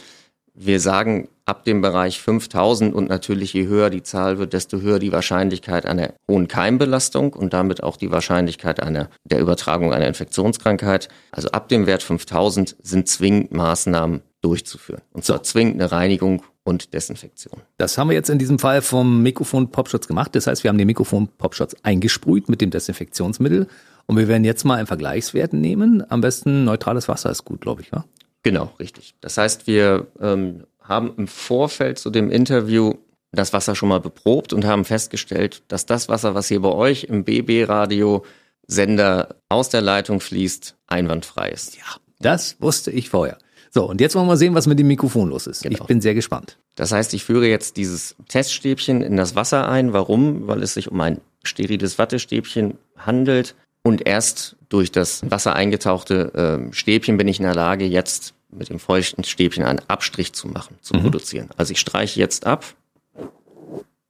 wir 0.54 0.80
sagen 0.80 1.28
ab 1.46 1.64
dem 1.64 1.80
Bereich 1.80 2.20
5000 2.20 2.94
und 2.94 3.08
natürlich 3.08 3.52
je 3.52 3.66
höher 3.66 3.90
die 3.90 4.02
Zahl 4.02 4.38
wird, 4.38 4.52
desto 4.52 4.80
höher 4.80 4.98
die 4.98 5.12
Wahrscheinlichkeit 5.12 5.86
einer 5.86 6.14
hohen 6.28 6.48
Keimbelastung 6.48 7.34
und 7.34 7.52
damit 7.52 7.82
auch 7.82 7.96
die 7.96 8.10
Wahrscheinlichkeit 8.10 8.82
einer, 8.82 9.10
der 9.24 9.40
Übertragung 9.40 9.92
einer 9.92 10.08
Infektionskrankheit. 10.08 11.08
Also 11.30 11.50
ab 11.50 11.68
dem 11.68 11.86
Wert 11.86 12.02
5000 12.02 12.76
sind 12.82 13.08
zwingend 13.08 13.52
Maßnahmen 13.52 14.22
durchzuführen. 14.40 15.02
Und 15.12 15.24
zwar 15.24 15.42
zwingend 15.42 15.80
eine 15.80 15.92
Reinigung 15.92 16.42
und 16.64 16.94
Desinfektion. 16.94 17.60
Das 17.76 17.98
haben 17.98 18.08
wir 18.08 18.14
jetzt 18.14 18.30
in 18.30 18.38
diesem 18.38 18.58
Fall 18.58 18.82
vom 18.82 19.22
Mikrofon 19.22 19.70
Popschutz 19.70 20.08
gemacht. 20.08 20.34
Das 20.34 20.46
heißt, 20.46 20.64
wir 20.64 20.70
haben 20.70 20.78
den 20.78 20.86
Mikrofon 20.86 21.28
Popschutz 21.28 21.76
eingesprüht 21.82 22.48
mit 22.48 22.60
dem 22.60 22.70
Desinfektionsmittel. 22.70 23.68
Und 24.06 24.16
wir 24.16 24.28
werden 24.28 24.44
jetzt 24.44 24.64
mal 24.64 24.76
einen 24.76 24.86
Vergleichswert 24.86 25.52
nehmen. 25.52 26.02
Am 26.10 26.20
besten 26.20 26.64
neutrales 26.64 27.08
Wasser 27.08 27.30
ist 27.30 27.44
gut, 27.44 27.60
glaube 27.60 27.82
ich, 27.82 27.92
wa? 27.92 28.04
Genau, 28.42 28.72
richtig. 28.78 29.14
Das 29.20 29.38
heißt, 29.38 29.66
wir 29.66 30.06
ähm, 30.20 30.64
haben 30.80 31.12
im 31.16 31.26
Vorfeld 31.26 31.98
zu 31.98 32.10
dem 32.10 32.30
Interview 32.30 32.94
das 33.32 33.52
Wasser 33.52 33.74
schon 33.74 33.88
mal 33.88 34.00
beprobt 34.00 34.52
und 34.52 34.64
haben 34.64 34.84
festgestellt, 34.84 35.62
dass 35.68 35.86
das 35.86 36.08
Wasser, 36.08 36.34
was 36.34 36.48
hier 36.48 36.60
bei 36.60 36.70
euch 36.70 37.04
im 37.04 37.24
BB-Radio-Sender 37.24 39.36
aus 39.48 39.70
der 39.70 39.80
Leitung 39.80 40.20
fließt, 40.20 40.76
einwandfrei 40.86 41.50
ist. 41.50 41.76
Ja. 41.76 41.84
Das 42.20 42.60
wusste 42.60 42.90
ich 42.90 43.10
vorher. 43.10 43.38
So, 43.74 43.90
und 43.90 44.00
jetzt 44.00 44.14
wollen 44.14 44.28
wir 44.28 44.36
sehen, 44.36 44.54
was 44.54 44.68
mit 44.68 44.78
dem 44.78 44.86
Mikrofon 44.86 45.30
los 45.30 45.48
ist. 45.48 45.64
Genau. 45.64 45.76
Ich 45.80 45.84
bin 45.84 46.00
sehr 46.00 46.14
gespannt. 46.14 46.58
Das 46.76 46.92
heißt, 46.92 47.12
ich 47.12 47.24
führe 47.24 47.48
jetzt 47.48 47.76
dieses 47.76 48.14
Teststäbchen 48.28 49.02
in 49.02 49.16
das 49.16 49.34
Wasser 49.34 49.68
ein. 49.68 49.92
Warum? 49.92 50.46
Weil 50.46 50.62
es 50.62 50.74
sich 50.74 50.92
um 50.92 51.00
ein 51.00 51.20
steriles 51.42 51.98
Wattestäbchen 51.98 52.78
handelt. 52.96 53.56
Und 53.82 54.06
erst 54.06 54.54
durch 54.68 54.92
das 54.92 55.28
Wasser 55.28 55.56
eingetauchte 55.56 56.30
ähm, 56.36 56.72
Stäbchen 56.72 57.16
bin 57.16 57.26
ich 57.26 57.40
in 57.40 57.46
der 57.46 57.56
Lage, 57.56 57.84
jetzt 57.84 58.34
mit 58.52 58.68
dem 58.68 58.78
feuchten 58.78 59.24
Stäbchen 59.24 59.64
einen 59.64 59.80
Abstrich 59.88 60.32
zu 60.34 60.46
machen, 60.46 60.76
zu 60.80 60.94
produzieren. 60.94 61.48
Also 61.56 61.72
ich 61.72 61.80
streiche 61.80 62.20
jetzt 62.20 62.46
ab. 62.46 62.64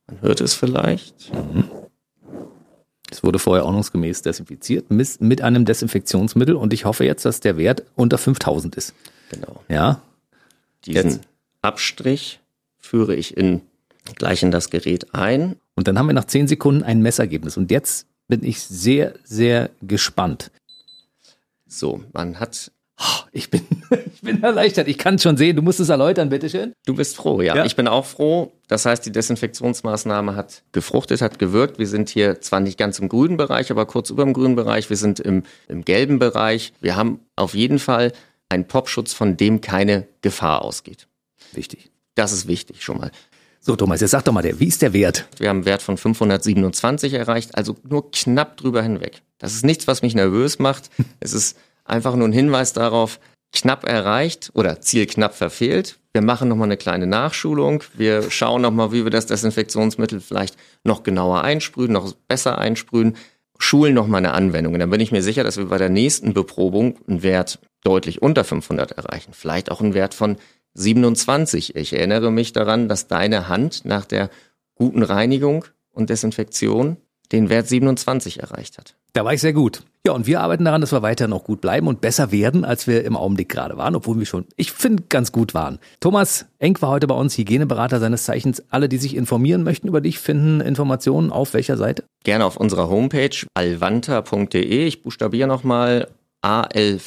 Man 0.07 0.21
hört 0.21 0.43
es 0.43 0.53
vielleicht. 0.53 1.33
Es 3.11 3.23
wurde 3.23 3.39
vorher 3.39 3.65
ordnungsgemäß 3.65 4.21
desinfiziert 4.21 4.91
mit 4.91 5.41
einem 5.41 5.65
Desinfektionsmittel 5.65 6.55
und 6.55 6.75
ich 6.75 6.85
hoffe 6.85 7.07
jetzt, 7.07 7.25
dass 7.25 7.41
der 7.41 7.57
Wert 7.57 7.83
unter 7.97 8.19
5000 8.19 8.77
ist. 8.77 8.93
Genau. 9.35 9.63
Ja, 9.69 10.01
Diesen 10.87 11.11
Jetzt. 11.11 11.21
Abstrich 11.63 12.41
führe 12.79 13.15
ich 13.15 13.37
in 13.37 13.63
gleich 14.17 14.43
in 14.43 14.51
das 14.51 14.71
Gerät 14.71 15.15
ein. 15.15 15.57
Und 15.75 15.89
dann 15.89 15.99
haben 15.99 16.07
wir 16.07 16.13
nach 16.13 16.27
zehn 16.27 16.47
Sekunden 16.47 16.83
ein 16.83 17.01
Messergebnis. 17.01 17.57
Und 17.57 17.71
jetzt 17.71 18.07
bin 18.29 18.45
ich 18.45 18.61
sehr, 18.61 19.15
sehr 19.25 19.71
gespannt. 19.81 20.51
So, 21.67 22.05
man 22.13 22.39
hat 22.39 22.71
Oh, 22.97 23.25
ich 23.33 23.51
bin, 23.51 23.63
ich 24.15 24.21
bin 24.21 24.43
erleichtert. 24.43 24.87
Ich 24.87 24.99
kann 24.99 25.17
es 25.17 25.23
schon 25.23 25.37
sehen. 25.37 25.57
Du 25.57 25.63
musst 25.63 25.81
es 25.81 25.89
erläutern, 25.89 26.29
bitteschön. 26.29 26.75
Du 26.87 26.95
bist 26.95 27.17
froh, 27.17 27.41
ja. 27.41 27.57
ja. 27.57 27.65
Ich 27.65 27.75
bin 27.75 27.89
auch 27.89 28.05
froh. 28.05 28.53
Das 28.69 28.87
heißt, 28.87 29.05
die 29.05 29.11
Desinfektionsmaßnahme 29.11 30.37
hat 30.37 30.63
gefruchtet, 30.71 31.21
hat 31.21 31.41
gewirkt. 31.41 31.79
Wir 31.79 31.89
sind 31.89 32.09
hier 32.09 32.41
zwar 32.41 32.61
nicht 32.61 32.79
ganz 32.79 33.01
im 33.01 33.09
grünen 33.09 33.37
Bereich, 33.37 33.73
aber 33.73 33.87
kurz 33.87 34.11
über 34.11 34.23
dem 34.23 34.33
grünen 34.33 34.55
Bereich. 34.55 34.91
Wir 34.91 34.97
sind 34.97 35.19
im, 35.19 35.43
im 35.67 35.85
gelben 35.85 36.21
Bereich. 36.21 36.73
Wir 36.81 36.95
haben 36.95 37.21
auf 37.35 37.55
jeden 37.55 37.81
Fall 37.81 38.13
einen 38.55 38.67
Popschutz, 38.67 39.13
von 39.13 39.37
dem 39.37 39.61
keine 39.61 40.07
Gefahr 40.23 40.63
ausgeht. 40.63 41.07
Wichtig. 41.53 41.91
Das 42.15 42.33
ist 42.33 42.49
wichtig 42.49 42.83
schon 42.83 42.99
mal. 42.99 43.11
So, 43.61 43.77
Thomas, 43.77 44.01
jetzt 44.01 44.11
sag 44.11 44.25
doch 44.25 44.33
mal, 44.33 44.45
wie 44.61 44.67
ist 44.67 44.83
der 44.83 44.93
Wert? 44.93 45.27
Wir 45.39 45.49
haben 45.49 45.59
einen 45.59 45.67
Wert 45.67 45.83
von 45.83 45.97
527 45.97 47.15
erreicht, 47.15 47.57
also 47.57 47.77
nur 47.89 48.11
knapp 48.11 48.57
drüber 48.57 48.83
hinweg. 48.83 49.23
Das 49.39 49.55
ist 49.55 49.65
nichts, 49.65 49.87
was 49.87 50.03
mich 50.03 50.15
nervös 50.15 50.59
macht. 50.59 50.91
es 51.21 51.33
ist 51.33 51.57
Einfach 51.85 52.17
nur 52.17 52.29
ein 52.29 52.33
Hinweis 52.33 52.73
darauf, 52.73 53.21
knapp 53.53 53.85
erreicht 53.85 54.51
oder 54.55 54.81
Ziel 54.81 55.07
knapp 55.07 55.35
verfehlt. 55.35 55.99
Wir 56.13 56.23
machen 56.23 56.49
nochmal 56.49 56.69
eine 56.69 56.77
kleine 56.77 57.07
Nachschulung. 57.07 57.83
Wir 57.95 58.31
schauen 58.31 58.63
nochmal, 58.63 58.93
wie 58.93 59.05
wir 59.05 59.11
das 59.11 59.27
Desinfektionsmittel 59.27 60.21
vielleicht 60.21 60.57
noch 60.83 61.03
genauer 61.03 61.43
einsprühen, 61.43 61.93
noch 61.93 62.13
besser 62.29 62.59
einsprühen, 62.59 63.17
schulen 63.59 63.95
nochmal 63.95 64.19
eine 64.19 64.33
Anwendung. 64.33 64.75
Und 64.75 64.81
dann 64.81 64.91
bin 64.91 65.01
ich 65.01 65.13
mir 65.13 65.23
sicher, 65.23 65.45
dass 65.45 65.57
wir 65.57 65.67
bei 65.67 65.79
der 65.79 65.91
nächsten 65.91 66.35
Beprobung 66.35 66.99
einen 67.07 67.23
Wert 67.23 67.59
deutlich 67.85 68.23
unter 68.23 68.43
500 68.43 68.93
erreichen. 68.93 69.33
Vielleicht 69.33 69.71
auch 69.71 69.81
einen 69.81 69.95
Wert 69.95 70.15
von 70.15 70.37
27. 70.75 71.77
Ich 71.77 71.93
erinnere 71.93 72.33
mich 72.33 72.53
daran, 72.53 72.89
dass 72.89 73.07
deine 73.07 73.49
Hand 73.49 73.85
nach 73.85 74.05
der 74.05 74.31
guten 74.75 75.03
Reinigung 75.03 75.65
und 75.93 76.11
Desinfektion 76.11 76.97
den 77.33 77.49
Wert 77.49 77.69
27 77.69 78.41
erreicht 78.41 78.79
hat. 78.79 78.97
Da 79.13 79.25
war 79.25 79.33
ich 79.33 79.41
sehr 79.41 79.53
gut. 79.53 79.83
Ja, 80.07 80.13
und 80.13 80.27
wir 80.27 80.41
arbeiten 80.41 80.65
daran, 80.65 80.81
dass 80.81 80.93
wir 80.93 81.03
weiter 81.03 81.29
noch 81.29 81.45
gut 81.45 81.61
bleiben 81.61 81.87
und 81.87 82.01
besser 82.01 82.31
werden, 82.31 82.65
als 82.65 82.87
wir 82.87 83.05
im 83.05 83.17
Augenblick 83.17 83.49
gerade 83.49 83.79
waren, 83.79 83.95
obwohl 83.95 84.19
wir 84.19 84.27
schon, 84.27 84.45
ich 84.57 84.73
finde, 84.73 85.05
ganz 85.09 85.33
gut 85.33 85.55
waren. 85.55 85.79
Thomas 86.01 86.47
Enk 86.59 86.83
war 86.83 86.91
heute 86.91 87.07
bei 87.07 87.15
uns, 87.15 87.39
Hygieneberater 87.39 88.01
seines 88.01 88.25
Zeichens. 88.25 88.63
Alle, 88.71 88.89
die 88.89 88.99
sich 88.99 89.17
informieren 89.17 89.63
möchten 89.63 89.89
über 89.89 90.01
dich, 90.01 90.19
finden 90.19 90.61
Informationen 90.61 91.31
auf 91.31 91.55
welcher 91.55 91.77
Seite? 91.77 92.05
Gerne 92.25 92.45
auf 92.45 92.57
unserer 92.57 92.89
Homepage 92.91 93.47
alvanta.de. 93.55 94.87
Ich 94.87 95.03
buchstabiere 95.03 95.49
nochmal 95.49 96.09
A-L-V-A-N-T-A. 96.45 97.01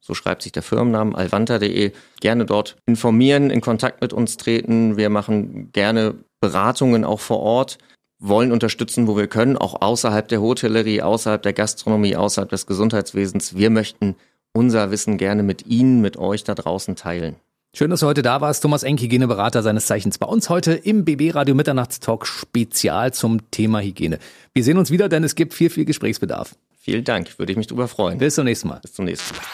So 0.00 0.14
schreibt 0.14 0.42
sich 0.42 0.52
der 0.52 0.62
Firmennamen 0.62 1.14
alvanta.de. 1.14 1.92
Gerne 2.20 2.44
dort 2.44 2.76
informieren, 2.86 3.50
in 3.50 3.60
Kontakt 3.60 4.00
mit 4.00 4.12
uns 4.12 4.36
treten. 4.36 4.96
Wir 4.96 5.10
machen 5.10 5.70
gerne 5.72 6.16
Beratungen 6.40 7.04
auch 7.04 7.20
vor 7.20 7.38
Ort 7.40 7.78
wollen 8.22 8.52
unterstützen, 8.52 9.08
wo 9.08 9.16
wir 9.16 9.26
können, 9.26 9.56
auch 9.56 9.82
außerhalb 9.82 10.28
der 10.28 10.40
Hotellerie, 10.40 11.02
außerhalb 11.02 11.42
der 11.42 11.52
Gastronomie, 11.52 12.14
außerhalb 12.16 12.48
des 12.48 12.66
Gesundheitswesens. 12.66 13.56
Wir 13.56 13.68
möchten 13.68 14.14
unser 14.52 14.90
Wissen 14.90 15.18
gerne 15.18 15.42
mit 15.42 15.66
Ihnen, 15.66 16.00
mit 16.00 16.16
euch 16.16 16.44
da 16.44 16.54
draußen 16.54 16.94
teilen. 16.94 17.36
Schön, 17.74 17.90
dass 17.90 18.00
du 18.00 18.06
heute 18.06 18.22
da 18.22 18.40
warst. 18.40 18.62
Thomas 18.62 18.82
Enk, 18.82 19.00
Hygieneberater 19.00 19.62
seines 19.62 19.86
Zeichens 19.86 20.18
bei 20.18 20.26
uns 20.26 20.50
heute 20.50 20.74
im 20.74 21.04
BB 21.04 21.34
Radio 21.34 21.54
Mitternachtstalk 21.54 22.26
Spezial 22.26 23.12
zum 23.12 23.50
Thema 23.50 23.80
Hygiene. 23.80 24.18
Wir 24.54 24.62
sehen 24.62 24.78
uns 24.78 24.90
wieder, 24.90 25.08
denn 25.08 25.24
es 25.24 25.34
gibt 25.34 25.54
viel, 25.54 25.70
viel 25.70 25.86
Gesprächsbedarf. 25.86 26.54
Vielen 26.84 27.04
Dank, 27.04 27.38
würde 27.38 27.52
ich 27.52 27.56
mich 27.56 27.68
drüber 27.68 27.86
freuen. 27.86 28.18
Bis 28.18 28.34
zum 28.34 28.44
nächsten 28.44 28.66
Mal. 28.66 28.80
Bis 28.80 28.92
zum 28.92 29.04
nächsten 29.04 29.36
Mal. 29.36 29.44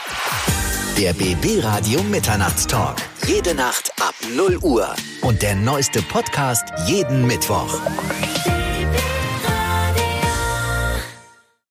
Der 0.99 1.13
BB 1.13 1.63
Radio 1.63 2.03
Mitternachtstalk. 2.03 2.97
Jede 3.27 3.55
Nacht 3.55 3.93
ab 4.01 4.15
0 4.35 4.57
Uhr. 4.63 4.89
Und 5.21 5.43
der 5.43 5.55
neueste 5.55 6.01
Podcast 6.01 6.65
jeden 6.87 7.27
Mittwoch. 7.27 7.79